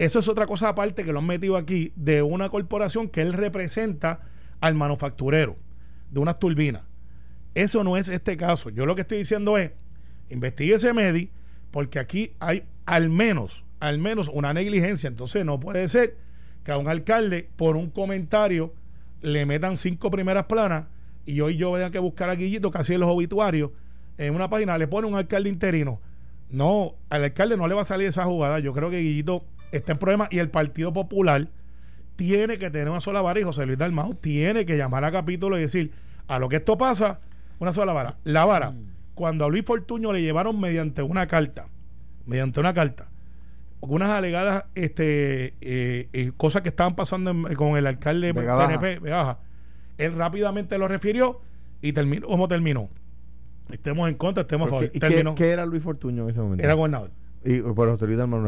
Eso 0.01 0.19
es 0.19 0.27
otra 0.27 0.49
cosa 0.49 0.71
aparte 0.71 1.05
que 1.05 1.13
lo 1.13 1.21
han 1.21 1.29
metido 1.29 1.57
aquí 1.57 1.93
de 1.95 2.23
una 2.23 2.49
corporación 2.49 3.09
que 3.09 3.21
él 3.21 3.35
representa 3.35 4.23
al 4.61 4.75
manufacturero 4.75 5.55
de 6.11 6.19
unas 6.19 6.41
turbinas. 6.41 6.83
Eso 7.55 7.85
no 7.85 7.97
es 7.97 8.09
este 8.09 8.37
caso. 8.37 8.71
Yo 8.71 8.85
lo 8.85 8.97
que 8.97 9.03
estoy 9.03 9.19
diciendo 9.19 9.57
es, 9.59 9.71
investigue 10.35 10.75
ese 10.75 10.93
MEDI, 10.93 11.31
porque 11.71 11.99
aquí 11.99 12.33
hay 12.39 12.65
al 12.87 13.09
menos, 13.09 13.65
al 13.81 13.99
menos 13.99 14.31
una 14.33 14.53
negligencia. 14.53 15.09
Entonces 15.09 15.45
no 15.45 15.59
puede 15.59 15.89
ser 15.89 16.17
que 16.63 16.73
a 16.73 16.79
un 16.79 16.89
alcalde 16.89 17.49
por 17.57 17.77
un 17.77 17.91
comentario 17.91 18.75
le 19.23 19.47
metan 19.47 19.77
cinco 19.77 20.11
primeras 20.11 20.45
planas 20.45 20.85
y 21.25 21.41
hoy 21.41 21.57
yo 21.57 21.71
vaya 21.71 21.91
que 21.91 21.99
buscar 21.99 22.29
a 22.29 22.35
Guillito 22.35 22.71
casi 22.71 22.95
en 22.95 23.01
los 23.01 23.09
obituarios 23.09 23.71
en 24.19 24.35
una 24.35 24.49
página 24.49 24.79
le 24.79 24.87
pone 24.87 25.09
un 25.09 25.15
alcalde 25.15 25.49
interino. 25.49 26.01
No, 26.51 26.95
al 27.09 27.25
alcalde 27.25 27.57
no 27.57 27.67
le 27.67 27.75
va 27.75 27.83
a 27.83 27.87
salir 27.87 28.07
esa 28.07 28.25
jugada. 28.25 28.59
Yo 28.61 28.73
creo 28.73 28.91
que 28.91 28.99
Guillito 28.99 29.45
está 29.73 29.93
en 29.93 29.99
problema 29.99 30.29
y 30.31 30.39
el 30.39 30.51
Partido 30.51 30.93
Popular 30.93 31.49
tiene 32.17 32.59
que 32.59 32.71
tener 32.71 32.89
una 32.89 33.01
sola 33.01 33.23
vara 33.23 33.41
y 33.41 33.43
José 33.43 33.67
Luis 33.67 33.79
Dalmau 33.79 34.15
tiene 34.15 34.65
que 34.65 34.77
llamar 34.77 35.05
a 35.05 35.11
capítulo 35.11 35.59
y 35.59 35.63
decir 35.63 35.91
a 36.29 36.39
lo 36.39 36.49
que 36.49 36.57
esto 36.57 36.79
pasa, 36.79 37.19
una 37.59 37.73
sola 37.73 37.93
vara. 37.93 38.17
La 38.25 38.45
vara. 38.45 38.71
Mm 38.71 38.94
cuando 39.15 39.45
a 39.45 39.49
Luis 39.49 39.65
Fortuño 39.65 40.13
le 40.13 40.23
llevaron 40.23 40.61
mediante 40.61 41.03
una 41.03 41.27
carta, 41.27 41.67
mediante 42.27 42.61
una 42.61 42.75
carta, 42.75 43.09
unas 43.81 44.11
alegadas 44.11 44.65
este, 44.75 45.55
eh, 45.61 46.09
eh, 46.13 46.33
cosas 46.37 46.63
que 46.63 46.69
estaban 46.71 46.97
pasando 46.97 47.33
con 47.57 47.77
el 47.77 47.87
alcalde 47.87 48.29
de 48.29 48.35
PNP, 48.35 48.99
Baja, 49.11 49.39
él 49.99 50.15
rápidamente 50.17 50.79
lo 50.79 50.89
refirió 50.89 51.41
y 51.81 51.93
terminó 51.93 52.27
como 52.27 52.49
terminó. 52.49 52.89
Estemos 53.71 54.09
en 54.09 54.17
contra, 54.17 54.43
estemos 54.43 54.67
a 54.69 54.71
favor. 54.71 54.91
¿Qué, 54.91 55.35
¿Qué, 55.37 55.51
era 55.51 55.67
Luis 55.67 55.83
Fortuño 55.83 56.25
en 56.25 56.31
ese 56.31 56.41
momento? 56.41 56.65
Era 56.65 56.75
gobernador. 56.75 57.11
Y, 57.47 57.61
pero 57.61 57.97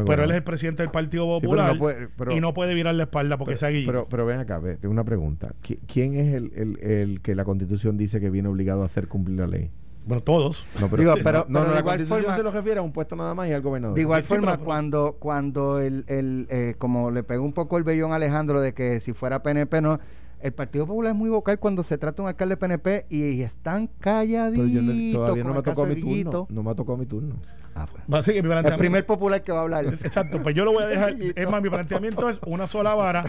Pero 0.05 0.23
él 0.23 0.31
es 0.31 0.37
el 0.37 0.43
presidente 0.43 0.81
del 0.81 0.91
Partido 0.91 1.25
Sí, 1.25 1.29
pero 1.41 1.51
Popular 1.51 1.73
no 1.73 1.79
puede- 1.79 2.07
pero- 2.17 2.31
y 2.35 2.39
no 2.41 2.53
puede 2.55 2.73
virar 2.73 2.95
la 2.95 3.03
espalda 3.03 3.37
porque 3.37 3.51
pero, 3.51 3.59
sea 3.59 3.69
Guillito. 3.69 3.91
pero, 3.91 4.07
pero 4.09 4.25
ven 4.25 4.39
acá, 4.39 4.57
ve, 4.57 4.77
tengo 4.77 4.91
una 4.91 5.03
pregunta. 5.03 5.53
¿Qui- 5.63 5.77
¿Quién 5.87 6.15
es 6.15 6.33
el, 6.33 6.51
el, 6.55 6.79
el 6.79 7.21
que 7.21 7.35
la 7.35 7.45
constitución 7.45 7.95
dice 7.95 8.19
que 8.19 8.31
viene 8.31 8.49
obligado 8.49 8.81
a 8.81 8.85
hacer 8.85 9.07
cumplir 9.07 9.37
la 9.39 9.45
ley? 9.47 9.69
Bueno, 10.07 10.23
todos. 10.23 10.65
No, 10.79 10.87
Digo, 10.97 11.13
pero- 11.23 11.45
no, 11.49 11.59
no, 11.59 11.65
pero 11.65 11.73
de 11.73 11.79
igual 11.79 12.07
forma- 12.07 12.35
se 12.37 12.43
lo 12.43 12.51
refiere 12.51 12.79
a 12.79 12.81
un 12.83 12.91
puesto 12.91 13.15
nada 13.15 13.35
más 13.35 13.47
y 13.49 13.51
al 13.53 13.61
gobernador. 13.61 13.95
De 13.95 14.01
igual 14.01 14.21
Sí, 14.23 14.27
sí, 14.29 14.35
forma, 14.35 14.53
pero- 14.53 14.63
cuando, 14.65 15.17
cuando 15.19 15.79
el, 15.79 16.05
el, 16.07 16.47
eh, 16.49 16.75
como 16.77 17.11
le 17.11 17.23
pegó 17.23 17.43
un 17.43 17.53
poco 17.53 17.77
el 17.77 17.83
vellón 17.83 18.11
a 18.13 18.15
Alejandro 18.15 18.61
de 18.61 18.73
que 18.73 18.99
si 19.01 19.13
fuera 19.13 19.43
PNP, 19.43 19.81
no, 19.81 19.99
el 20.39 20.51
Partido 20.53 20.85
Popular 20.87 21.11
es 21.13 21.17
muy 21.17 21.29
vocal 21.29 21.59
cuando 21.59 21.83
se 21.83 21.97
trata 21.97 22.17
de 22.17 22.21
un 22.23 22.27
alcalde 22.29 22.57
PNP 22.57 23.05
y 23.09 23.41
están 23.41 23.87
calladitos. 23.99 24.65
Pero 24.65 24.81
yo 24.81 24.81
no- 24.81 25.13
todavía 25.13 25.43
no 25.43 25.53
me 25.55 25.61
tocó 25.63 25.85
mi 25.85 25.95
turno. 25.95 26.47
No 26.49 26.63
me 26.63 26.71
ha 26.71 26.75
tocado 26.75 26.97
mi 26.97 27.05
turno. 27.05 27.35
Ah, 27.75 27.85
pues. 27.91 28.03
Va 28.11 28.19
a 28.19 28.23
ser 28.23 28.33
que 28.33 28.41
mi 28.43 28.51
El 28.51 28.75
primer 28.77 29.05
popular 29.05 29.43
que 29.43 29.51
va 29.51 29.59
a 29.59 29.61
hablar. 29.61 29.85
Exacto, 30.03 30.41
pues 30.41 30.55
yo 30.55 30.65
lo 30.65 30.73
voy 30.73 30.83
a 30.83 30.87
dejar. 30.87 31.15
es 31.19 31.49
más, 31.49 31.61
mi 31.61 31.69
planteamiento 31.69 32.29
es 32.29 32.39
una 32.45 32.65
sola 32.67 32.95
vara. 32.95 33.23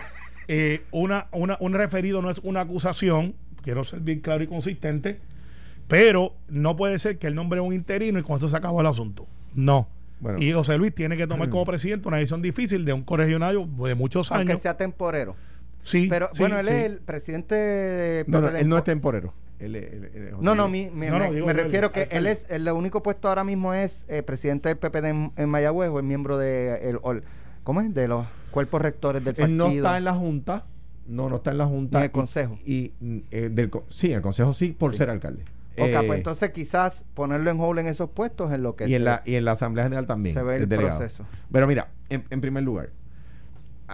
eh, 0.49 0.83
una, 0.93 1.27
una, 1.33 1.59
un 1.61 1.75
referido 1.75 2.23
no 2.23 2.31
es 2.31 2.39
una 2.43 2.61
acusación. 2.63 3.35
Quiero 3.63 3.85
ser 3.85 4.01
bien 4.01 4.21
claro 4.21 4.43
y 4.43 4.47
consistente. 4.47 5.21
Pero 5.89 6.35
no 6.49 6.77
puede 6.77 6.99
ser 6.99 7.19
que 7.19 7.27
el 7.27 7.35
nombre 7.35 7.61
es 7.61 7.67
un 7.67 7.73
interino 7.75 8.19
y 8.19 8.23
con 8.23 8.37
eso 8.37 8.49
se 8.49 8.57
acabó 8.57 8.81
el 8.81 8.87
asunto. 8.87 9.27
No. 9.55 9.89
Bueno. 10.21 10.43
y 10.43 10.51
José 10.53 10.77
Luis 10.79 10.93
tiene 10.93 11.17
que 11.17 11.29
tomar 11.29 11.49
como 11.49 11.65
presidente 11.65 12.09
una 12.09 12.17
decisión 12.17 12.43
difícil 12.43 12.85
de 12.85 12.93
un 12.93 13.05
corregionario 13.05 13.69
de 13.85 13.95
muchos 13.95 14.33
Aunque 14.33 14.51
años. 14.53 14.61
sea 14.63 14.77
temporero. 14.77 15.37
sí, 15.85 16.09
Pero 16.11 16.29
sí, 16.33 16.41
bueno, 16.41 16.59
él 16.59 16.67
sí. 16.67 16.73
es 16.73 16.85
el 16.87 16.99
presidente 17.01 17.55
de 17.55 18.25
No, 18.27 18.49
él 18.49 18.69
no 18.69 18.77
es 18.79 18.83
temporero. 18.85 19.33
Él 19.61 19.77
es- 19.77 19.93
él 19.93 20.05
es- 20.07 20.15
él 20.17 20.23
es 20.25 20.31
José 20.33 20.45
No, 20.45 20.55
no, 20.57 20.69
mi- 20.69 20.91
me, 20.91 21.09
No, 21.09 21.21
no, 21.21 21.29
me- 21.29 21.35
digo, 21.37 21.47
me 21.47 21.53
refiero 21.53 21.93
que 21.93 22.09
él 22.11 22.27
es 22.27 22.47
el 22.51 22.69
único 22.71 23.01
puesto 23.01 23.29
ahora 23.29 23.45
mismo 23.45 23.75
es 23.75 24.05
eh, 24.09 24.25
presidente 24.25 24.69
del 24.69 24.79
PPD 24.79 25.05
en, 25.09 25.33
en 25.37 25.49
Mayagüez 25.49 25.89
o 25.91 26.01
es 26.01 26.05
miembro 26.05 26.37
de 26.37 26.91
el, 26.91 26.99
¿cómo 27.63 27.81
es? 27.81 27.95
de 27.95 28.09
los 28.09 28.27
cuerpos 28.51 28.83
rectores 28.83 29.25
del 29.25 29.37
partido. 29.37 29.47
Él 29.47 29.57
no 29.57 29.69
está 29.69 29.99
en 29.99 30.05
la 30.05 30.15
Junta. 30.15 30.67
No, 31.07 31.29
no 31.31 31.37
está 31.37 31.53
en 31.53 31.59
la 31.59 31.67
Junta. 31.67 31.99
Ni 32.01 32.05
el 32.07 32.11
Consejo. 32.11 32.59
Y, 32.67 32.93
mm, 33.01 33.19
eh, 33.31 33.51
del, 33.53 33.71
sí, 33.89 34.09
en 34.11 34.17
el 34.17 34.23
Consejo 34.23 34.53
sí, 34.53 34.73
por 34.77 34.91
Sí. 34.93 34.99
ser 34.99 35.11
alcalde. 35.11 35.45
Ok, 35.81 35.89
Eh, 35.89 36.03
pues 36.07 36.19
entonces 36.19 36.51
quizás 36.51 37.05
ponerlo 37.15 37.51
en 37.51 37.61
hold 37.61 37.81
en 37.81 37.87
esos 37.87 38.11
puestos 38.11 38.53
es 38.53 38.59
lo 38.59 38.77
que 38.77 38.89
y, 38.89 38.95
en 38.95 39.01
se, 39.01 39.05
la, 39.05 39.23
y 39.25 39.35
en 39.35 39.45
la 39.45 39.53
Asamblea 39.53 39.85
General 39.85 40.07
también. 40.07 40.35
se 40.35 40.43
ve 40.43 40.57
el 40.57 40.69
proceso. 40.69 41.25
Pero 41.53 41.67
mira, 41.67 41.89
en, 42.09 42.25
en 42.31 42.41
primer 42.41 42.63
lugar, 42.63 42.91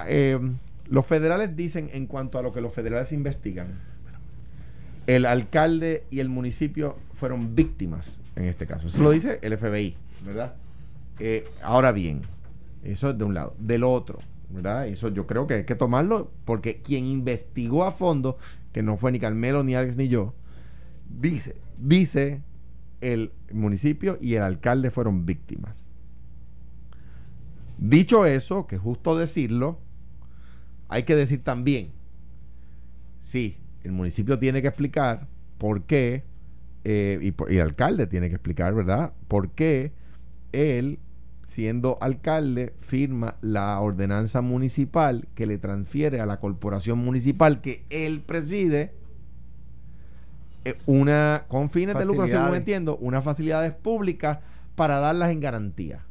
eh, 0.07 0.39
los 0.89 1.07
federales 1.07 1.57
dicen 1.57 1.91
en 1.93 2.07
cuanto 2.07 2.39
a 2.39 2.43
lo 2.43 2.53
que 2.53 2.61
los 2.61 2.72
federales 2.72 3.12
investigan, 3.12 3.78
el 5.07 5.26
alcalde 5.26 6.05
y 6.11 6.20
el 6.20 6.28
municipio 6.28 6.97
fueron 7.14 7.55
víctimas 7.55 8.20
en 8.37 8.45
este 8.45 8.66
caso. 8.66 8.87
Eso 8.87 9.03
lo 9.03 9.11
dice 9.11 9.39
el 9.43 9.57
FBI, 9.57 9.97
¿verdad? 10.24 10.55
Eh, 11.20 11.45
ahora 11.62 11.93
bien, 11.93 12.22
eso 12.82 13.11
es 13.11 13.18
de 13.18 13.24
un 13.24 13.35
lado. 13.35 13.55
Del 13.59 13.85
otro, 13.85 14.18
¿verdad? 14.51 14.89
Eso 14.89 15.09
yo 15.09 15.26
creo 15.26 15.47
que 15.47 15.55
hay 15.55 15.64
que 15.64 15.74
tomarlo 15.74 16.30
porque 16.45 16.80
quien 16.82 17.05
investigó 17.05 17.85
a 17.85 17.93
fondo, 17.93 18.39
que 18.72 18.82
no 18.82 18.97
fue 18.97 19.12
ni 19.12 19.20
Carmelo, 19.20 19.62
ni 19.62 19.74
Alex, 19.74 19.97
ni 19.97 20.09
yo, 20.09 20.35
dice, 21.09 21.57
dice 21.78 22.42
el 23.00 23.32
municipio 23.52 24.18
y 24.20 24.34
el 24.34 24.42
alcalde 24.42 24.90
fueron 24.90 25.26
víctimas. 25.26 25.86
Dicho 27.78 28.24
eso, 28.24 28.66
que 28.66 28.78
justo 28.78 29.16
decirlo, 29.16 29.78
hay 30.88 31.02
que 31.02 31.16
decir 31.16 31.42
también, 31.42 31.90
sí, 33.20 33.59
el 33.82 33.92
municipio 33.92 34.38
tiene 34.38 34.62
que 34.62 34.68
explicar 34.68 35.26
por 35.59 35.82
qué, 35.82 36.24
eh, 36.84 37.18
y, 37.20 37.52
y 37.52 37.57
el 37.57 37.62
alcalde 37.62 38.07
tiene 38.07 38.28
que 38.28 38.36
explicar, 38.36 38.74
¿verdad? 38.74 39.12
Por 39.28 39.50
qué 39.50 39.92
él, 40.52 40.98
siendo 41.44 41.98
alcalde, 42.00 42.74
firma 42.78 43.36
la 43.42 43.80
ordenanza 43.80 44.40
municipal 44.40 45.26
que 45.34 45.46
le 45.46 45.59
transfiere 45.59 46.20
a 46.20 46.26
la 46.26 46.40
corporación 46.40 46.98
municipal 46.98 47.61
que 47.61 47.84
él 47.90 48.20
preside 48.20 48.92
una 50.86 51.44
con 51.48 51.70
fines 51.70 51.96
de 51.96 52.06
lucro, 52.06 52.26
según 52.26 52.54
entiendo, 52.54 52.96
unas 52.96 53.22
facilidades 53.22 53.72
públicas 53.72 54.38
para 54.74 54.98
darlas 54.98 55.30
en 55.30 55.40
garantía. 55.40 56.04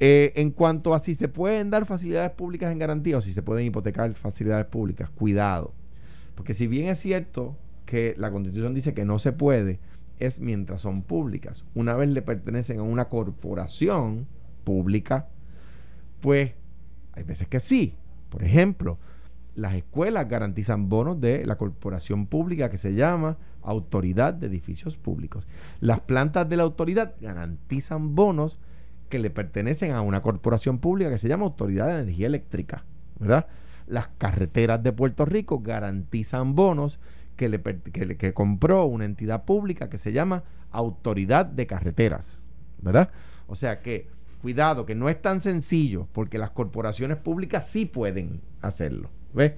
Eh, 0.00 0.32
en 0.36 0.50
cuanto 0.50 0.92
a 0.92 0.98
si 0.98 1.14
se 1.14 1.28
pueden 1.28 1.70
dar 1.70 1.86
facilidades 1.86 2.32
públicas 2.32 2.72
en 2.72 2.78
garantía 2.78 3.18
o 3.18 3.20
si 3.20 3.32
se 3.32 3.42
pueden 3.42 3.66
hipotecar 3.66 4.12
facilidades 4.14 4.66
públicas, 4.66 5.08
cuidado. 5.10 5.72
Porque 6.34 6.52
si 6.52 6.66
bien 6.66 6.88
es 6.88 6.98
cierto 6.98 7.56
que 7.86 8.14
la 8.18 8.30
constitución 8.30 8.74
dice 8.74 8.92
que 8.92 9.04
no 9.04 9.18
se 9.18 9.32
puede, 9.32 9.78
es 10.18 10.40
mientras 10.40 10.80
son 10.80 11.02
públicas. 11.02 11.64
Una 11.74 11.94
vez 11.94 12.08
le 12.08 12.22
pertenecen 12.22 12.80
a 12.80 12.82
una 12.82 13.08
corporación 13.08 14.26
pública, 14.64 15.28
pues 16.20 16.52
hay 17.12 17.22
veces 17.22 17.48
que 17.48 17.60
sí. 17.60 17.94
Por 18.30 18.42
ejemplo, 18.42 18.98
las 19.54 19.74
escuelas 19.74 20.28
garantizan 20.28 20.88
bonos 20.88 21.20
de 21.20 21.46
la 21.46 21.56
corporación 21.56 22.26
pública 22.26 22.70
que 22.70 22.78
se 22.78 22.94
llama 22.94 23.36
Autoridad 23.62 24.34
de 24.34 24.48
Edificios 24.48 24.96
Públicos. 24.96 25.46
Las 25.80 26.00
plantas 26.00 26.48
de 26.48 26.56
la 26.56 26.64
autoridad 26.64 27.14
garantizan 27.20 28.14
bonos 28.14 28.58
que 29.08 29.18
le 29.18 29.30
pertenecen 29.30 29.92
a 29.92 30.00
una 30.00 30.20
corporación 30.20 30.78
pública 30.78 31.10
que 31.10 31.18
se 31.18 31.28
llama 31.28 31.44
Autoridad 31.44 31.86
de 31.86 32.02
Energía 32.02 32.26
Eléctrica, 32.26 32.84
¿verdad? 33.18 33.46
Las 33.86 34.08
carreteras 34.18 34.82
de 34.82 34.92
Puerto 34.92 35.24
Rico 35.24 35.60
garantizan 35.60 36.54
bonos 36.54 36.98
que, 37.36 37.48
le, 37.48 37.60
que 37.62 38.34
compró 38.34 38.86
una 38.86 39.04
entidad 39.04 39.44
pública 39.44 39.88
que 39.88 39.98
se 39.98 40.12
llama 40.12 40.44
Autoridad 40.70 41.46
de 41.46 41.66
Carreteras, 41.66 42.44
¿verdad? 42.80 43.10
O 43.46 43.56
sea 43.56 43.80
que, 43.80 44.08
cuidado, 44.40 44.86
que 44.86 44.94
no 44.94 45.08
es 45.08 45.20
tan 45.20 45.40
sencillo, 45.40 46.08
porque 46.12 46.38
las 46.38 46.50
corporaciones 46.50 47.18
públicas 47.18 47.68
sí 47.68 47.86
pueden 47.86 48.40
hacerlo, 48.62 49.10
¿ves? 49.34 49.52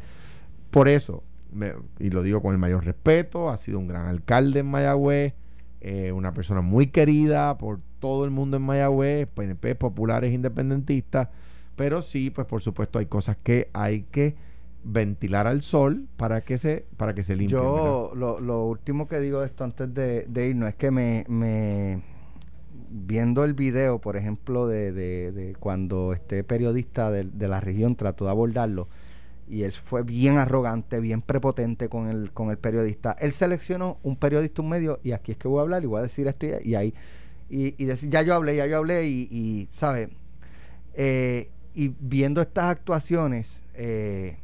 Por 0.70 0.88
eso, 0.88 1.22
me- 1.52 1.74
y 1.98 2.10
lo 2.10 2.22
digo 2.22 2.42
con 2.42 2.52
el 2.52 2.58
mayor 2.58 2.84
respeto, 2.84 3.50
ha 3.50 3.56
sido 3.56 3.78
un 3.78 3.86
gran 3.88 4.06
alcalde 4.06 4.60
en 4.60 4.66
Mayagüez, 4.66 5.34
eh, 5.80 6.12
una 6.12 6.32
persona 6.34 6.60
muy 6.60 6.88
querida 6.88 7.56
por 7.58 7.80
todo 8.00 8.24
el 8.24 8.30
mundo 8.30 8.56
en 8.56 8.62
Mayagüez, 8.64 9.28
PNP, 9.28 9.74
populares, 9.74 10.32
independentistas, 10.32 11.28
pero 11.76 12.02
sí, 12.02 12.30
pues 12.30 12.46
por 12.46 12.62
supuesto 12.62 12.98
hay 12.98 13.06
cosas 13.06 13.36
que 13.42 13.68
hay 13.72 14.02
que 14.10 14.34
ventilar 14.84 15.46
al 15.46 15.62
sol 15.62 16.06
para 16.16 16.42
que 16.42 16.58
se 16.58 16.86
para 16.96 17.14
que 17.14 17.22
se 17.22 17.34
limpie. 17.36 17.56
Yo 17.58 18.12
lo, 18.14 18.40
lo 18.40 18.64
último 18.66 19.06
que 19.06 19.18
digo 19.20 19.40
de 19.40 19.46
esto 19.46 19.64
antes 19.64 19.92
de, 19.92 20.26
de 20.28 20.48
irnos 20.48 20.68
es 20.68 20.74
que 20.76 20.90
me, 20.90 21.24
me 21.28 22.02
viendo 22.90 23.44
el 23.44 23.54
video, 23.54 24.00
por 24.00 24.16
ejemplo, 24.16 24.66
de, 24.68 24.92
de- 24.92 25.32
de 25.32 25.54
cuando 25.56 26.12
este 26.12 26.44
periodista 26.44 27.10
de, 27.10 27.24
de 27.24 27.48
la 27.48 27.60
región 27.60 27.96
trató 27.96 28.26
de 28.26 28.30
abordarlo 28.30 28.88
y 29.48 29.62
él 29.62 29.72
fue 29.72 30.02
bien 30.02 30.38
arrogante, 30.38 31.00
bien 31.00 31.22
prepotente 31.22 31.88
con 31.88 32.08
el, 32.08 32.32
con 32.32 32.50
el 32.50 32.58
periodista. 32.58 33.16
Él 33.18 33.32
seleccionó 33.32 33.98
un 34.02 34.16
periodista, 34.16 34.62
un 34.62 34.68
medio, 34.68 34.98
y 35.02 35.12
aquí 35.12 35.32
es 35.32 35.38
que 35.38 35.48
voy 35.48 35.60
a 35.60 35.62
hablar 35.62 35.84
y 35.84 35.86
voy 35.86 36.00
a 36.00 36.02
decir 36.02 36.26
esto 36.26 36.46
y, 36.62 36.74
ahí. 36.74 36.94
Y, 37.48 37.84
decir, 37.84 38.10
ya 38.10 38.22
yo 38.22 38.34
hablé, 38.34 38.56
ya 38.56 38.66
yo 38.66 38.78
hablé 38.78 39.06
y, 39.06 39.28
y 39.30 39.68
¿sabes? 39.72 40.08
Eh, 40.94 41.50
y 41.74 41.94
viendo 42.00 42.40
estas 42.40 42.64
actuaciones, 42.64 43.62
eh, 43.74 44.38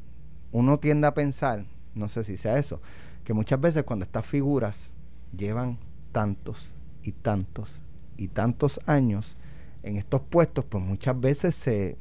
uno 0.53 0.79
tiende 0.79 1.07
a 1.07 1.15
pensar, 1.15 1.65
no 1.95 2.09
sé 2.09 2.23
si 2.23 2.37
sea 2.37 2.59
eso, 2.59 2.81
que 3.25 3.33
muchas 3.33 3.61
veces 3.61 3.83
cuando 3.85 4.05
estas 4.05 4.27
figuras 4.27 4.93
llevan 5.37 5.79
tantos 6.13 6.75
y 7.03 7.13
tantos 7.13 7.81
y 8.17 8.29
tantos 8.29 8.81
años 8.87 9.37
en 9.83 9.97
estos 9.97 10.21
puestos, 10.21 10.65
pues 10.67 10.85
muchas 10.85 11.19
veces 11.19 11.55
se 11.55 11.97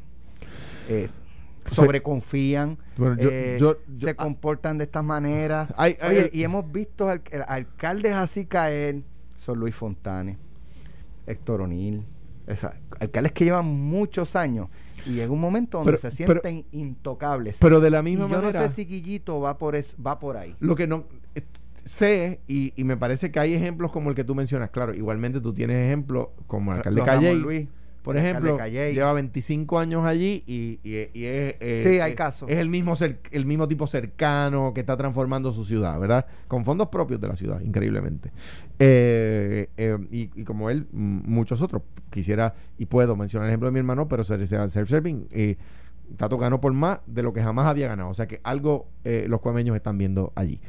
eh. 0.89 1.09
Sobreconfían, 1.65 2.77
Bueno, 2.97 3.17
yo- 3.21 3.29
eh, 3.31 3.57
yo- 3.59 3.77
yo- 3.87 3.97
se 3.97 4.09
ah. 4.11 4.15
comportan 4.15 4.77
de 4.77 4.85
estas 4.85 5.03
maneras. 5.03 5.73
Hay- 5.77 5.97
hay- 6.01 6.17
Oye, 6.17 6.29
y 6.33 6.43
hemos 6.43 6.71
visto 6.71 7.09
al- 7.09 7.21
al- 7.33 7.45
alcaldes 7.47 8.13
así 8.13 8.45
caer, 8.45 9.01
son 9.37 9.59
Luis 9.59 9.75
Fontane, 9.75 10.37
Héctor 11.27 11.61
O'Neill, 11.61 12.03
alcaldes 12.99 13.31
que 13.31 13.45
llevan 13.45 13.65
muchos 13.67 14.35
años 14.35 14.67
y 15.05 15.13
llega 15.13 15.31
un 15.31 15.39
momento 15.39 15.77
donde 15.77 15.93
Pero- 15.93 16.11
se 16.11 16.25
pero- 16.25 16.41
sienten 16.41 16.65
intocables. 16.71 17.57
Pero 17.59 17.79
de 17.79 17.89
la 17.89 17.99
y 17.99 18.03
misma 18.03 18.27
yo 18.27 18.35
manera, 18.37 18.61
no 18.61 18.67
sé 18.69 18.75
si 18.75 18.85
Guillito 18.85 19.39
va 19.39 19.57
por, 19.57 19.75
es, 19.75 19.95
va 20.05 20.19
por 20.19 20.37
ahí. 20.37 20.55
lo 20.59 20.75
que 20.75 20.87
no 20.87 21.05
eh, 21.35 21.43
sé 21.85 22.41
y, 22.47 22.73
y 22.75 22.83
me 22.83 22.97
parece 22.97 23.31
que 23.31 23.39
hay 23.39 23.53
ejemplos 23.53 23.91
como 23.91 24.09
el 24.09 24.15
que 24.15 24.23
tú 24.23 24.35
mencionas, 24.35 24.69
claro, 24.69 24.93
igualmente 24.93 25.39
tú 25.39 25.53
tienes 25.53 25.77
ejemplos 25.87 26.27
como 26.47 26.71
el 26.71 26.77
alcalde 26.79 27.01
Calley, 27.03 27.35
Luis, 27.37 27.67
por 28.01 28.17
ejemplo, 28.17 28.57
lleva 28.93 29.13
25 29.13 29.77
años 29.79 30.05
allí 30.05 30.43
y, 30.47 30.79
y- 30.83 31.09
y 31.13 31.25
es, 31.25 31.55
eh, 31.59 31.81
Sí, 31.83 31.99
hay 31.99 32.15
casos. 32.15 32.49
es 32.49 32.57
el 32.57 32.67
mismo 32.69 32.93
el 33.31 33.45
mismo 33.45 33.67
tipo 33.67 33.85
cercano 33.87 34.73
que 34.73 34.79
está 34.81 34.97
transformando 34.97 35.51
su 35.53 35.63
ciudad, 35.63 35.99
¿verdad? 35.99 36.25
Con 36.47 36.65
fondos 36.65 36.87
propios 36.89 37.21
de 37.21 37.27
la 37.27 37.35
ciudad, 37.35 37.61
increíblemente. 37.61 38.31
Eh, 38.79 39.69
eh, 39.77 39.97
y, 40.09 40.31
y 40.35 40.43
como 40.43 40.69
él, 40.69 40.87
muchos 40.91 41.61
otros. 41.61 41.83
Quisiera 42.09 42.55
y 42.77 42.87
puedo 42.87 43.15
mencionar 43.15 43.45
el 43.47 43.51
ejemplo 43.51 43.67
de 43.67 43.71
mi 43.73 43.79
hermano, 43.79 44.07
pero 44.07 44.23
ser 44.23 44.41
self-serving. 44.41 45.27
eh, 45.31 45.55
Tato 46.17 46.37
ganó 46.37 46.59
por 46.59 46.73
más 46.73 46.99
de 47.07 47.23
lo 47.23 47.31
que 47.31 47.41
jamás 47.41 47.67
había 47.67 47.87
ganado. 47.87 48.09
O 48.09 48.13
sea 48.13 48.27
que 48.27 48.41
algo 48.43 48.87
eh, 49.05 49.27
los 49.29 49.39
cuemeños 49.39 49.77
están 49.77 49.97
viendo 49.97 50.33
allí. 50.35 50.59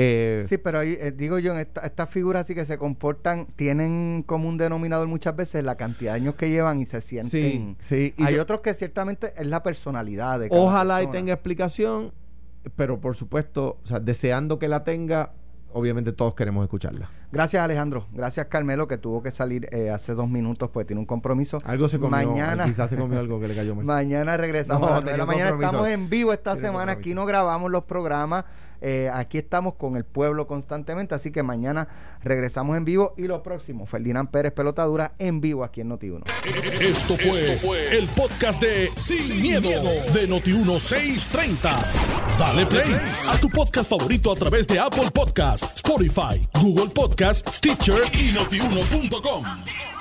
Eh, 0.00 0.44
sí, 0.46 0.58
pero 0.58 0.78
ahí, 0.78 0.96
eh, 1.00 1.10
digo 1.10 1.40
yo, 1.40 1.56
esta, 1.58 1.80
estas 1.80 2.08
figuras 2.08 2.42
así 2.42 2.54
que 2.54 2.64
se 2.64 2.78
comportan, 2.78 3.46
tienen 3.56 4.22
como 4.24 4.48
un 4.48 4.56
denominador 4.56 5.08
muchas 5.08 5.34
veces 5.34 5.64
la 5.64 5.76
cantidad 5.76 6.12
de 6.12 6.20
años 6.20 6.34
que 6.36 6.50
llevan 6.50 6.78
y 6.78 6.86
se 6.86 7.00
sienten. 7.00 7.76
Sí, 7.80 8.14
sí. 8.14 8.24
Hay 8.24 8.36
otros 8.38 8.60
que 8.60 8.74
ciertamente 8.74 9.32
es 9.36 9.46
la 9.46 9.64
personalidad 9.64 10.38
de 10.38 10.50
cada 10.50 10.60
Ojalá 10.60 11.02
y 11.02 11.08
tenga 11.08 11.32
explicación, 11.32 12.12
pero 12.76 13.00
por 13.00 13.16
supuesto, 13.16 13.78
o 13.82 13.86
sea, 13.86 13.98
deseando 13.98 14.60
que 14.60 14.68
la 14.68 14.84
tenga, 14.84 15.32
obviamente 15.72 16.12
todos 16.12 16.34
queremos 16.34 16.62
escucharla. 16.62 17.10
Gracias 17.32 17.62
Alejandro, 17.62 18.06
gracias 18.12 18.46
Carmelo 18.46 18.88
que 18.88 18.98
tuvo 18.98 19.22
que 19.22 19.30
salir 19.30 19.68
eh, 19.72 19.90
hace 19.90 20.14
dos 20.14 20.28
minutos 20.28 20.70
pues 20.72 20.86
tiene 20.86 21.00
un 21.00 21.06
compromiso. 21.06 21.60
Algo 21.64 21.88
se 21.88 21.98
comió, 21.98 22.10
mañana, 22.10 22.64
quizás 22.64 22.88
se 22.88 22.96
comió 22.96 23.18
algo 23.18 23.40
que 23.40 23.48
le 23.48 23.54
cayó 23.56 23.74
mal. 23.74 23.84
mañana 23.84 24.36
regresamos. 24.36 24.88
a 24.90 25.00
mañana 25.26 25.50
estamos 25.50 25.88
en 25.88 26.08
vivo 26.08 26.32
esta 26.32 26.56
semana, 26.56 26.92
aquí 26.92 27.14
no 27.14 27.26
grabamos 27.26 27.70
los 27.70 27.82
programas. 27.84 28.44
Eh, 28.80 29.10
aquí 29.12 29.38
estamos 29.38 29.74
con 29.74 29.96
el 29.96 30.04
pueblo 30.04 30.46
constantemente, 30.46 31.14
así 31.14 31.30
que 31.30 31.42
mañana 31.42 31.88
regresamos 32.22 32.76
en 32.76 32.84
vivo. 32.84 33.14
Y 33.16 33.22
lo 33.22 33.42
próximo, 33.42 33.86
Ferdinand 33.86 34.30
Pérez 34.30 34.52
Pelotadura 34.52 35.12
en 35.18 35.40
vivo 35.40 35.64
aquí 35.64 35.80
en 35.80 35.90
Noti1. 35.90 36.22
Esto 36.80 37.16
fue, 37.16 37.96
el 37.96 38.06
podcast 38.08 38.62
de 38.62 38.90
Sin, 38.96 39.42
miedo, 39.42 39.68
de 39.68 40.28
Noti1 40.28 40.78
630. 40.78 41.84
Dale 42.38 42.66
play 42.66 42.96
a 43.28 43.36
tu 43.40 43.48
podcast 43.48 43.90
favorito 43.90 44.32
a 44.32 44.36
través 44.36 44.66
de 44.66 44.78
Apple 44.78 45.10
Podcasts, 45.12 45.76
Spotify, 45.76 46.40
Google 46.60 46.90
Podcasts, 46.94 47.56
Stitcher 47.56 48.02
y 48.12 48.32
notiuno.com. 48.32 49.97